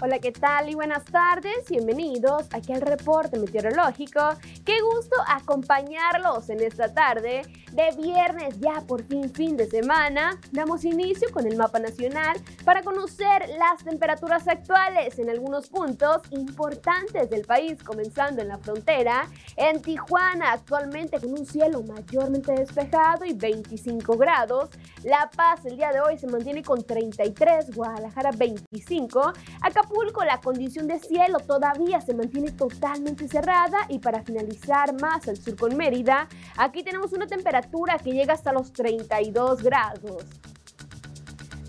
Hola, 0.05 0.19
¿qué 0.19 0.31
tal? 0.31 0.69
Y 0.69 0.75
buenas 0.75 1.03
tardes. 1.05 1.67
Bienvenidos 1.67 2.45
aquí 2.51 2.71
al 2.71 2.81
reporte 2.81 3.39
meteorológico. 3.39 4.21
Qué 4.63 4.79
gusto 4.79 5.15
acompañarlos 5.27 6.47
en 6.51 6.61
esta 6.61 6.93
tarde 6.93 7.41
de 7.71 7.89
viernes, 7.99 8.59
ya 8.59 8.81
por 8.81 9.03
fin 9.07 9.31
fin 9.33 9.57
de 9.57 9.67
semana. 9.67 10.39
Damos 10.51 10.85
inicio 10.85 11.29
con 11.33 11.47
el 11.47 11.57
mapa 11.57 11.79
nacional 11.79 12.37
para 12.63 12.83
conocer 12.83 13.49
las 13.57 13.83
temperaturas 13.83 14.47
actuales 14.47 15.17
en 15.17 15.31
algunos 15.31 15.69
puntos 15.69 16.21
importantes 16.29 17.27
del 17.31 17.41
país, 17.41 17.81
comenzando 17.83 18.43
en 18.43 18.49
la 18.49 18.59
frontera. 18.59 19.27
En 19.55 19.81
Tijuana, 19.81 20.51
actualmente 20.51 21.19
con 21.19 21.31
un 21.31 21.47
cielo 21.47 21.81
mayormente 21.81 22.51
despejado 22.51 23.25
y 23.25 23.33
25 23.33 24.15
grados. 24.17 24.69
La 25.03 25.31
Paz 25.35 25.65
el 25.65 25.77
día 25.77 25.91
de 25.91 25.99
hoy 25.99 26.19
se 26.19 26.27
mantiene 26.27 26.61
con 26.61 26.83
33, 26.83 27.75
Guadalajara 27.75 28.29
25. 28.29 29.33
Acapulco 29.63 29.94
la 30.25 30.41
condición 30.41 30.87
de 30.87 30.99
cielo 30.99 31.39
todavía 31.39 32.01
se 32.01 32.13
mantiene 32.13 32.51
totalmente 32.51 33.27
cerrada 33.27 33.77
y 33.89 33.99
para 33.99 34.23
finalizar 34.23 34.99
más 34.99 35.27
al 35.27 35.37
sur 35.37 35.55
con 35.55 35.77
Mérida, 35.77 36.27
aquí 36.57 36.83
tenemos 36.83 37.13
una 37.13 37.27
temperatura 37.27 37.97
que 37.97 38.11
llega 38.11 38.33
hasta 38.33 38.51
los 38.51 38.71
32 38.73 39.61
grados. 39.61 40.25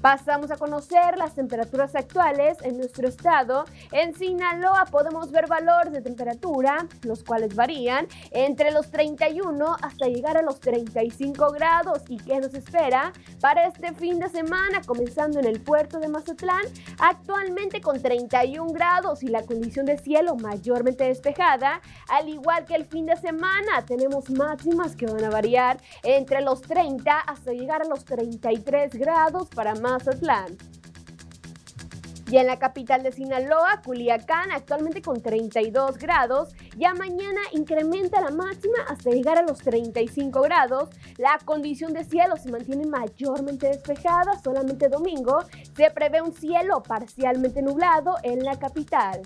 Pasamos 0.07 0.53
a 0.53 0.57
conocer 0.57 1.19
las 1.19 1.35
temperaturas 1.35 1.97
actuales 1.97 2.59
en 2.63 2.77
nuestro 2.77 3.09
estado. 3.09 3.65
En 3.91 4.15
Sinaloa 4.15 4.85
podemos 4.89 5.33
ver 5.33 5.49
valores 5.49 5.93
de 5.93 6.01
temperatura, 6.01 6.87
los 7.03 7.25
cuales 7.25 7.57
varían 7.57 8.07
entre 8.31 8.71
los 8.71 8.93
31 8.93 9.77
hasta 9.83 10.07
llegar 10.07 10.37
a 10.37 10.43
los 10.43 10.61
35 10.61 11.51
grados. 11.51 12.05
¿Y 12.07 12.19
qué 12.19 12.39
nos 12.39 12.55
espera 12.55 13.13
para 13.41 13.67
este 13.67 13.95
fin 13.95 14.21
de 14.21 14.29
semana? 14.29 14.81
Comenzando 14.87 15.41
en 15.41 15.47
el 15.47 15.61
puerto 15.61 15.99
de 15.99 16.07
Mazatlán, 16.07 16.63
actualmente 17.01 17.81
con 17.81 18.01
31 18.01 18.73
grados 18.73 19.25
y 19.25 19.27
la 19.27 19.43
condición 19.43 19.87
de 19.87 19.99
cielo 19.99 20.37
mayormente 20.37 21.03
despejada. 21.03 21.81
Al 22.11 22.29
igual 22.29 22.65
que 22.65 22.77
el 22.77 22.85
fin 22.85 23.07
de 23.07 23.17
semana, 23.17 23.85
tenemos 23.85 24.31
máximas 24.31 24.95
que 24.95 25.07
van 25.07 25.25
a 25.25 25.31
variar 25.31 25.79
entre 26.05 26.43
los 26.43 26.61
30 26.61 27.19
hasta 27.19 27.51
llegar 27.51 27.83
a 27.83 27.87
los 27.87 28.05
33 28.05 28.95
grados 28.95 29.49
para 29.49 29.75
más 29.75 29.96
Mazatlán. 29.97 30.59
Y 32.31 32.39
en 32.39 32.49
la 32.49 32.59
capital 32.59 33.05
de 33.05 33.13
Sinaloa, 33.13 33.81
Culiacán, 33.85 34.51
actualmente 34.51 35.01
con 35.01 35.23
32 35.23 35.97
grados, 35.97 36.55
ya 36.77 36.93
mañana 36.93 37.41
incrementa 37.53 38.21
la 38.21 38.31
máxima 38.31 38.79
hasta 38.89 39.11
llegar 39.11 39.39
a 39.39 39.43
los 39.43 39.59
35 39.59 40.41
grados. 40.43 40.91
La 41.19 41.39
condición 41.45 41.93
de 41.93 42.05
cielo 42.05 42.37
se 42.37 42.51
mantiene 42.51 42.85
mayormente 42.85 43.69
despejada, 43.69 44.39
solamente 44.43 44.89
domingo 44.89 45.39
se 45.77 45.91
prevé 45.93 46.21
un 46.21 46.35
cielo 46.35 46.83
parcialmente 46.83 47.63
nublado 47.63 48.17
en 48.25 48.45
la 48.45 48.59
capital. 48.59 49.23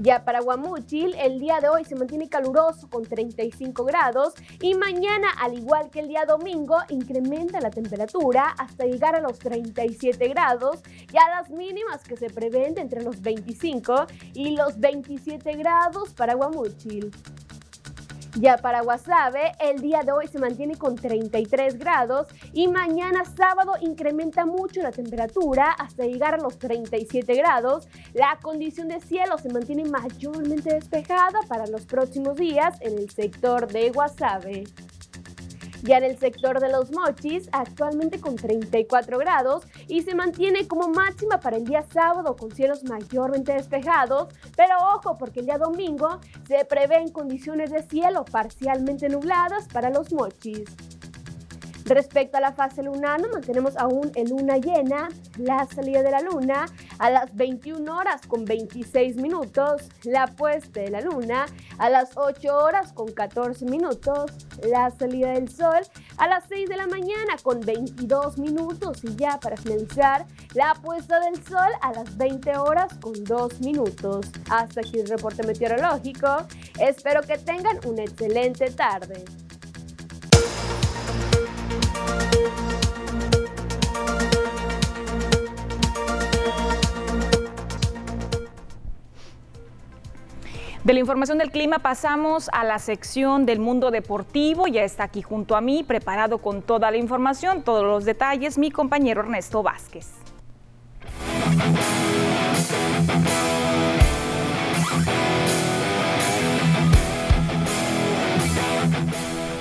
Ya 0.00 0.24
para 0.24 0.40
Guamúchil, 0.40 1.14
el 1.14 1.38
día 1.38 1.60
de 1.60 1.68
hoy 1.68 1.84
se 1.84 1.94
mantiene 1.94 2.28
caluroso 2.28 2.90
con 2.90 3.04
35 3.04 3.84
grados 3.84 4.34
y 4.60 4.74
mañana, 4.74 5.28
al 5.40 5.54
igual 5.54 5.88
que 5.90 6.00
el 6.00 6.08
día 6.08 6.24
domingo, 6.26 6.78
incrementa 6.88 7.60
la 7.60 7.70
temperatura 7.70 8.54
hasta 8.58 8.86
llegar 8.86 9.14
a 9.14 9.20
los 9.20 9.38
37 9.38 10.28
grados 10.28 10.80
y 11.12 11.16
a 11.16 11.28
las 11.36 11.50
mínimas 11.50 12.02
que 12.02 12.16
se 12.16 12.28
prevén 12.28 12.76
entre 12.78 13.04
los 13.04 13.20
25 13.20 14.06
y 14.34 14.56
los 14.56 14.80
27 14.80 15.52
grados 15.54 16.12
para 16.12 16.34
Guamúchil. 16.34 17.12
Ya 18.36 18.56
para 18.56 18.82
Guasave, 18.82 19.52
el 19.60 19.80
día 19.80 20.02
de 20.02 20.10
hoy 20.10 20.26
se 20.26 20.40
mantiene 20.40 20.74
con 20.74 20.96
33 20.96 21.78
grados 21.78 22.26
y 22.52 22.66
mañana 22.66 23.24
sábado 23.24 23.74
incrementa 23.80 24.44
mucho 24.44 24.82
la 24.82 24.90
temperatura 24.90 25.70
hasta 25.70 26.04
llegar 26.04 26.34
a 26.34 26.38
los 26.38 26.58
37 26.58 27.32
grados. 27.36 27.86
La 28.12 28.36
condición 28.42 28.88
de 28.88 29.00
cielo 29.00 29.38
se 29.38 29.52
mantiene 29.52 29.84
mayormente 29.84 30.74
despejada 30.74 31.38
para 31.46 31.68
los 31.68 31.86
próximos 31.86 32.34
días 32.34 32.76
en 32.80 32.98
el 32.98 33.08
sector 33.08 33.68
de 33.68 33.90
Guasave. 33.90 34.64
Ya 35.84 35.98
en 35.98 36.04
el 36.04 36.16
sector 36.16 36.60
de 36.60 36.70
los 36.70 36.90
mochis, 36.92 37.50
actualmente 37.52 38.18
con 38.18 38.36
34 38.36 39.18
grados 39.18 39.64
y 39.86 40.00
se 40.00 40.14
mantiene 40.14 40.66
como 40.66 40.88
máxima 40.88 41.40
para 41.40 41.58
el 41.58 41.64
día 41.66 41.84
sábado 41.92 42.36
con 42.36 42.50
cielos 42.50 42.84
mayormente 42.84 43.52
despejados, 43.52 44.28
pero 44.56 44.76
ojo 44.96 45.18
porque 45.18 45.40
el 45.40 45.46
día 45.46 45.58
domingo 45.58 46.20
se 46.48 46.64
prevén 46.64 47.10
condiciones 47.10 47.70
de 47.70 47.82
cielo 47.82 48.24
parcialmente 48.24 49.10
nubladas 49.10 49.68
para 49.68 49.90
los 49.90 50.10
mochis. 50.10 50.64
Respecto 51.84 52.38
a 52.38 52.40
la 52.40 52.52
fase 52.52 52.82
lunar, 52.82 53.20
nos 53.20 53.30
mantenemos 53.30 53.76
aún 53.76 54.10
en 54.14 54.30
luna 54.30 54.56
llena, 54.56 55.10
la 55.36 55.66
salida 55.66 56.02
de 56.02 56.10
la 56.10 56.20
luna 56.20 56.64
a 56.98 57.10
las 57.10 57.34
21 57.36 57.94
horas 57.94 58.22
con 58.26 58.46
26 58.46 59.16
minutos, 59.16 59.82
la 60.02 60.26
puesta 60.26 60.80
de 60.80 60.90
la 60.90 61.02
luna 61.02 61.44
a 61.78 61.90
las 61.90 62.16
8 62.16 62.56
horas 62.56 62.92
con 62.94 63.12
14 63.12 63.66
minutos, 63.66 64.32
la 64.62 64.90
salida 64.92 65.32
del 65.32 65.50
sol 65.50 65.82
a 66.16 66.26
las 66.26 66.44
6 66.48 66.70
de 66.70 66.76
la 66.76 66.86
mañana 66.86 67.36
con 67.42 67.60
22 67.60 68.38
minutos 68.38 69.04
y 69.04 69.14
ya 69.16 69.38
para 69.38 69.58
finalizar, 69.58 70.24
la 70.54 70.74
puesta 70.74 71.20
del 71.20 71.36
sol 71.44 71.70
a 71.82 71.92
las 71.92 72.16
20 72.16 72.56
horas 72.56 72.94
con 73.00 73.12
2 73.24 73.60
minutos. 73.60 74.30
Hasta 74.50 74.80
aquí 74.80 75.00
el 75.00 75.08
reporte 75.08 75.46
meteorológico. 75.46 76.46
Espero 76.80 77.20
que 77.22 77.36
tengan 77.36 77.78
una 77.86 78.04
excelente 78.04 78.70
tarde. 78.70 79.24
De 90.84 90.92
la 90.92 91.00
información 91.00 91.38
del 91.38 91.50
clima 91.50 91.78
pasamos 91.78 92.50
a 92.52 92.62
la 92.62 92.78
sección 92.78 93.46
del 93.46 93.58
mundo 93.58 93.90
deportivo. 93.90 94.66
Ya 94.66 94.82
está 94.82 95.04
aquí 95.04 95.22
junto 95.22 95.56
a 95.56 95.62
mí, 95.62 95.82
preparado 95.82 96.36
con 96.38 96.60
toda 96.60 96.90
la 96.90 96.98
información, 96.98 97.62
todos 97.62 97.84
los 97.84 98.04
detalles, 98.04 98.58
mi 98.58 98.70
compañero 98.70 99.22
Ernesto 99.22 99.62
Vázquez. 99.62 100.12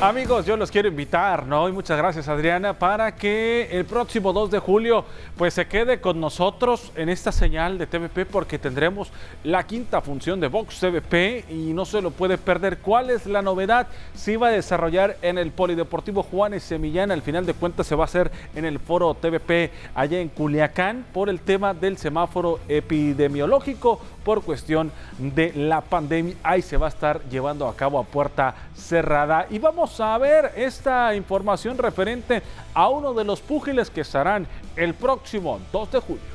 Amigos, 0.01 0.45
yo 0.45 0.57
los 0.57 0.69
quiero 0.69 0.89
invitar, 0.89 1.45
¿no? 1.47 1.69
Y 1.69 1.71
muchas 1.71 1.97
gracias 1.97 2.27
Adriana, 2.27 2.77
para 2.77 3.15
que 3.15 3.69
el 3.71 3.85
próximo 3.85 4.33
2 4.33 4.51
de 4.51 4.59
julio 4.59 5.05
pues 5.37 5.53
se 5.53 5.65
quede 5.65 6.01
con 6.01 6.19
nosotros 6.19 6.91
en 6.95 7.07
esta 7.07 7.31
señal 7.31 7.77
de 7.77 7.87
TVP 7.87 8.25
porque 8.25 8.59
tendremos 8.59 9.11
la 9.45 9.65
quinta 9.65 10.01
función 10.01 10.41
de 10.41 10.49
Vox 10.49 10.79
TVP 10.79 11.45
y 11.49 11.73
no 11.73 11.85
se 11.85 12.01
lo 12.01 12.11
puede 12.11 12.37
perder. 12.37 12.79
¿Cuál 12.79 13.11
es 13.11 13.25
la 13.25 13.41
novedad? 13.41 13.87
Se 14.13 14.33
iba 14.33 14.49
a 14.49 14.51
desarrollar 14.51 15.17
en 15.21 15.37
el 15.37 15.51
Polideportivo 15.51 16.21
Juanes 16.21 16.63
Semillán, 16.63 17.09
al 17.09 17.21
final 17.21 17.45
de 17.45 17.53
cuentas 17.53 17.87
se 17.87 17.95
va 17.95 18.03
a 18.03 18.05
hacer 18.05 18.29
en 18.55 18.65
el 18.65 18.79
foro 18.79 19.13
TVP 19.13 19.71
allá 19.95 20.19
en 20.19 20.27
Culiacán 20.27 21.05
por 21.13 21.29
el 21.29 21.39
tema 21.39 21.73
del 21.73 21.97
semáforo 21.97 22.59
epidemiológico 22.67 24.01
por 24.23 24.43
cuestión 24.43 24.91
de 25.17 25.53
la 25.53 25.81
pandemia. 25.81 26.35
Ahí 26.43 26.61
se 26.61 26.77
va 26.77 26.87
a 26.87 26.89
estar 26.89 27.21
llevando 27.29 27.67
a 27.67 27.75
cabo 27.75 27.99
a 27.99 28.03
puerta 28.03 28.55
cerrada. 28.75 29.47
Y 29.49 29.59
vamos 29.59 29.99
a 29.99 30.17
ver 30.17 30.51
esta 30.55 31.15
información 31.15 31.77
referente 31.77 32.41
a 32.73 32.89
uno 32.89 33.13
de 33.13 33.23
los 33.23 33.41
púgiles 33.41 33.89
que 33.89 34.01
estarán 34.01 34.47
el 34.75 34.93
próximo 34.93 35.59
2 35.71 35.91
de 35.91 35.99
julio. 35.99 36.32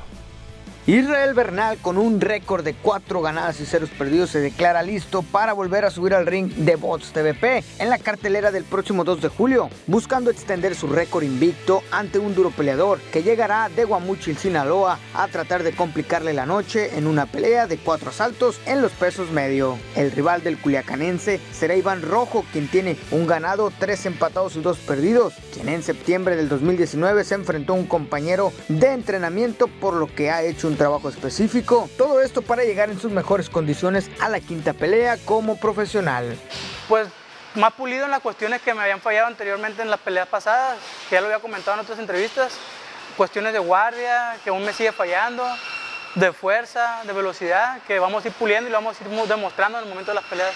Israel 0.89 1.35
Bernal, 1.35 1.77
con 1.77 1.99
un 1.99 2.19
récord 2.19 2.63
de 2.63 2.73
cuatro 2.73 3.21
ganadas 3.21 3.59
y 3.59 3.65
ceros 3.67 3.91
perdidos, 3.91 4.31
se 4.31 4.39
declara 4.39 4.81
listo 4.81 5.21
para 5.21 5.53
volver 5.53 5.85
a 5.85 5.91
subir 5.91 6.15
al 6.15 6.25
ring 6.25 6.51
de 6.51 6.77
Bots 6.77 7.13
TVP 7.13 7.63
en 7.77 7.91
la 7.91 7.99
cartelera 7.99 8.49
del 8.49 8.63
próximo 8.63 9.03
2 9.03 9.21
de 9.21 9.27
julio, 9.27 9.69
buscando 9.85 10.31
extender 10.31 10.73
su 10.73 10.87
récord 10.87 11.21
invicto 11.21 11.83
ante 11.91 12.17
un 12.17 12.33
duro 12.33 12.49
peleador 12.49 12.99
que 13.13 13.21
llegará 13.21 13.69
de 13.69 13.85
Guamuchil, 13.85 14.35
Sinaloa, 14.35 14.97
a 15.13 15.27
tratar 15.27 15.61
de 15.61 15.73
complicarle 15.73 16.33
la 16.33 16.47
noche 16.47 16.97
en 16.97 17.05
una 17.05 17.27
pelea 17.27 17.67
de 17.67 17.77
cuatro 17.77 18.09
asaltos 18.09 18.59
en 18.65 18.81
los 18.81 18.91
pesos 18.93 19.29
medio. 19.29 19.77
El 19.95 20.11
rival 20.11 20.41
del 20.41 20.57
culiacanense 20.57 21.39
será 21.51 21.75
Iván 21.75 22.01
Rojo, 22.01 22.43
quien 22.51 22.67
tiene 22.67 22.97
un 23.11 23.27
ganado, 23.27 23.71
tres 23.77 24.07
empatados 24.07 24.55
y 24.55 24.61
dos 24.61 24.79
perdidos, 24.79 25.35
quien 25.53 25.69
en 25.69 25.83
septiembre 25.83 26.35
del 26.35 26.49
2019 26.49 27.25
se 27.25 27.35
enfrentó 27.35 27.73
a 27.73 27.75
un 27.75 27.85
compañero 27.85 28.51
de 28.69 28.91
entrenamiento 28.91 29.67
por 29.67 29.93
lo 29.93 30.07
que 30.07 30.31
ha 30.31 30.41
hecho 30.41 30.67
un 30.67 30.78
trabajo 30.79 31.09
específico. 31.09 31.89
Todo 31.97 32.21
esto 32.21 32.41
para 32.41 32.63
llegar 32.63 32.89
en 32.89 32.99
sus 32.99 33.11
mejores 33.11 33.49
condiciones 33.49 34.09
a 34.19 34.29
la 34.29 34.39
quinta 34.39 34.73
pelea 34.73 35.17
como 35.25 35.57
profesional. 35.57 36.35
Pues 36.87 37.07
más 37.55 37.73
pulido 37.73 38.05
en 38.05 38.11
las 38.11 38.21
cuestiones 38.21 38.61
que 38.61 38.73
me 38.73 38.81
habían 38.81 39.01
fallado 39.01 39.27
anteriormente 39.27 39.81
en 39.81 39.89
las 39.89 39.99
peleas 39.99 40.27
pasadas, 40.27 40.77
que 41.09 41.15
ya 41.15 41.21
lo 41.21 41.27
había 41.27 41.39
comentado 41.39 41.75
en 41.75 41.83
otras 41.83 41.99
entrevistas. 41.99 42.53
Cuestiones 43.17 43.51
de 43.51 43.59
guardia, 43.59 44.37
que 44.43 44.51
aún 44.51 44.63
me 44.63 44.71
sigue 44.71 44.93
fallando, 44.93 45.45
de 46.15 46.31
fuerza, 46.31 47.01
de 47.05 47.11
velocidad, 47.11 47.81
que 47.85 47.99
vamos 47.99 48.23
a 48.23 48.29
ir 48.29 48.33
puliendo 48.33 48.69
y 48.69 48.71
lo 48.71 48.77
vamos 48.77 48.95
a 48.99 49.03
ir 49.03 49.27
demostrando 49.27 49.79
en 49.79 49.83
el 49.83 49.89
momento 49.89 50.11
de 50.11 50.15
las 50.15 50.23
peleas. 50.23 50.53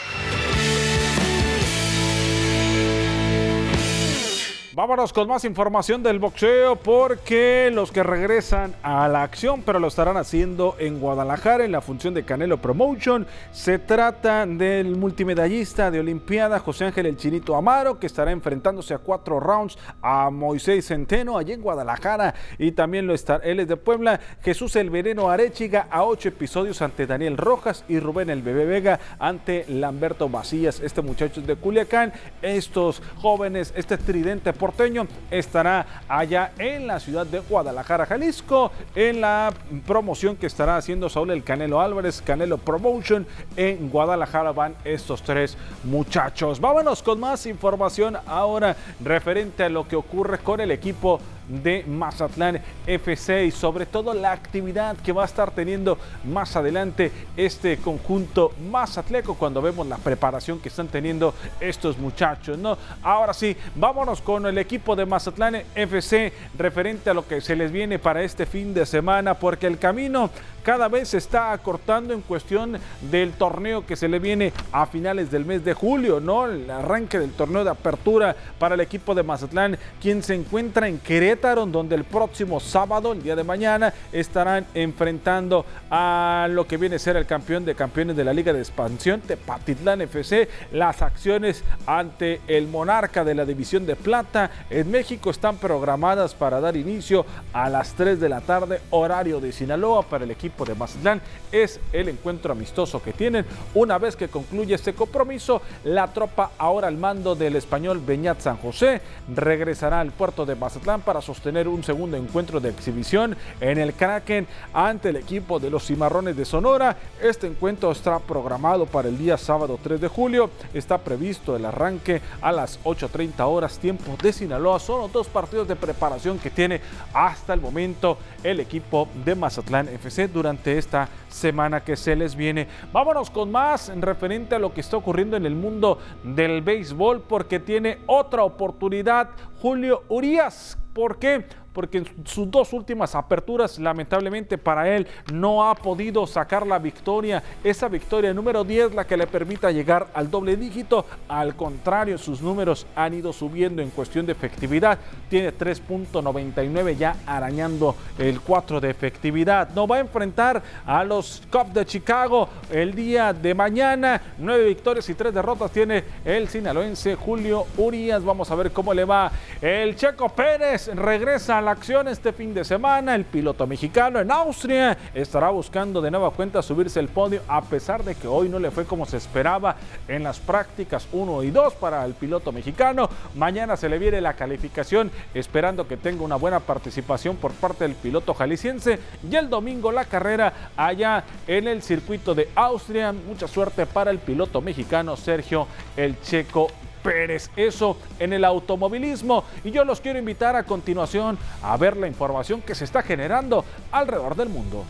Vámonos 4.76 5.14
con 5.14 5.28
más 5.28 5.46
información 5.46 6.02
del 6.02 6.18
boxeo 6.18 6.76
porque 6.78 7.70
los 7.72 7.92
que 7.92 8.02
regresan 8.02 8.74
a 8.82 9.08
la 9.08 9.22
acción, 9.22 9.62
pero 9.62 9.78
lo 9.78 9.86
estarán 9.86 10.18
haciendo 10.18 10.76
en 10.80 11.00
Guadalajara 11.00 11.64
en 11.64 11.72
la 11.72 11.80
función 11.80 12.16
de 12.16 12.26
Canelo 12.26 12.58
Promotion. 12.58 13.28
Se 13.52 13.78
trata 13.78 14.48
del 14.48 14.96
multimedallista 14.96 15.92
de 15.92 16.00
Olimpiada 16.00 16.58
José 16.58 16.86
Ángel 16.86 17.06
El 17.06 17.18
Chinito 17.18 17.56
Amaro, 17.56 18.00
que 18.00 18.08
estará 18.08 18.32
enfrentándose 18.32 18.96
a 18.96 18.98
cuatro 18.98 19.40
rounds 19.40 19.78
a 20.02 20.32
Moisés 20.32 20.88
Centeno 20.88 21.38
allí 21.38 21.52
en 21.52 21.62
Guadalajara. 21.62 22.34
Y 22.58 22.72
también 22.72 23.06
lo 23.06 23.14
está, 23.14 23.36
él 23.44 23.60
es 23.60 23.68
de 23.68 23.78
Puebla, 23.78 24.20
Jesús 24.42 24.76
El 24.76 24.90
Veneno 24.90 25.30
Arechiga 25.30 25.86
a 25.92 26.04
ocho 26.04 26.30
episodios 26.30 26.82
ante 26.82 27.06
Daniel 27.06 27.38
Rojas 27.38 27.86
y 27.88 28.00
Rubén 28.00 28.32
El 28.32 28.42
Bebé 28.42 28.66
Vega 28.66 29.00
ante 29.20 29.66
Lamberto 29.68 30.30
Macías. 30.30 30.80
Este 30.80 31.04
muchacho 31.04 31.42
es 31.42 31.46
de 31.46 31.58
Culiacán. 31.58 32.12
Estos 32.42 33.04
jóvenes, 33.22 33.72
este 33.78 34.00
tridente 34.00 34.52
porteño 34.64 35.08
estará 35.30 35.86
allá 36.08 36.54
en 36.58 36.88
la 36.88 36.98
ciudad 37.02 37.26
de 37.26 37.40
Guadalajara, 37.42 38.06
Jalisco, 38.06 38.72
en 38.96 39.20
la 39.20 39.52
promoción 39.86 40.38
que 40.38 40.48
estará 40.48 40.78
haciendo 40.78 41.10
Saúl 41.10 41.32
el 41.32 41.44
Canelo 41.44 41.82
Álvarez, 41.82 42.22
Canelo 42.22 42.58
Promotion. 42.58 43.28
En 43.58 43.90
Guadalajara 43.90 44.54
van 44.54 44.74
estos 44.86 45.22
tres 45.22 45.58
muchachos. 45.84 46.62
Vámonos 46.62 47.04
con 47.04 47.20
más 47.20 47.46
información 47.46 48.16
ahora 48.26 48.78
referente 49.04 49.66
a 49.66 49.70
lo 49.70 49.86
que 49.86 49.98
ocurre 49.98 50.38
con 50.38 50.62
el 50.62 50.72
equipo 50.72 51.20
de 51.62 51.84
Mazatlán 51.88 52.62
FC 52.88 53.46
y 53.46 53.52
sobre 53.52 53.86
todo 53.86 54.14
la 54.14 54.32
actividad 54.32 54.98
que 54.98 55.12
va 55.12 55.24
a 55.24 55.26
estar 55.26 55.52
teniendo 55.52 55.98
más 56.24 56.56
adelante 56.56 57.12
este 57.38 57.78
conjunto 57.78 58.52
mazatleco 58.72 59.36
cuando 59.36 59.62
vemos 59.62 59.86
la 59.88 59.98
preparación 59.98 60.60
que 60.60 60.70
están 60.70 60.88
teniendo 60.88 61.34
estos 61.60 61.98
muchachos, 61.98 62.58
¿no? 62.58 62.78
Ahora 63.04 63.34
sí, 63.34 63.56
vámonos 63.76 64.22
con 64.22 64.46
el 64.46 64.58
equipo 64.58 64.96
de 64.96 65.06
Mazatlán 65.06 65.62
FC 65.76 66.34
referente 66.58 67.10
a 67.10 67.14
lo 67.14 67.28
que 67.28 67.42
se 67.42 67.56
les 67.56 67.72
viene 67.72 68.00
para 68.00 68.24
este 68.24 68.46
fin 68.46 68.74
de 68.74 68.86
semana 68.86 69.36
porque 69.36 69.68
el 69.68 69.78
camino 69.78 70.30
cada 70.64 70.88
vez 70.88 71.10
se 71.10 71.18
está 71.18 71.52
acortando 71.52 72.14
en 72.14 72.22
cuestión 72.22 72.78
del 73.12 73.34
torneo 73.34 73.86
que 73.86 73.98
se 73.98 74.08
le 74.08 74.20
viene 74.20 74.54
a 74.72 74.86
finales 74.86 75.30
del 75.30 75.46
mes 75.46 75.64
de 75.66 75.74
julio, 75.74 76.22
¿no? 76.22 76.46
El 76.46 76.70
arranque 76.70 77.20
del 77.20 77.32
torneo 77.34 77.66
de 77.66 77.70
apertura 77.70 78.36
para 78.58 78.76
el 78.76 78.82
equipo 78.82 79.14
de 79.14 79.24
Mazatlán, 79.24 79.78
quien 80.02 80.24
se 80.24 80.36
encuentra 80.36 80.88
en 80.88 81.00
Querétaro, 81.00 81.43
donde 81.44 81.96
el 81.96 82.06
próximo 82.06 82.62
sábado, 82.62 83.12
el 83.12 83.22
día 83.22 83.36
de 83.36 83.44
mañana, 83.44 83.94
estarán 84.14 84.66
enfrentando 84.74 85.66
a 85.92 86.48
lo 86.50 86.66
que 86.66 86.78
viene 86.78 86.96
a 86.96 87.00
ser 87.00 87.18
el 87.18 87.26
campeón 87.26 87.66
de 87.66 87.76
campeones 87.76 88.16
de 88.16 88.24
la 88.24 88.32
Liga 88.32 88.54
de 88.54 88.60
Expansión, 88.60 89.20
Tepatitlán 89.20 90.00
FC. 90.04 90.48
Las 90.72 91.02
acciones 91.02 91.66
ante 91.86 92.40
el 92.48 92.68
monarca 92.68 93.26
de 93.26 93.36
la 93.36 93.44
División 93.44 93.86
de 93.86 93.98
Plata 93.98 94.52
en 94.70 94.90
México 94.90 95.32
están 95.32 95.58
programadas 95.58 96.34
para 96.34 96.62
dar 96.62 96.78
inicio 96.78 97.26
a 97.52 97.70
las 97.70 97.94
3 97.94 98.22
de 98.22 98.30
la 98.30 98.40
tarde, 98.40 98.80
horario 98.92 99.42
de 99.42 99.52
Sinaloa 99.52 100.04
para 100.04 100.24
el 100.24 100.32
equipo 100.32 100.64
de 100.64 100.76
Mazatlán. 100.76 101.22
Es 101.52 101.82
el 101.92 102.08
encuentro 102.08 102.54
amistoso 102.54 103.04
que 103.04 103.12
tienen. 103.12 103.46
Una 103.74 103.98
vez 103.98 104.16
que 104.16 104.30
concluye 104.30 104.76
este 104.76 104.94
compromiso, 104.94 105.62
la 105.84 106.08
tropa 106.08 106.52
ahora 106.58 106.88
al 106.88 106.96
mando 106.96 107.36
del 107.36 107.58
español 107.58 108.00
Beñat 108.00 108.40
San 108.40 108.56
José 108.56 109.02
regresará 109.36 110.00
al 110.00 110.12
puerto 110.14 110.46
de 110.46 110.56
Mazatlán 110.56 111.02
para 111.02 111.22
sostener 111.24 111.68
un 111.68 111.84
segundo 111.84 112.18
encuentro 112.18 112.60
de 112.60 112.70
exhibición 112.70 113.36
en 113.60 113.78
el 113.78 113.94
Kraken 113.94 114.48
ante 114.74 115.10
el 115.10 115.16
equipo 115.16 115.60
de 115.60 115.70
los 115.70 115.88
Cimarrones 115.88 116.36
de 116.36 116.46
Sonora. 116.46 116.98
Este 117.22 117.48
encuentro 117.48 117.92
está 117.92 118.20
programado 118.20 118.86
para 118.86 119.08
el 119.08 119.18
día 119.18 119.38
sábado 119.38 119.80
3 119.82 120.02
de 120.02 120.08
julio. 120.08 120.50
Está 120.74 120.98
previsto 120.98 121.56
el 121.56 121.66
arranque 121.66 122.22
a 122.42 122.52
las 122.52 122.80
8.30 122.84 123.40
horas 123.48 123.80
tiempo 123.80 124.16
de 124.22 124.34
Sinaloa. 124.34 124.80
Son 124.80 125.02
los 125.02 125.12
dos 125.12 125.28
partidos 125.28 125.68
de 125.68 125.76
preparación 125.76 126.38
que 126.38 126.50
tiene 126.50 126.82
hasta 127.14 127.54
el 127.54 127.62
momento 127.62 128.18
el 128.44 128.60
equipo 128.60 129.08
de 129.26 129.36
Mazatlán 129.36 129.88
FC 129.88 130.28
durante 130.28 130.78
esta 130.78 131.08
semana 131.30 131.84
que 131.84 131.96
se 131.96 132.16
les 132.16 132.36
viene. 132.36 132.68
Vámonos 132.92 133.30
con 133.30 133.52
más 133.52 133.90
en 133.90 134.02
referente 134.02 134.56
a 134.56 134.60
lo 134.60 134.74
que 134.74 134.82
está 134.82 134.98
ocurriendo 134.98 135.38
en 135.38 135.46
el 135.46 135.56
mundo 135.56 135.98
del 136.24 136.62
béisbol 136.62 137.22
porque 137.22 137.60
tiene 137.60 138.00
otra 138.08 138.44
oportunidad 138.44 139.30
Julio 139.62 140.04
Urias. 140.10 140.78
¿Por 140.94 141.18
qué? 141.18 141.46
Porque 141.74 141.98
en 142.00 142.08
sus 142.26 142.50
dos 142.50 142.72
últimas 142.74 143.16
aperturas, 143.16 143.80
lamentablemente 143.80 144.58
para 144.58 144.96
él, 144.96 145.08
no 145.32 145.68
ha 145.68 145.76
podido 145.76 146.26
sacar 146.28 146.66
la 146.66 146.80
victoria. 146.80 147.44
Esa 147.64 147.88
victoria 147.88 148.34
número 148.34 148.64
10, 148.64 148.94
la 148.94 149.06
que 149.06 149.18
le 149.18 149.28
permita 149.28 149.72
llegar 149.72 150.08
al 150.14 150.30
doble 150.30 150.56
dígito. 150.56 151.06
Al 151.28 151.56
contrario, 151.56 152.18
sus 152.18 152.42
números 152.42 152.86
han 152.96 153.14
ido 153.14 153.34
subiendo 153.34 153.82
en 153.82 153.90
cuestión 153.90 154.26
de 154.26 154.34
efectividad. 154.34 155.00
Tiene 155.30 155.54
3.99 155.54 156.96
ya 156.96 157.16
arañando 157.26 157.96
el 158.18 158.40
4 158.42 158.80
de 158.80 158.90
efectividad. 158.90 159.70
No 159.74 159.88
va 159.88 159.98
a 159.98 160.00
enfrentar 160.00 160.62
a 160.86 161.04
los 161.04 161.42
Cubs 161.52 161.74
de 161.74 161.86
Chicago 161.86 162.50
el 162.72 162.94
día 162.94 163.34
de 163.34 163.54
mañana. 163.54 164.22
Nueve 164.38 164.66
victorias 164.66 165.10
y 165.10 165.14
tres 165.14 165.34
derrotas 165.34 165.72
tiene 165.72 166.04
el 166.24 166.48
sinaloense 166.48 167.16
Julio 167.16 167.66
Urias. 167.78 168.24
Vamos 168.24 168.52
a 168.52 168.56
ver 168.56 168.72
cómo 168.72 168.94
le 168.94 169.06
va. 169.06 169.32
El 169.62 169.96
Checo 169.96 170.30
Pérez 170.30 170.88
regresa 170.94 171.62
la 171.64 171.72
acción 171.72 172.08
este 172.08 172.34
fin 172.34 172.54
de 172.54 172.64
semana. 172.64 173.16
El 173.16 173.26
piloto 173.26 173.66
mexicano 173.66 174.20
en 174.20 174.32
Austria 174.32 174.98
estará 175.14 175.50
buscando 175.50 176.02
de 176.02 176.12
nueva 176.12 176.32
cuenta 176.32 176.62
subirse 176.62 177.00
el 177.00 177.08
podio 177.08 177.42
a 177.48 177.62
pesar 177.62 178.04
de 178.04 178.16
que 178.16 178.28
hoy 178.28 178.50
no 178.50 178.60
le 178.60 178.72
fue 178.72 178.86
como 178.86 179.06
se 179.06 179.18
esperaba 179.18 179.76
en 180.08 180.24
las 180.24 180.40
prácticas 180.40 181.08
1 181.12 181.44
y 181.44 181.52
2 181.52 181.74
para 181.76 182.06
el 182.06 182.14
piloto 182.14 182.52
mexicano. 182.52 183.10
Mañana 183.36 183.78
se 183.78 183.90
le 183.90 184.00
viene 184.00 184.22
la 184.22 184.34
calificación 184.34 185.12
esperando 185.34 185.88
que 185.88 185.98
tenga 185.98 186.24
una 186.24 186.36
buena 186.36 186.60
participación 186.60 187.38
por 187.38 187.52
parte 187.54 187.86
del 187.86 187.96
piloto 187.96 188.34
jalisciense 188.34 189.00
y 189.30 189.36
el 189.36 189.50
domingo 189.50 189.92
la 189.92 190.06
carrera 190.06 190.72
allá 190.76 191.24
en 191.48 191.68
el 191.68 191.82
circuito 191.82 192.36
de 192.36 192.50
Austria. 192.56 193.12
Mucha 193.12 193.48
suerte 193.48 193.86
para 193.86 194.12
el 194.12 194.20
piloto 194.20 194.62
mexicano 194.62 195.16
Sergio 195.16 195.68
El 195.96 196.20
Checo 196.22 196.68
Pérez. 197.04 197.52
Eso 197.56 197.98
en 198.20 198.34
el 198.34 198.44
automovilismo. 198.46 199.44
Y 199.64 199.72
yo 199.72 199.86
los 199.86 200.02
quiero 200.02 200.18
invitar 200.18 200.56
a 200.56 200.64
continuación 200.64 201.38
a 201.62 201.78
ver 201.78 201.98
la 201.98 202.08
información 202.08 202.62
que 202.62 202.74
se 202.74 202.86
está 202.86 203.04
generando 203.04 203.64
alrededor 203.92 204.36
del 204.36 204.50
mundo. 204.50 204.86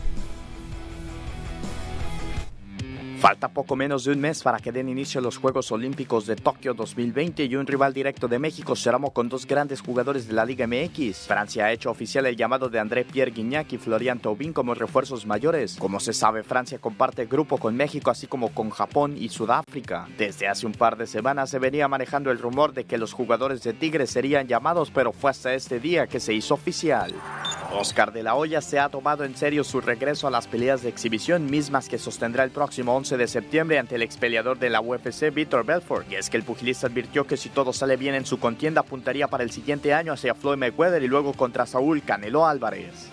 Falta 3.24 3.48
poco 3.48 3.74
menos 3.74 4.04
de 4.04 4.12
un 4.12 4.20
mes 4.20 4.42
para 4.42 4.58
que 4.58 4.70
den 4.70 4.86
inicio 4.86 5.18
los 5.22 5.38
Juegos 5.38 5.72
Olímpicos 5.72 6.26
de 6.26 6.36
Tokio 6.36 6.74
2020 6.74 7.46
y 7.46 7.56
un 7.56 7.66
rival 7.66 7.94
directo 7.94 8.28
de 8.28 8.38
México 8.38 8.76
será 8.76 8.98
con 8.98 9.30
dos 9.30 9.46
grandes 9.46 9.80
jugadores 9.80 10.28
de 10.28 10.34
la 10.34 10.44
Liga 10.44 10.66
MX. 10.66 11.26
Francia 11.26 11.64
ha 11.64 11.72
hecho 11.72 11.90
oficial 11.90 12.26
el 12.26 12.36
llamado 12.36 12.68
de 12.68 12.78
André 12.78 13.06
Pierre 13.06 13.30
Guignac 13.30 13.72
y 13.72 13.78
Florian 13.78 14.18
Thauvin 14.18 14.52
como 14.52 14.74
refuerzos 14.74 15.24
mayores. 15.24 15.76
Como 15.78 16.00
se 16.00 16.12
sabe, 16.12 16.42
Francia 16.42 16.78
comparte 16.78 17.24
grupo 17.24 17.56
con 17.56 17.74
México 17.74 18.10
así 18.10 18.26
como 18.26 18.50
con 18.50 18.68
Japón 18.68 19.16
y 19.18 19.30
Sudáfrica. 19.30 20.06
Desde 20.18 20.46
hace 20.46 20.66
un 20.66 20.72
par 20.72 20.98
de 20.98 21.06
semanas 21.06 21.48
se 21.48 21.58
venía 21.58 21.88
manejando 21.88 22.30
el 22.30 22.38
rumor 22.38 22.74
de 22.74 22.84
que 22.84 22.98
los 22.98 23.14
jugadores 23.14 23.62
de 23.62 23.72
Tigres 23.72 24.10
serían 24.10 24.48
llamados, 24.48 24.90
pero 24.90 25.12
fue 25.12 25.30
hasta 25.30 25.54
este 25.54 25.80
día 25.80 26.06
que 26.06 26.20
se 26.20 26.34
hizo 26.34 26.52
oficial. 26.52 27.14
Oscar 27.72 28.12
de 28.12 28.22
la 28.22 28.36
Hoya 28.36 28.60
se 28.60 28.78
ha 28.78 28.88
tomado 28.88 29.24
en 29.24 29.34
serio 29.34 29.64
su 29.64 29.80
regreso 29.80 30.28
a 30.28 30.30
las 30.30 30.46
peleas 30.46 30.82
de 30.82 30.88
exhibición 30.90 31.46
mismas 31.46 31.88
que 31.88 31.98
sostendrá 31.98 32.44
el 32.44 32.50
próximo 32.50 32.94
11 32.94 33.13
de 33.16 33.28
septiembre 33.28 33.78
ante 33.78 33.94
el 33.94 34.02
expeleador 34.02 34.58
de 34.58 34.70
la 34.70 34.80
UFC, 34.80 35.32
Víctor 35.32 35.64
Belfort. 35.64 36.10
Y 36.10 36.16
es 36.16 36.30
que 36.30 36.36
el 36.36 36.42
pugilista 36.42 36.86
advirtió 36.86 37.26
que 37.26 37.36
si 37.36 37.48
todo 37.48 37.72
sale 37.72 37.96
bien 37.96 38.14
en 38.14 38.26
su 38.26 38.38
contienda 38.38 38.80
apuntaría 38.80 39.28
para 39.28 39.44
el 39.44 39.50
siguiente 39.50 39.94
año 39.94 40.12
hacia 40.12 40.34
Floyd 40.34 40.58
Mayweather 40.58 41.02
y 41.02 41.08
luego 41.08 41.32
contra 41.32 41.66
Saúl 41.66 42.02
Canelo 42.02 42.46
Álvarez. 42.46 43.10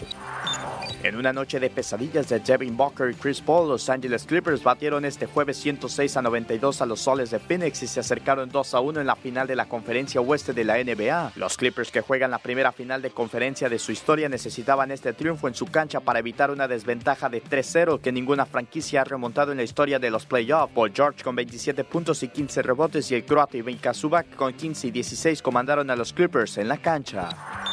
En 1.04 1.16
una 1.16 1.34
noche 1.34 1.60
de 1.60 1.72
pesadillas 1.72 2.30
de 2.30 2.40
Devin 2.40 2.78
Booker 2.78 3.10
y 3.10 3.16
Chris 3.16 3.42
Paul, 3.42 3.70
los 3.70 3.90
Angeles 3.90 4.24
Clippers 4.24 4.62
batieron 4.62 5.04
este 5.04 5.26
jueves 5.26 5.58
106 5.58 6.16
a 6.16 6.22
92 6.22 6.80
a 6.80 6.86
los 6.86 7.02
Soles 7.02 7.32
de 7.32 7.40
Phoenix 7.40 7.82
y 7.82 7.88
se 7.88 8.02
acercaron 8.02 8.50
2 8.50 8.74
a 8.76 8.80
1 8.82 9.02
en 9.02 9.08
la 9.08 9.16
final 9.16 9.48
de 9.48 9.56
la 9.56 9.66
conferencia 9.66 10.22
oeste 10.22 10.54
de 10.54 10.64
la 10.64 10.76
NBA. 10.78 11.32
Los 11.38 11.58
Clippers 11.58 11.90
que 11.90 12.02
juegan 12.02 12.30
la 12.30 12.38
primera 12.38 12.72
final 12.72 13.02
de 13.02 13.10
conferencia 13.10 13.68
de 13.68 13.80
su 13.80 13.92
historia 13.92 14.30
necesitaban 14.30 14.92
este 14.92 15.14
triunfo 15.14 15.48
en 15.48 15.56
su 15.56 15.66
cancha 15.66 16.02
para 16.02 16.20
evitar 16.20 16.52
una 16.52 16.68
desventaja 16.68 17.30
de 17.30 17.44
3-0 17.44 18.00
que 18.00 18.12
ninguna 18.12 18.46
franquicia 18.46 19.02
ha 19.02 19.06
remontado 19.06 19.52
en 19.52 19.58
la 19.58 19.64
historia 19.64 19.98
de 19.98 20.12
los 20.12 20.28
playoffs. 20.28 20.72
Paul 20.76 20.92
George 20.94 21.24
con 21.24 21.36
27 21.36 21.84
puntos 21.84 22.22
y 22.22 22.28
15 22.28 22.62
rebotes 22.62 23.10
y 23.10 23.16
el 23.16 23.26
croata 23.26 23.58
Ivan 23.58 23.78
Kazubak 23.78 24.36
con 24.36 24.54
15 24.54 24.90
y 24.90 24.92
16 24.92 25.42
comandaron 25.42 25.90
a 25.90 25.96
los 25.96 26.14
Clippers 26.14 26.60
en 26.60 26.68
la 26.68 26.78
cancha. 26.78 27.71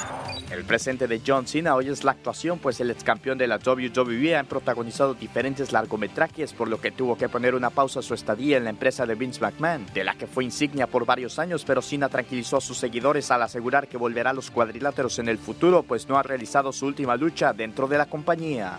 El 0.50 0.64
presente 0.64 1.06
de 1.06 1.20
John 1.24 1.46
Cena 1.46 1.74
hoy 1.74 1.88
es 1.88 2.04
la 2.04 2.12
actuación, 2.12 2.58
pues 2.58 2.80
el 2.80 2.90
ex 2.90 3.04
campeón 3.04 3.36
de 3.36 3.46
la 3.46 3.58
WWE 3.58 4.34
ha 4.34 4.44
protagonizado 4.44 5.12
diferentes 5.12 5.72
largometrajes, 5.72 6.54
por 6.54 6.68
lo 6.68 6.80
que 6.80 6.90
tuvo 6.90 7.18
que 7.18 7.28
poner 7.28 7.54
una 7.54 7.68
pausa 7.68 8.00
a 8.00 8.02
su 8.02 8.14
estadía 8.14 8.56
en 8.56 8.64
la 8.64 8.70
empresa 8.70 9.04
de 9.04 9.14
Vince 9.14 9.42
McMahon, 9.42 9.84
de 9.92 10.04
la 10.04 10.14
que 10.14 10.26
fue 10.26 10.44
insignia 10.44 10.86
por 10.86 11.04
varios 11.04 11.38
años, 11.38 11.64
pero 11.66 11.82
Cena 11.82 12.08
tranquilizó 12.08 12.56
a 12.56 12.62
sus 12.62 12.78
seguidores 12.78 13.30
al 13.30 13.42
asegurar 13.42 13.88
que 13.88 13.98
volverá 13.98 14.30
a 14.30 14.34
los 14.34 14.50
cuadriláteros 14.50 15.18
en 15.18 15.28
el 15.28 15.36
futuro, 15.36 15.82
pues 15.82 16.08
no 16.08 16.16
ha 16.16 16.22
realizado 16.22 16.72
su 16.72 16.86
última 16.86 17.14
lucha 17.16 17.52
dentro 17.52 17.86
de 17.86 17.98
la 17.98 18.06
compañía. 18.06 18.78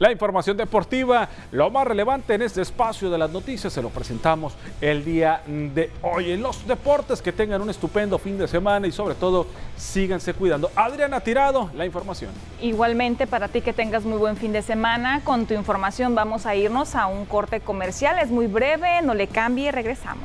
La 0.00 0.10
información 0.10 0.56
deportiva, 0.56 1.28
lo 1.52 1.70
más 1.70 1.86
relevante 1.86 2.32
en 2.32 2.40
este 2.40 2.62
espacio 2.62 3.10
de 3.10 3.18
las 3.18 3.30
noticias, 3.30 3.70
se 3.70 3.82
lo 3.82 3.90
presentamos 3.90 4.54
el 4.80 5.04
día 5.04 5.42
de 5.46 5.90
hoy. 6.00 6.30
En 6.30 6.40
los 6.40 6.66
deportes, 6.66 7.20
que 7.20 7.32
tengan 7.32 7.60
un 7.60 7.68
estupendo 7.68 8.18
fin 8.18 8.38
de 8.38 8.48
semana 8.48 8.86
y 8.86 8.92
sobre 8.92 9.14
todo 9.14 9.46
síganse 9.76 10.32
cuidando. 10.32 10.70
Adriana 10.74 11.20
Tirado, 11.20 11.68
la 11.74 11.84
información. 11.84 12.30
Igualmente 12.62 13.26
para 13.26 13.48
ti 13.48 13.60
que 13.60 13.74
tengas 13.74 14.06
muy 14.06 14.16
buen 14.16 14.38
fin 14.38 14.52
de 14.52 14.62
semana. 14.62 15.20
Con 15.22 15.44
tu 15.44 15.52
información 15.52 16.14
vamos 16.14 16.46
a 16.46 16.54
irnos 16.54 16.94
a 16.94 17.06
un 17.06 17.26
corte 17.26 17.60
comercial. 17.60 18.18
Es 18.20 18.30
muy 18.30 18.46
breve, 18.46 19.02
no 19.02 19.12
le 19.12 19.26
cambie, 19.26 19.70
regresamos. 19.70 20.24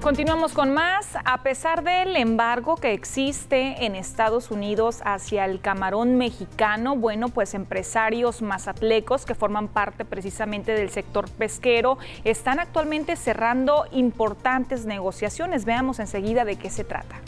Continuamos 0.00 0.54
con 0.54 0.72
más. 0.72 1.08
A 1.26 1.42
pesar 1.42 1.84
del 1.84 2.16
embargo 2.16 2.76
que 2.76 2.94
existe 2.94 3.84
en 3.84 3.94
Estados 3.94 4.50
Unidos 4.50 5.02
hacia 5.04 5.44
el 5.44 5.60
camarón 5.60 6.16
mexicano, 6.16 6.96
bueno, 6.96 7.28
pues 7.28 7.52
empresarios 7.52 8.40
mazatlecos 8.40 9.26
que 9.26 9.34
forman 9.34 9.68
parte 9.68 10.06
precisamente 10.06 10.72
del 10.72 10.88
sector 10.88 11.30
pesquero 11.30 11.98
están 12.24 12.60
actualmente 12.60 13.14
cerrando 13.14 13.84
importantes 13.92 14.86
negociaciones. 14.86 15.66
Veamos 15.66 15.98
enseguida 15.98 16.46
de 16.46 16.56
qué 16.56 16.70
se 16.70 16.84
trata. 16.84 17.20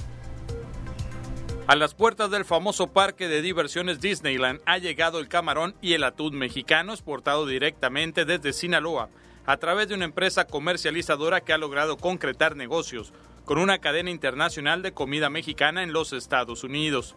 A 1.66 1.76
las 1.76 1.92
puertas 1.92 2.30
del 2.30 2.46
famoso 2.46 2.86
parque 2.86 3.28
de 3.28 3.42
diversiones 3.42 4.00
Disneyland 4.00 4.60
ha 4.64 4.78
llegado 4.78 5.18
el 5.18 5.28
camarón 5.28 5.74
y 5.82 5.92
el 5.92 6.04
atún 6.04 6.36
mexicano 6.36 6.94
exportado 6.94 7.44
directamente 7.46 8.24
desde 8.24 8.54
Sinaloa 8.54 9.10
a 9.46 9.56
través 9.56 9.88
de 9.88 9.94
una 9.94 10.04
empresa 10.04 10.46
comercializadora 10.46 11.40
que 11.40 11.52
ha 11.52 11.58
logrado 11.58 11.96
concretar 11.96 12.56
negocios 12.56 13.12
con 13.44 13.58
una 13.58 13.78
cadena 13.78 14.10
internacional 14.10 14.82
de 14.82 14.92
comida 14.92 15.30
mexicana 15.30 15.82
en 15.82 15.92
los 15.92 16.12
Estados 16.12 16.64
Unidos. 16.64 17.16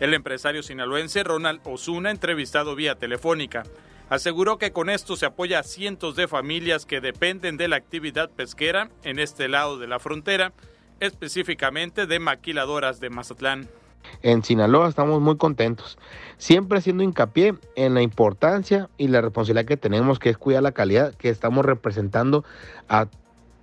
El 0.00 0.14
empresario 0.14 0.62
sinaloense 0.62 1.24
Ronald 1.24 1.60
Osuna, 1.64 2.10
entrevistado 2.10 2.76
vía 2.76 2.94
telefónica, 2.94 3.64
aseguró 4.08 4.58
que 4.58 4.72
con 4.72 4.88
esto 4.88 5.16
se 5.16 5.26
apoya 5.26 5.58
a 5.58 5.64
cientos 5.64 6.14
de 6.14 6.28
familias 6.28 6.86
que 6.86 7.00
dependen 7.00 7.56
de 7.56 7.68
la 7.68 7.76
actividad 7.76 8.30
pesquera 8.30 8.90
en 9.02 9.18
este 9.18 9.48
lado 9.48 9.78
de 9.78 9.88
la 9.88 9.98
frontera, 9.98 10.52
específicamente 11.00 12.06
de 12.06 12.18
maquiladoras 12.20 13.00
de 13.00 13.10
Mazatlán. 13.10 13.68
En 14.22 14.42
Sinaloa 14.42 14.88
estamos 14.88 15.20
muy 15.20 15.36
contentos, 15.36 15.98
siempre 16.38 16.78
haciendo 16.78 17.02
hincapié 17.02 17.54
en 17.76 17.94
la 17.94 18.02
importancia 18.02 18.88
y 18.98 19.08
la 19.08 19.20
responsabilidad 19.20 19.66
que 19.66 19.76
tenemos, 19.76 20.18
que 20.18 20.30
es 20.30 20.38
cuidar 20.38 20.62
la 20.62 20.72
calidad, 20.72 21.14
que 21.14 21.28
estamos 21.28 21.64
representando 21.64 22.44
a 22.88 23.06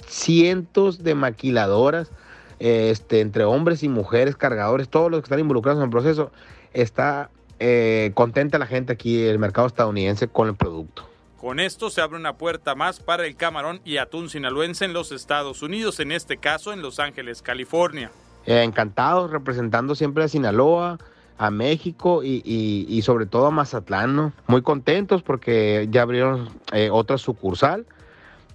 cientos 0.08 1.03
de 1.03 1.15
maquiladoras, 1.15 2.12
este, 2.60 3.19
entre 3.19 3.43
hombres 3.43 3.84
y 3.84 3.89
mujeres, 3.89 4.36
cargadores, 4.36 4.89
todos 4.89 5.12
los 5.12 5.19
que 5.21 5.25
están 5.25 5.39
involucrados 5.39 5.79
en 5.79 5.86
el 5.86 5.89
proceso. 5.89 6.31
Está 6.73 7.29
eh, 7.60 8.12
contenta 8.13 8.58
la 8.58 8.67
gente 8.67 8.93
aquí, 8.93 9.23
el 9.23 9.39
mercado 9.39 9.67
estadounidense, 9.67 10.27
con 10.27 10.47
el 10.47 10.55
producto. 10.55 11.08
Con 11.39 11.60
esto 11.60 11.89
se 11.89 12.01
abre 12.01 12.17
una 12.17 12.38
puerta 12.38 12.75
más 12.75 12.99
para 12.99 13.25
el 13.25 13.36
camarón 13.36 13.79
y 13.86 13.97
atún 13.97 14.29
sinaloense 14.29 14.86
en 14.86 14.93
los 14.93 15.12
Estados 15.12 15.62
Unidos, 15.62 15.99
en 15.99 16.12
este 16.12 16.38
caso 16.38 16.73
en 16.73 16.81
Los 16.81 16.99
Ángeles, 16.99 17.41
California. 17.41 18.12
Eh, 18.45 18.63
encantados 18.63 19.31
representando 19.31 19.95
siempre 19.95 20.23
a 20.23 20.27
Sinaloa, 20.27 20.99
a 21.38 21.51
México 21.51 22.21
y, 22.23 23.01
sobre 23.03 23.25
todo 23.25 23.47
a 23.47 23.51
Mazatlán, 23.51 24.34
Muy 24.47 24.62
contentos 24.62 25.21
porque 25.21 25.88
ya 25.91 26.03
abrieron 26.03 26.49
eh, 26.71 26.89
otra 26.91 27.17
sucursal 27.17 27.86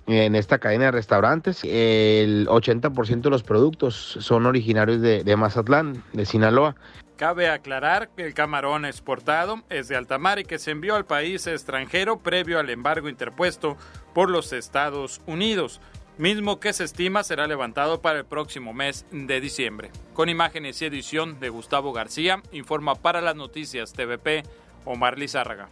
en 0.07 0.35
esta 0.35 0.59
cadena 0.59 0.87
de 0.87 0.90
restaurantes. 0.92 1.62
El 1.64 2.46
80% 2.48 3.22
de 3.22 3.31
los 3.31 3.42
productos 3.42 4.16
son 4.20 4.46
originarios 4.46 5.00
de, 5.00 5.24
de, 5.24 5.37
Mazatlán, 5.37 6.03
de 6.12 6.24
Sinaloa. 6.24 6.74
Cabe 7.16 7.50
aclarar 7.50 8.09
que 8.16 8.24
el 8.24 8.33
camarón 8.33 8.87
exportado 8.87 9.62
es 9.68 9.88
de 9.88 9.96
alta 9.96 10.18
mar 10.18 10.38
y 10.38 10.44
que 10.44 10.59
se 10.59 10.70
envió 10.70 10.96
al 10.96 11.05
país 11.05 11.46
extranjero 11.46 12.18
previo 12.18 12.59
al 12.59 12.70
embargo 12.70 13.11
interpuesto 13.11 13.76
por 14.14 14.31
los 14.31 14.55
Estados 14.55 15.20
Unidos 15.26 15.83
mismo 16.20 16.61
que 16.61 16.74
se 16.74 16.85
estima 16.85 17.24
será 17.24 17.46
levantado 17.46 18.02
para 18.02 18.18
el 18.18 18.26
próximo 18.26 18.74
mes 18.74 19.06
de 19.11 19.40
diciembre. 19.40 19.90
Con 20.12 20.28
imágenes 20.28 20.80
y 20.80 20.85
edición 20.85 21.40
de 21.40 21.48
Gustavo 21.48 21.92
García, 21.92 22.42
informa 22.52 22.94
para 22.94 23.22
las 23.22 23.37
noticias 23.37 23.94
TVP 23.94 24.42
Omar 24.85 25.18
Lizárraga. 25.18 25.70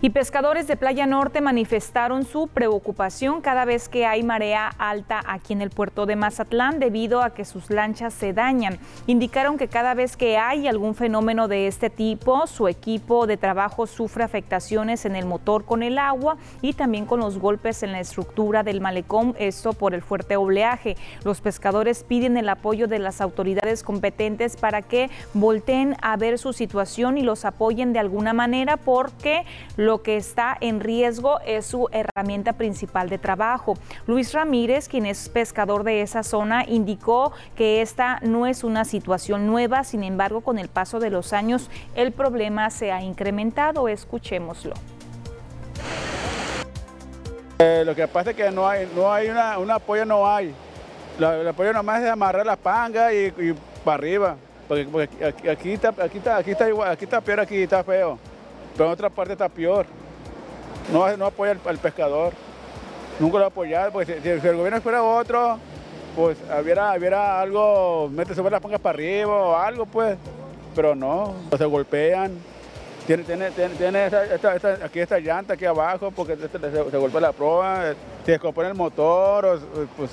Y 0.00 0.10
pescadores 0.10 0.68
de 0.68 0.76
Playa 0.76 1.06
Norte 1.06 1.40
manifestaron 1.40 2.24
su 2.24 2.46
preocupación 2.46 3.40
cada 3.40 3.64
vez 3.64 3.88
que 3.88 4.06
hay 4.06 4.22
marea 4.22 4.68
alta 4.78 5.20
aquí 5.26 5.54
en 5.54 5.60
el 5.60 5.70
puerto 5.70 6.06
de 6.06 6.14
Mazatlán 6.14 6.78
debido 6.78 7.20
a 7.20 7.34
que 7.34 7.44
sus 7.44 7.68
lanchas 7.68 8.14
se 8.14 8.32
dañan. 8.32 8.78
Indicaron 9.08 9.58
que 9.58 9.66
cada 9.66 9.94
vez 9.94 10.16
que 10.16 10.38
hay 10.38 10.68
algún 10.68 10.94
fenómeno 10.94 11.48
de 11.48 11.66
este 11.66 11.90
tipo, 11.90 12.46
su 12.46 12.68
equipo 12.68 13.26
de 13.26 13.36
trabajo 13.36 13.88
sufre 13.88 14.22
afectaciones 14.22 15.04
en 15.04 15.16
el 15.16 15.26
motor 15.26 15.64
con 15.64 15.82
el 15.82 15.98
agua 15.98 16.36
y 16.62 16.74
también 16.74 17.04
con 17.04 17.18
los 17.18 17.36
golpes 17.40 17.82
en 17.82 17.90
la 17.90 17.98
estructura 17.98 18.62
del 18.62 18.80
malecón, 18.80 19.34
esto 19.36 19.72
por 19.72 19.94
el 19.94 20.02
fuerte 20.02 20.36
oleaje. 20.36 20.96
Los 21.24 21.40
pescadores 21.40 22.04
piden 22.04 22.36
el 22.36 22.48
apoyo 22.48 22.86
de 22.86 23.00
las 23.00 23.20
autoridades 23.20 23.82
competentes 23.82 24.56
para 24.56 24.80
que 24.82 25.10
volteen 25.34 25.96
a 26.02 26.16
ver 26.16 26.38
su 26.38 26.52
situación 26.52 27.18
y 27.18 27.22
los 27.22 27.44
apoyen 27.44 27.92
de 27.92 27.98
alguna 27.98 28.32
manera 28.32 28.76
porque 28.76 29.44
que 29.96 30.18
está 30.18 30.56
en 30.60 30.80
riesgo 30.80 31.40
es 31.40 31.64
su 31.64 31.88
herramienta 31.90 32.52
principal 32.52 33.08
de 33.08 33.16
trabajo. 33.16 33.74
Luis 34.06 34.34
Ramírez, 34.34 34.88
quien 34.88 35.06
es 35.06 35.30
pescador 35.30 35.82
de 35.82 36.02
esa 36.02 36.22
zona, 36.22 36.64
indicó 36.66 37.32
que 37.56 37.80
esta 37.80 38.20
no 38.20 38.46
es 38.46 38.62
una 38.62 38.84
situación 38.84 39.46
nueva, 39.46 39.84
sin 39.84 40.04
embargo, 40.04 40.42
con 40.42 40.58
el 40.58 40.68
paso 40.68 41.00
de 41.00 41.08
los 41.08 41.32
años 41.32 41.70
el 41.94 42.12
problema 42.12 42.68
se 42.68 42.92
ha 42.92 43.02
incrementado. 43.02 43.88
Escuchémoslo. 43.88 44.74
Eh, 47.58 47.82
lo 47.86 47.94
que 47.94 48.06
pasa 48.06 48.30
es 48.30 48.36
que 48.36 48.50
no 48.50 48.68
hay, 48.68 48.88
no 48.94 49.10
hay 49.10 49.30
una, 49.30 49.58
un 49.58 49.70
apoyo, 49.70 50.04
no 50.04 50.28
hay. 50.28 50.54
el 51.18 51.48
apoyo 51.48 51.72
nomás 51.72 52.02
es 52.02 52.10
amarrar 52.10 52.44
la 52.44 52.56
panga 52.56 53.12
y, 53.12 53.32
para 53.84 53.94
arriba. 53.94 54.36
Porque, 54.68 54.86
aquí, 55.50 55.72
está, 55.72 55.88
aquí, 55.88 56.18
está, 56.18 56.36
aquí, 56.36 56.50
está 56.50 56.68
igual, 56.68 56.90
aquí 56.90 57.04
está 57.04 57.22
peor, 57.22 57.40
aquí 57.40 57.62
está 57.62 57.82
feo 57.82 58.18
pero 58.78 58.90
en 58.90 58.92
otra 58.92 59.10
parte 59.10 59.32
está 59.32 59.48
peor. 59.48 59.86
No, 60.92 61.14
no 61.16 61.26
apoya 61.26 61.56
al, 61.66 61.78
pescador. 61.78 62.32
nunca 63.18 63.38
lo 63.38 63.44
ha 63.44 63.48
apoyado, 63.48 63.90
porque 63.90 64.20
si, 64.22 64.28
el 64.28 64.56
gobierno 64.56 64.80
fuera 64.80 65.02
otro, 65.02 65.58
pues 66.14 66.38
hubiera, 66.62 66.96
hubiera 66.96 67.40
algo, 67.40 68.08
mete 68.08 68.36
sobre 68.36 68.52
las 68.52 68.60
pongas 68.60 68.80
para 68.80 68.94
arriba 68.94 69.32
o 69.34 69.56
algo, 69.56 69.84
pues, 69.84 70.16
pero 70.76 70.94
no, 70.94 71.34
se 71.58 71.64
golpean. 71.64 72.38
Tiene, 73.04 73.24
tiene, 73.24 73.50
tiene, 73.50 74.10
aquí 74.84 75.00
esta 75.00 75.18
llanta 75.18 75.54
aquí 75.54 75.64
abajo 75.64 76.10
porque 76.10 76.36
se, 76.36 76.98
golpea 76.98 77.20
la 77.20 77.32
proa, 77.32 77.94
se 78.24 78.32
descompone 78.32 78.68
el 78.68 78.74
motor, 78.74 79.60
pues, 79.96 80.10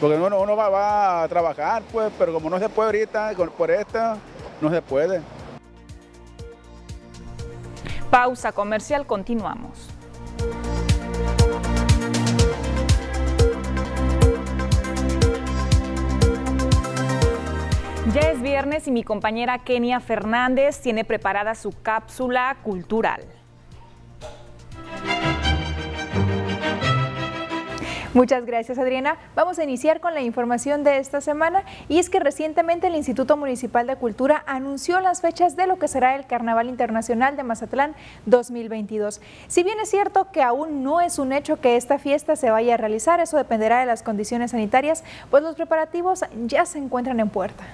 porque 0.00 0.16
uno, 0.16 0.40
uno 0.40 0.56
va, 0.56 0.68
va, 0.70 1.22
a 1.24 1.28
trabajar, 1.28 1.82
pues, 1.92 2.10
pero 2.18 2.32
como 2.32 2.48
no 2.48 2.58
se 2.58 2.70
puede 2.70 2.86
ahorita, 2.86 3.32
por 3.58 3.70
esto, 3.70 4.16
no 4.62 4.70
se 4.70 4.80
puede. 4.80 5.20
Pausa 8.12 8.52
comercial, 8.52 9.06
continuamos. 9.06 9.88
Ya 18.12 18.20
es 18.20 18.42
viernes 18.42 18.86
y 18.86 18.90
mi 18.90 19.02
compañera 19.02 19.60
Kenia 19.60 19.98
Fernández 20.00 20.82
tiene 20.82 21.06
preparada 21.06 21.54
su 21.54 21.72
cápsula 21.72 22.58
cultural. 22.62 23.22
Muchas 28.14 28.44
gracias 28.44 28.78
Adriana. 28.78 29.16
Vamos 29.34 29.58
a 29.58 29.64
iniciar 29.64 30.00
con 30.00 30.12
la 30.12 30.20
información 30.20 30.84
de 30.84 30.98
esta 30.98 31.22
semana 31.22 31.64
y 31.88 31.98
es 31.98 32.10
que 32.10 32.20
recientemente 32.20 32.88
el 32.88 32.94
Instituto 32.94 33.38
Municipal 33.38 33.86
de 33.86 33.96
Cultura 33.96 34.44
anunció 34.46 35.00
las 35.00 35.22
fechas 35.22 35.56
de 35.56 35.66
lo 35.66 35.78
que 35.78 35.88
será 35.88 36.14
el 36.14 36.26
Carnaval 36.26 36.68
Internacional 36.68 37.38
de 37.38 37.42
Mazatlán 37.42 37.94
2022. 38.26 39.22
Si 39.48 39.62
bien 39.62 39.80
es 39.80 39.88
cierto 39.88 40.30
que 40.30 40.42
aún 40.42 40.82
no 40.82 41.00
es 41.00 41.18
un 41.18 41.32
hecho 41.32 41.58
que 41.58 41.76
esta 41.76 41.98
fiesta 41.98 42.36
se 42.36 42.50
vaya 42.50 42.74
a 42.74 42.76
realizar, 42.76 43.18
eso 43.18 43.38
dependerá 43.38 43.80
de 43.80 43.86
las 43.86 44.02
condiciones 44.02 44.50
sanitarias, 44.50 45.04
pues 45.30 45.42
los 45.42 45.56
preparativos 45.56 46.22
ya 46.44 46.66
se 46.66 46.78
encuentran 46.78 47.18
en 47.18 47.30
puerta. 47.30 47.64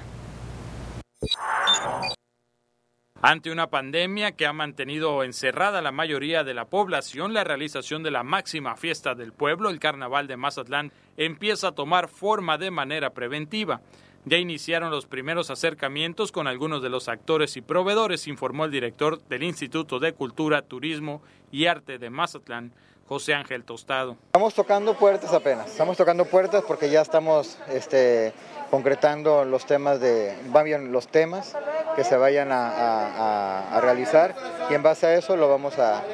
Ante 3.21 3.51
una 3.51 3.69
pandemia 3.69 4.31
que 4.31 4.47
ha 4.47 4.53
mantenido 4.53 5.25
encerrada 5.25 5.83
la 5.83 5.91
mayoría 5.91 6.45
de 6.45 6.55
la 6.55 6.67
población, 6.67 7.35
la 7.35 7.43
realización 7.43 8.05
de 8.05 8.13
la 8.13 8.23
máxima 8.23 8.77
fiesta 8.77 9.17
del 9.17 9.33
pueblo, 9.33 9.71
el 9.71 9.81
Carnaval 9.81 10.29
de 10.29 10.37
Mazatlán, 10.37 10.93
empieza 11.17 11.69
a 11.69 11.73
tomar 11.73 12.07
forma 12.07 12.59
de 12.59 12.71
manera 12.71 13.11
preventiva. 13.11 13.81
Ya 14.25 14.37
iniciaron 14.37 14.93
los 14.93 15.07
primeros 15.07 15.51
acercamientos 15.51 16.31
con 16.31 16.47
algunos 16.47 16.81
de 16.81 16.91
los 16.91 17.09
actores 17.09 17.57
y 17.57 17.61
proveedores, 17.61 18.29
informó 18.29 18.67
el 18.67 18.71
director 18.71 19.21
del 19.25 19.43
Instituto 19.43 19.99
de 19.99 20.13
Cultura, 20.13 20.63
Turismo 20.63 21.21
y 21.51 21.67
Arte 21.67 21.99
de 21.99 22.11
Mazatlán, 22.11 22.73
José 23.09 23.35
Ángel 23.35 23.65
Tostado. 23.65 24.17
Estamos 24.27 24.55
tocando 24.55 24.95
puertas 24.95 25.33
apenas, 25.33 25.69
estamos 25.69 25.97
tocando 25.97 26.25
puertas 26.25 26.63
porque 26.69 26.89
ya 26.89 27.01
estamos 27.01 27.59
este, 27.69 28.33
concretando 28.71 29.45
los 29.45 29.67
temas 29.67 29.99
de, 29.99 30.37
bien 30.63 30.93
los 30.93 31.09
temas 31.09 31.57
que 31.99 32.05
se 32.05 32.17
vayan 32.17 32.51
a, 32.53 33.81
realizar 33.83 34.37
y 34.71 34.75
en 34.75 34.85
base 34.85 35.05
a 35.09 35.15
eso 35.17 35.37
lo 35.37 35.49
vamos 35.49 35.75
a, 35.81 36.05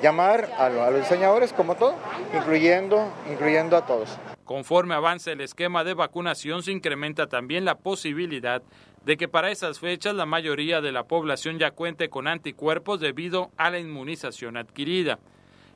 llamar 0.00 0.48
a, 0.56 0.70
los 0.70 1.02
diseñadores 1.02 1.52
como 1.52 1.74
todo, 1.74 1.94
incluyendo, 2.34 3.12
incluyendo 3.30 3.76
a 3.76 3.84
todos. 3.84 4.16
Conforme 4.46 4.94
avance 4.94 5.32
el 5.32 5.42
esquema 5.42 5.84
de 5.84 5.92
vacunación 5.92 6.62
se 6.62 6.72
incrementa 6.72 7.26
también 7.26 7.66
la 7.66 7.74
posibilidad 7.74 8.62
de 9.04 9.18
que 9.18 9.28
para 9.28 9.50
esas 9.50 9.80
fechas 9.80 10.14
la 10.14 10.24
mayoría 10.24 10.80
de 10.80 10.92
la 10.92 11.04
población 11.04 11.58
ya 11.58 11.72
cuente 11.72 12.08
con 12.08 12.26
anticuerpos 12.26 12.98
debido 12.98 13.50
a 13.58 13.68
la 13.68 13.78
inmunización 13.78 14.56
adquirida. 14.56 15.18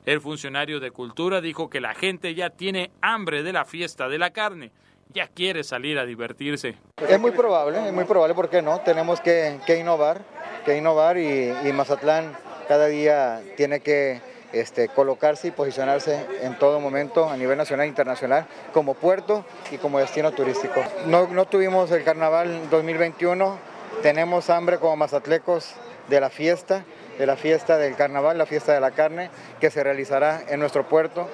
El 0.03 0.19
funcionario 0.19 0.79
de 0.79 0.89
Cultura 0.89 1.41
dijo 1.41 1.69
que 1.69 1.79
la 1.79 1.93
gente 1.93 2.33
ya 2.33 2.49
tiene 2.49 2.89
hambre 3.01 3.43
de 3.43 3.53
la 3.53 3.65
fiesta 3.65 4.09
de 4.09 4.17
la 4.17 4.31
carne 4.31 4.71
ya 5.13 5.27
quiere 5.27 5.63
salir 5.63 5.99
a 5.99 6.05
divertirse. 6.05 6.75
Es 7.07 7.19
muy 7.19 7.31
probable, 7.31 7.85
es 7.87 7.93
muy 7.93 8.05
probable, 8.05 8.33
¿por 8.33 8.49
qué 8.49 8.61
no? 8.61 8.79
Tenemos 8.81 9.21
que, 9.21 9.59
innovar, 9.79 10.21
que 10.65 10.77
innovar 10.77 11.17
y, 11.17 11.53
Mazatlán 11.73 12.33
cada 12.67 12.87
día 12.87 13.41
tiene 13.57 13.81
que 13.81 14.21
este, 14.53 14.87
colocarse 14.89 15.49
y 15.49 15.51
posicionarse 15.51 16.25
en 16.41 16.57
todo 16.57 16.79
momento 16.79 17.29
a 17.29 17.35
nivel 17.35 17.57
nacional 17.57 17.85
e 17.85 17.89
internacional 17.89 18.47
como 18.73 18.93
puerto 18.93 19.45
y 19.71 19.77
como 19.77 19.99
destino 19.99 20.31
turístico. 20.31 20.81
No, 21.05 21.27
no 21.27 21.45
tuvimos 21.45 21.91
el 21.91 22.03
carnaval 22.03 22.69
2021, 22.69 23.57
tenemos 24.01 24.49
hambre 24.49 24.77
como 24.77 24.95
mazatlecos 24.95 25.75
de 26.07 26.21
la 26.21 26.29
fiesta, 26.29 26.85
de 27.17 27.25
la 27.25 27.35
fiesta 27.35 27.77
del 27.77 27.95
carnaval, 27.95 28.37
la 28.37 28.45
fiesta 28.45 28.73
de 28.73 28.79
la 28.79 28.91
carne, 28.91 29.29
que 29.59 29.69
se 29.69 29.83
realizará 29.83 30.41
en 30.47 30.59
nuestro 30.59 30.87
puerto 30.87 31.27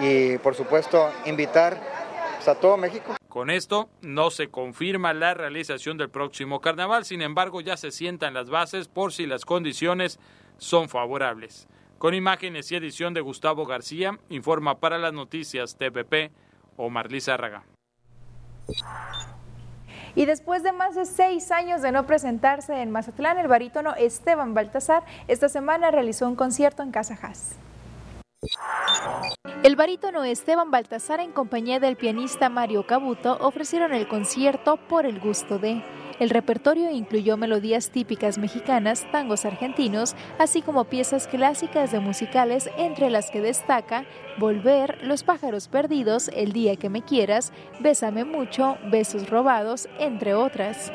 y 0.00 0.38
por 0.38 0.54
supuesto 0.54 1.10
invitar 1.24 2.03
a 2.48 2.54
todo 2.54 2.76
México. 2.76 3.14
Con 3.28 3.50
esto 3.50 3.88
no 4.00 4.30
se 4.30 4.48
confirma 4.48 5.12
la 5.12 5.34
realización 5.34 5.98
del 5.98 6.10
próximo 6.10 6.60
carnaval, 6.60 7.04
sin 7.04 7.22
embargo 7.22 7.60
ya 7.60 7.76
se 7.76 7.90
sientan 7.90 8.34
las 8.34 8.48
bases 8.50 8.88
por 8.88 9.12
si 9.12 9.26
las 9.26 9.44
condiciones 9.44 10.20
son 10.58 10.88
favorables. 10.88 11.68
Con 11.98 12.14
imágenes 12.14 12.70
y 12.70 12.76
edición 12.76 13.14
de 13.14 13.20
Gustavo 13.20 13.66
García, 13.66 14.18
informa 14.28 14.78
para 14.78 14.98
las 14.98 15.12
noticias 15.12 15.76
TPP 15.76 16.32
Omar 16.76 17.10
Lizárraga. 17.10 17.64
Y 20.14 20.26
después 20.26 20.62
de 20.62 20.72
más 20.72 20.94
de 20.94 21.06
seis 21.06 21.50
años 21.50 21.82
de 21.82 21.90
no 21.90 22.06
presentarse 22.06 22.82
en 22.82 22.90
Mazatlán, 22.90 23.38
el 23.38 23.48
barítono 23.48 23.94
Esteban 23.96 24.54
Baltasar 24.54 25.02
esta 25.26 25.48
semana 25.48 25.90
realizó 25.90 26.28
un 26.28 26.36
concierto 26.36 26.82
en 26.82 26.92
Casa 26.92 27.18
Haas. 27.20 27.56
El 29.62 29.76
barítono 29.76 30.24
Esteban 30.24 30.70
Baltasar 30.70 31.20
en 31.20 31.32
compañía 31.32 31.80
del 31.80 31.96
pianista 31.96 32.48
Mario 32.48 32.86
Cabuto 32.86 33.38
ofrecieron 33.40 33.94
el 33.94 34.06
concierto 34.06 34.76
Por 34.76 35.06
el 35.06 35.20
gusto 35.20 35.58
de. 35.58 35.82
El 36.20 36.30
repertorio 36.30 36.90
incluyó 36.90 37.36
melodías 37.36 37.90
típicas 37.90 38.38
mexicanas, 38.38 39.04
tangos 39.10 39.44
argentinos, 39.44 40.14
así 40.38 40.62
como 40.62 40.84
piezas 40.84 41.26
clásicas 41.26 41.90
de 41.90 41.98
musicales, 41.98 42.70
entre 42.76 43.10
las 43.10 43.30
que 43.30 43.40
destaca 43.40 44.04
Volver, 44.38 44.98
Los 45.02 45.24
pájaros 45.24 45.68
perdidos, 45.68 46.28
El 46.28 46.52
día 46.52 46.76
que 46.76 46.90
me 46.90 47.02
quieras, 47.02 47.52
Bésame 47.80 48.24
mucho, 48.24 48.76
Besos 48.90 49.28
robados, 49.28 49.88
entre 49.98 50.34
otras. 50.34 50.92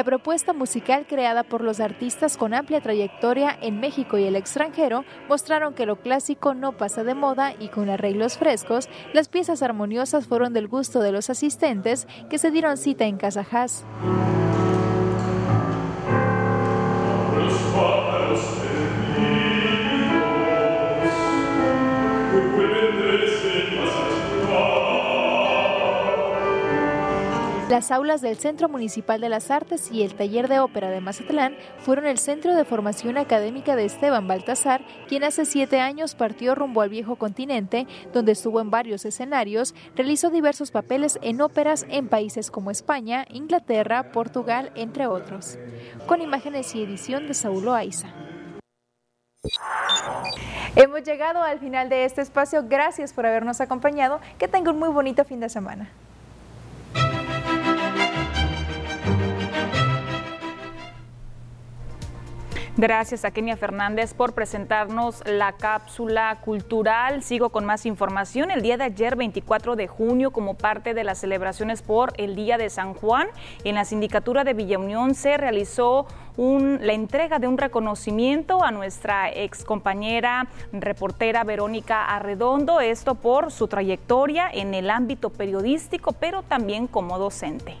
La 0.00 0.04
propuesta 0.04 0.54
musical 0.54 1.04
creada 1.06 1.42
por 1.42 1.60
los 1.60 1.78
artistas 1.78 2.38
con 2.38 2.54
amplia 2.54 2.80
trayectoria 2.80 3.54
en 3.60 3.80
México 3.80 4.16
y 4.16 4.24
el 4.24 4.34
extranjero 4.34 5.04
mostraron 5.28 5.74
que 5.74 5.84
lo 5.84 5.96
clásico 5.96 6.54
no 6.54 6.74
pasa 6.74 7.04
de 7.04 7.14
moda 7.14 7.52
y 7.60 7.68
con 7.68 7.90
arreglos 7.90 8.38
frescos, 8.38 8.88
las 9.12 9.28
piezas 9.28 9.62
armoniosas 9.62 10.26
fueron 10.26 10.54
del 10.54 10.68
gusto 10.68 11.00
de 11.00 11.12
los 11.12 11.28
asistentes 11.28 12.08
que 12.30 12.38
se 12.38 12.50
dieron 12.50 12.78
cita 12.78 13.04
en 13.04 13.18
Casa 13.18 13.44
Las 27.70 27.92
aulas 27.92 28.20
del 28.20 28.36
Centro 28.36 28.68
Municipal 28.68 29.20
de 29.20 29.28
las 29.28 29.52
Artes 29.52 29.92
y 29.92 30.02
el 30.02 30.16
Taller 30.16 30.48
de 30.48 30.58
Ópera 30.58 30.90
de 30.90 31.00
Mazatlán 31.00 31.56
fueron 31.78 32.04
el 32.04 32.18
centro 32.18 32.56
de 32.56 32.64
formación 32.64 33.16
académica 33.16 33.76
de 33.76 33.84
Esteban 33.84 34.26
Baltasar, 34.26 34.84
quien 35.06 35.22
hace 35.22 35.44
siete 35.44 35.78
años 35.78 36.16
partió 36.16 36.56
rumbo 36.56 36.80
al 36.80 36.88
viejo 36.88 37.14
continente, 37.14 37.86
donde 38.12 38.32
estuvo 38.32 38.60
en 38.60 38.72
varios 38.72 39.04
escenarios, 39.04 39.76
realizó 39.94 40.30
diversos 40.30 40.72
papeles 40.72 41.20
en 41.22 41.40
óperas 41.40 41.86
en 41.88 42.08
países 42.08 42.50
como 42.50 42.72
España, 42.72 43.24
Inglaterra, 43.30 44.10
Portugal, 44.10 44.72
entre 44.74 45.06
otros. 45.06 45.56
Con 46.08 46.22
imágenes 46.22 46.74
y 46.74 46.82
edición 46.82 47.28
de 47.28 47.34
Saulo 47.34 47.72
Aiza. 47.72 48.08
Hemos 50.74 51.04
llegado 51.04 51.44
al 51.44 51.60
final 51.60 51.88
de 51.88 52.04
este 52.04 52.20
espacio. 52.20 52.64
Gracias 52.68 53.12
por 53.12 53.26
habernos 53.26 53.60
acompañado. 53.60 54.18
Que 54.40 54.48
tenga 54.48 54.72
un 54.72 54.78
muy 54.80 54.88
bonito 54.88 55.24
fin 55.24 55.38
de 55.38 55.48
semana. 55.48 55.88
Gracias 62.80 63.26
a 63.26 63.30
Kenia 63.30 63.58
Fernández 63.58 64.14
por 64.14 64.32
presentarnos 64.32 65.22
la 65.26 65.52
cápsula 65.52 66.38
cultural. 66.42 67.22
Sigo 67.22 67.50
con 67.50 67.66
más 67.66 67.84
información. 67.84 68.50
El 68.50 68.62
día 68.62 68.78
de 68.78 68.84
ayer, 68.84 69.16
24 69.16 69.76
de 69.76 69.86
junio, 69.86 70.30
como 70.30 70.54
parte 70.54 70.94
de 70.94 71.04
las 71.04 71.18
celebraciones 71.18 71.82
por 71.82 72.14
el 72.16 72.34
Día 72.34 72.56
de 72.56 72.70
San 72.70 72.94
Juan, 72.94 73.28
en 73.64 73.74
la 73.74 73.84
sindicatura 73.84 74.44
de 74.44 74.54
Villa 74.54 74.78
Unión 74.78 75.14
se 75.14 75.36
realizó 75.36 76.06
la 76.38 76.94
entrega 76.94 77.38
de 77.38 77.48
un 77.48 77.58
reconocimiento 77.58 78.64
a 78.64 78.70
nuestra 78.70 79.30
ex 79.30 79.62
compañera 79.62 80.48
reportera 80.72 81.44
Verónica 81.44 82.06
Arredondo, 82.06 82.80
esto 82.80 83.14
por 83.14 83.52
su 83.52 83.68
trayectoria 83.68 84.48
en 84.50 84.72
el 84.72 84.88
ámbito 84.88 85.28
periodístico, 85.28 86.12
pero 86.12 86.42
también 86.42 86.86
como 86.86 87.18
docente. 87.18 87.76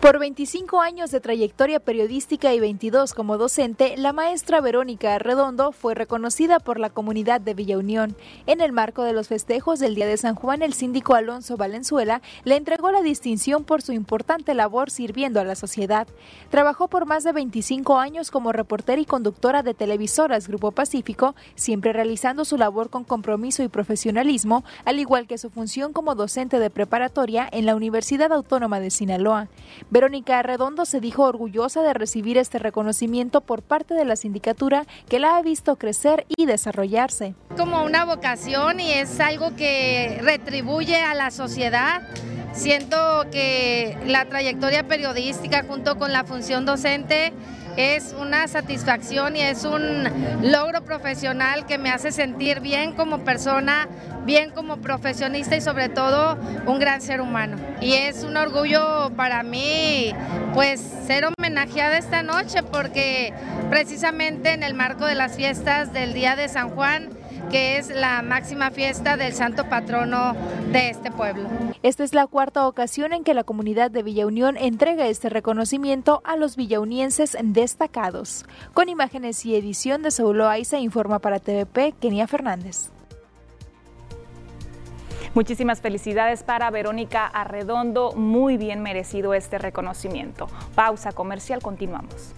Por 0.00 0.18
25 0.18 0.80
años 0.80 1.10
de 1.10 1.20
trayectoria 1.20 1.78
periodística 1.78 2.54
y 2.54 2.58
22 2.58 3.12
como 3.12 3.36
docente, 3.36 3.98
la 3.98 4.14
maestra 4.14 4.62
Verónica 4.62 5.14
Arredondo 5.14 5.72
fue 5.72 5.94
reconocida 5.94 6.58
por 6.58 6.80
la 6.80 6.88
comunidad 6.88 7.38
de 7.42 7.52
Villa 7.52 7.76
Unión. 7.76 8.16
En 8.46 8.62
el 8.62 8.72
marco 8.72 9.04
de 9.04 9.12
los 9.12 9.28
festejos 9.28 9.78
del 9.78 9.94
Día 9.94 10.06
de 10.06 10.16
San 10.16 10.36
Juan, 10.36 10.62
el 10.62 10.72
síndico 10.72 11.14
Alonso 11.14 11.58
Valenzuela 11.58 12.22
le 12.44 12.56
entregó 12.56 12.90
la 12.90 13.02
distinción 13.02 13.64
por 13.64 13.82
su 13.82 13.92
importante 13.92 14.54
labor 14.54 14.90
sirviendo 14.90 15.38
a 15.38 15.44
la 15.44 15.54
sociedad. 15.54 16.08
Trabajó 16.48 16.88
por 16.88 17.04
más 17.04 17.22
de 17.22 17.32
25 17.32 17.98
años 17.98 18.30
como 18.30 18.52
reportera 18.52 19.02
y 19.02 19.04
conductora 19.04 19.62
de 19.62 19.74
televisoras 19.74 20.48
Grupo 20.48 20.72
Pacífico, 20.72 21.34
siempre 21.56 21.92
realizando 21.92 22.46
su 22.46 22.56
labor 22.56 22.88
con 22.88 23.04
compromiso 23.04 23.62
y 23.62 23.68
profesionalismo, 23.68 24.64
al 24.86 24.98
igual 24.98 25.26
que 25.26 25.36
su 25.36 25.50
función 25.50 25.92
como 25.92 26.14
docente 26.14 26.58
de 26.58 26.70
preparatoria 26.70 27.46
en 27.52 27.66
la 27.66 27.76
Universidad 27.76 28.32
Autónoma 28.32 28.80
de 28.80 28.90
Sinaloa. 28.90 29.48
Verónica 29.90 30.40
Redondo 30.42 30.84
se 30.84 31.00
dijo 31.00 31.24
orgullosa 31.24 31.82
de 31.82 31.94
recibir 31.94 32.38
este 32.38 32.60
reconocimiento 32.60 33.40
por 33.40 33.62
parte 33.62 33.94
de 33.94 34.04
la 34.04 34.14
sindicatura 34.14 34.86
que 35.08 35.18
la 35.18 35.36
ha 35.36 35.42
visto 35.42 35.74
crecer 35.76 36.26
y 36.28 36.46
desarrollarse. 36.46 37.34
Como 37.56 37.82
una 37.82 38.04
vocación 38.04 38.78
y 38.78 38.92
es 38.92 39.18
algo 39.18 39.56
que 39.56 40.20
retribuye 40.22 40.96
a 40.96 41.14
la 41.14 41.32
sociedad. 41.32 42.02
Siento 42.52 42.96
que 43.32 43.98
la 44.06 44.26
trayectoria 44.26 44.86
periodística 44.86 45.64
junto 45.64 45.98
con 45.98 46.12
la 46.12 46.22
función 46.22 46.64
docente 46.64 47.32
es 47.76 48.14
una 48.18 48.48
satisfacción 48.48 49.36
y 49.36 49.40
es 49.40 49.64
un 49.64 50.04
logro 50.42 50.82
profesional 50.82 51.66
que 51.66 51.78
me 51.78 51.90
hace 51.90 52.12
sentir 52.12 52.60
bien 52.60 52.92
como 52.92 53.18
persona, 53.24 53.88
bien 54.24 54.50
como 54.50 54.78
profesionista 54.78 55.56
y 55.56 55.60
sobre 55.60 55.88
todo 55.88 56.38
un 56.66 56.78
gran 56.78 57.00
ser 57.00 57.20
humano. 57.20 57.56
Y 57.80 57.92
es 57.92 58.24
un 58.24 58.36
orgullo 58.36 59.10
para 59.16 59.42
mí 59.42 60.12
pues 60.54 60.80
ser 61.06 61.24
homenajeada 61.26 61.98
esta 61.98 62.22
noche 62.22 62.62
porque 62.62 63.32
precisamente 63.70 64.52
en 64.52 64.62
el 64.62 64.74
marco 64.74 65.06
de 65.06 65.14
las 65.14 65.36
fiestas 65.36 65.92
del 65.92 66.12
Día 66.12 66.36
de 66.36 66.48
San 66.48 66.70
Juan 66.70 67.19
que 67.50 67.78
es 67.78 67.88
la 67.88 68.22
máxima 68.22 68.70
fiesta 68.70 69.16
del 69.16 69.32
santo 69.32 69.68
patrono 69.68 70.34
de 70.72 70.90
este 70.90 71.10
pueblo. 71.10 71.48
Esta 71.82 72.04
es 72.04 72.14
la 72.14 72.26
cuarta 72.26 72.66
ocasión 72.66 73.12
en 73.12 73.24
que 73.24 73.34
la 73.34 73.44
comunidad 73.44 73.90
de 73.90 74.02
Villa 74.02 74.26
Unión 74.26 74.56
entrega 74.56 75.06
este 75.06 75.28
reconocimiento 75.28 76.20
a 76.24 76.36
los 76.36 76.56
villaunienses 76.56 77.36
destacados. 77.42 78.44
Con 78.74 78.88
imágenes 78.88 79.44
y 79.46 79.56
edición 79.56 80.02
de 80.02 80.10
Saulo 80.10 80.48
Aiza, 80.48 80.78
informa 80.78 81.18
para 81.18 81.38
TVP 81.38 81.94
Kenia 82.00 82.26
Fernández. 82.26 82.90
Muchísimas 85.34 85.80
felicidades 85.80 86.42
para 86.42 86.70
Verónica 86.70 87.26
Arredondo, 87.26 88.12
muy 88.12 88.56
bien 88.56 88.82
merecido 88.82 89.32
este 89.34 89.58
reconocimiento. 89.58 90.48
Pausa 90.74 91.12
comercial, 91.12 91.62
continuamos. 91.62 92.34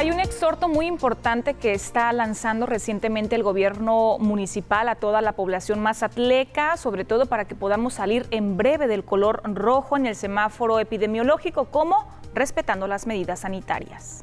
Hay 0.00 0.10
un 0.10 0.18
exhorto 0.18 0.66
muy 0.66 0.86
importante 0.86 1.52
que 1.52 1.74
está 1.74 2.10
lanzando 2.14 2.64
recientemente 2.64 3.36
el 3.36 3.42
gobierno 3.42 4.16
municipal 4.18 4.88
a 4.88 4.94
toda 4.94 5.20
la 5.20 5.32
población 5.32 5.80
mazatleca, 5.80 6.78
sobre 6.78 7.04
todo 7.04 7.26
para 7.26 7.44
que 7.44 7.54
podamos 7.54 7.92
salir 7.92 8.26
en 8.30 8.56
breve 8.56 8.86
del 8.86 9.04
color 9.04 9.42
rojo 9.44 9.98
en 9.98 10.06
el 10.06 10.16
semáforo 10.16 10.80
epidemiológico, 10.80 11.66
como 11.66 12.08
respetando 12.32 12.86
las 12.86 13.06
medidas 13.06 13.40
sanitarias. 13.40 14.22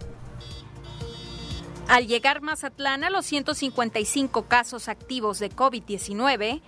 Al 1.88 2.08
llegar 2.08 2.42
Mazatlán 2.42 3.04
a 3.04 3.12
los 3.12 3.28
155 3.28 4.48
casos 4.48 4.90
activos 4.90 5.38
de 5.38 5.52
COVID-19, 5.52 6.60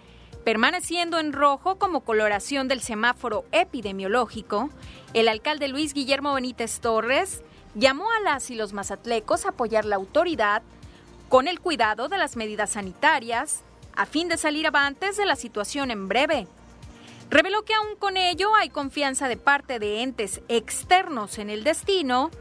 permaneciendo 0.43 1.18
en 1.18 1.34
rojo 1.34 1.80
como 1.80 2.01
coloración 2.01 2.68
del 2.68 2.82
semáforo 2.82 3.45
epidemiológico, 3.53 4.70
el 5.16 5.30
alcalde 5.30 5.68
Luis 5.68 5.95
Guillermo 5.95 6.36
Benítez 6.36 6.80
Torres 6.80 7.43
llamó 7.76 8.05
a 8.11 8.20
las 8.22 8.49
y 8.49 8.55
los 8.55 8.74
mazatlecos 8.74 9.45
a 9.45 9.49
apoyar 9.49 9.86
la 9.86 9.95
autoridad 9.95 10.61
con 11.30 11.47
el 11.47 11.59
cuidado 11.59 12.09
de 12.09 12.17
las 12.17 12.36
medidas 12.36 12.72
sanitarias 12.72 13.61
a 13.95 14.05
fin 14.05 14.28
de 14.28 14.38
salir 14.38 14.65
avantes 14.67 15.17
de 15.17 15.26
la 15.26 15.36
situación 15.36 15.91
en 15.91 16.07
breve. 16.07 16.47
Reveló 17.30 17.63
que 17.63 17.76
aún 17.76 17.95
con 17.99 18.17
ello 18.17 18.55
hay 18.55 18.70
confianza 18.70 19.28
de 19.28 19.38
parte 19.38 19.78
de 19.78 20.01
entes 20.01 20.41
externos 20.47 21.38
en 21.38 21.49
el 21.49 21.63
destino, 21.63 22.32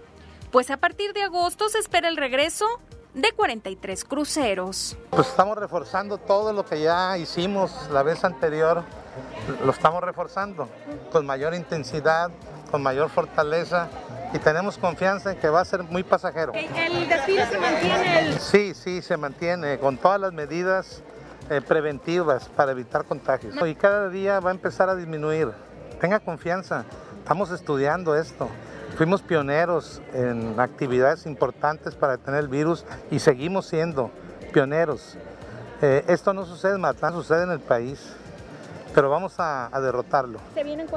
pues 0.51 0.71
a 0.71 0.79
partir 0.79 1.13
de 1.13 1.23
agosto 1.23 1.69
se 1.69 1.79
espera 1.79 2.09
el 2.09 2.17
regreso 2.17 2.67
de 3.13 3.33
43 3.33 4.05
cruceros. 4.05 4.97
Pues 5.11 5.29
estamos 5.29 5.59
reforzando 5.59 6.17
todo 6.17 6.53
lo 6.53 6.65
que 6.65 6.81
ya 6.81 7.19
hicimos 7.19 7.73
la 7.91 8.03
vez 8.03 8.25
anterior, 8.25 8.85
lo 9.65 9.73
estamos 9.73 10.03
reforzando 10.03 10.69
con 11.13 11.27
mayor 11.27 11.55
intensidad, 11.55 12.31
con 12.71 12.83
mayor 12.83 13.09
fortaleza 13.11 13.89
y 14.33 14.39
tenemos 14.39 14.77
confianza 14.79 15.33
en 15.33 15.39
que 15.39 15.49
va 15.49 15.61
a 15.61 15.65
ser 15.65 15.83
muy 15.85 16.03
pasajero. 16.03 16.53
¿El 16.53 17.09
desfile 17.09 17.47
se 17.47 17.59
mantiene? 17.59 18.39
Sí, 18.39 18.75
sí, 18.75 19.03
se 19.03 19.17
mantiene 19.17 19.79
con 19.79 19.97
todas 19.97 20.21
las 20.21 20.33
medidas 20.33 21.03
eh, 21.51 21.61
preventivas 21.67 22.49
para 22.49 22.73
evitar 22.73 23.05
contagios. 23.05 23.55
Y 23.67 23.75
cada 23.75 24.09
día 24.11 24.41
va 24.41 24.51
a 24.51 24.55
empezar 24.55 24.89
a 24.89 24.95
disminuir. 24.95 25.51
Tenga 26.01 26.21
confianza, 26.21 26.85
estamos 27.19 27.51
estudiando 27.51 28.15
esto. 28.15 28.49
Fuimos 28.97 29.23
pioneros 29.23 30.03
en 30.13 30.59
actividades 30.59 31.27
importantes 31.27 31.95
para 31.95 32.17
detener 32.17 32.41
el 32.41 32.49
virus 32.49 32.85
y 33.11 33.19
seguimos 33.21 33.67
siendo 33.67 34.11
pioneros. 34.53 35.17
Eh, 35.81 36.05
esto 36.09 36.35
no 36.35 36.45
sucede 36.45 36.75
en 36.75 36.81
Matlán, 36.81 37.13
sucede 37.13 37.45
en 37.45 37.51
el 37.51 37.61
país, 37.61 38.13
pero 38.95 39.09
vamos 39.09 39.39
a, 39.39 39.75
a 39.75 39.81
derrotarlo. 39.81 40.41
¿Se 40.55 40.65
vienen 40.65 40.89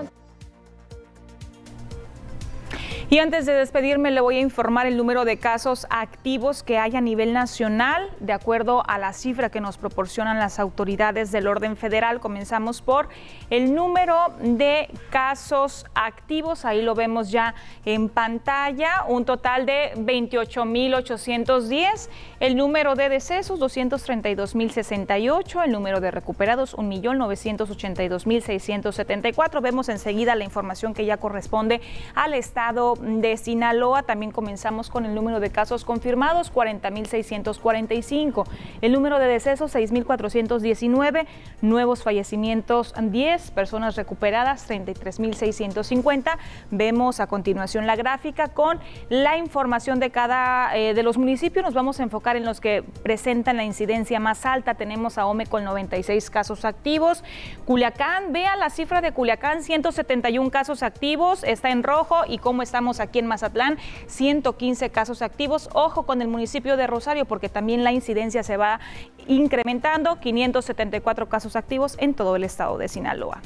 y 3.11 3.19
antes 3.19 3.45
de 3.45 3.51
despedirme, 3.51 4.09
le 4.09 4.21
voy 4.21 4.37
a 4.37 4.39
informar 4.39 4.87
el 4.87 4.95
número 4.95 5.25
de 5.25 5.35
casos 5.35 5.85
activos 5.89 6.63
que 6.63 6.77
hay 6.77 6.95
a 6.95 7.01
nivel 7.01 7.33
nacional, 7.33 8.09
de 8.21 8.31
acuerdo 8.31 8.83
a 8.87 8.97
la 8.97 9.11
cifra 9.11 9.49
que 9.49 9.59
nos 9.59 9.77
proporcionan 9.77 10.39
las 10.39 10.59
autoridades 10.59 11.29
del 11.29 11.49
orden 11.49 11.75
federal. 11.75 12.21
Comenzamos 12.21 12.81
por 12.81 13.09
el 13.49 13.75
número 13.75 14.33
de 14.39 14.89
casos 15.09 15.85
activos, 15.93 16.63
ahí 16.63 16.81
lo 16.81 16.95
vemos 16.95 17.31
ya 17.31 17.53
en 17.83 18.07
pantalla, 18.07 19.03
un 19.09 19.25
total 19.25 19.65
de 19.65 19.91
28.810. 19.97 22.07
El 22.39 22.55
número 22.55 22.95
de 22.95 23.09
decesos, 23.09 23.59
232.068. 23.59 25.65
El 25.65 25.73
número 25.73 25.99
de 25.99 26.11
recuperados, 26.11 26.77
1.982.674. 26.77 29.61
Vemos 29.61 29.89
enseguida 29.89 30.33
la 30.35 30.45
información 30.45 30.93
que 30.93 31.03
ya 31.03 31.17
corresponde 31.17 31.81
al 32.15 32.35
estado 32.35 33.00
de 33.01 33.37
Sinaloa. 33.37 34.03
También 34.03 34.31
comenzamos 34.31 34.89
con 34.89 35.05
el 35.05 35.15
número 35.15 35.39
de 35.39 35.49
casos 35.49 35.85
confirmados, 35.85 36.53
40.645. 36.53 38.45
El 38.81 38.91
número 38.93 39.19
de 39.19 39.27
decesos, 39.27 39.75
6.419. 39.75 41.25
Nuevos 41.61 42.03
fallecimientos, 42.03 42.93
10. 42.99 43.51
Personas 43.51 43.95
recuperadas, 43.95 44.69
33.650. 44.69 46.37
Vemos 46.69 47.19
a 47.19 47.27
continuación 47.27 47.87
la 47.87 47.95
gráfica 47.95 48.49
con 48.49 48.79
la 49.09 49.37
información 49.37 49.99
de 49.99 50.11
cada 50.11 50.75
eh, 50.77 50.93
de 50.93 51.03
los 51.03 51.17
municipios. 51.17 51.63
Nos 51.65 51.73
vamos 51.73 51.99
a 51.99 52.03
enfocar 52.03 52.35
en 52.35 52.45
los 52.45 52.61
que 52.61 52.83
presentan 53.03 53.57
la 53.57 53.63
incidencia 53.63 54.19
más 54.19 54.45
alta. 54.45 54.75
Tenemos 54.75 55.17
a 55.17 55.25
Ome 55.25 55.45
con 55.45 55.63
96 55.63 56.29
casos 56.29 56.65
activos. 56.65 57.23
Culiacán, 57.65 58.33
vea 58.33 58.55
la 58.55 58.69
cifra 58.69 59.01
de 59.01 59.11
Culiacán, 59.11 59.63
171 59.63 60.49
casos 60.49 60.83
activos. 60.83 61.43
Está 61.43 61.71
en 61.71 61.83
rojo 61.83 62.21
y 62.27 62.37
cómo 62.37 62.61
estamos 62.61 62.90
aquí 62.99 63.19
en 63.19 63.27
Mazatlán, 63.27 63.77
115 64.07 64.89
casos 64.89 65.21
activos. 65.21 65.69
Ojo 65.73 66.03
con 66.03 66.21
el 66.21 66.27
municipio 66.27 66.77
de 66.77 66.87
Rosario 66.87 67.25
porque 67.25 67.49
también 67.49 67.83
la 67.83 67.91
incidencia 67.91 68.43
se 68.43 68.57
va 68.57 68.79
incrementando, 69.27 70.19
574 70.19 71.29
casos 71.29 71.55
activos 71.55 71.95
en 71.99 72.13
todo 72.13 72.35
el 72.35 72.43
estado 72.43 72.77
de 72.77 72.87
Sinaloa. 72.87 73.41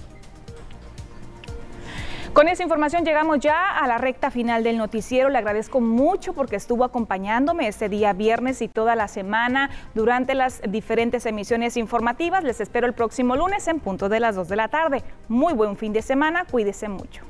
Con 2.36 2.50
esa 2.50 2.64
información 2.64 3.06
llegamos 3.06 3.40
ya 3.40 3.78
a 3.78 3.88
la 3.88 3.98
recta 3.98 4.30
final 4.30 4.62
del 4.62 4.78
noticiero. 4.78 5.30
Le 5.30 5.38
agradezco 5.38 5.80
mucho 5.80 6.34
porque 6.34 6.58
estuvo 6.58 6.84
acompañándome 6.84 7.66
este 7.70 7.88
día 7.88 8.12
viernes 8.12 8.62
y 8.62 8.68
toda 8.68 8.94
la 8.98 9.08
semana 9.08 9.70
durante 9.94 10.36
las 10.36 10.62
diferentes 10.68 11.26
emisiones 11.26 11.78
informativas. 11.78 12.44
Les 12.44 12.60
espero 12.60 12.88
el 12.88 12.94
próximo 12.94 13.38
lunes 13.38 13.66
en 13.70 13.80
punto 13.80 14.10
de 14.10 14.20
las 14.20 14.36
2 14.36 14.50
de 14.50 14.56
la 14.58 14.68
tarde. 14.68 15.02
Muy 15.30 15.54
buen 15.54 15.78
fin 15.78 15.94
de 15.94 16.02
semana, 16.02 16.44
cuídese 16.44 16.90
mucho. 16.90 17.22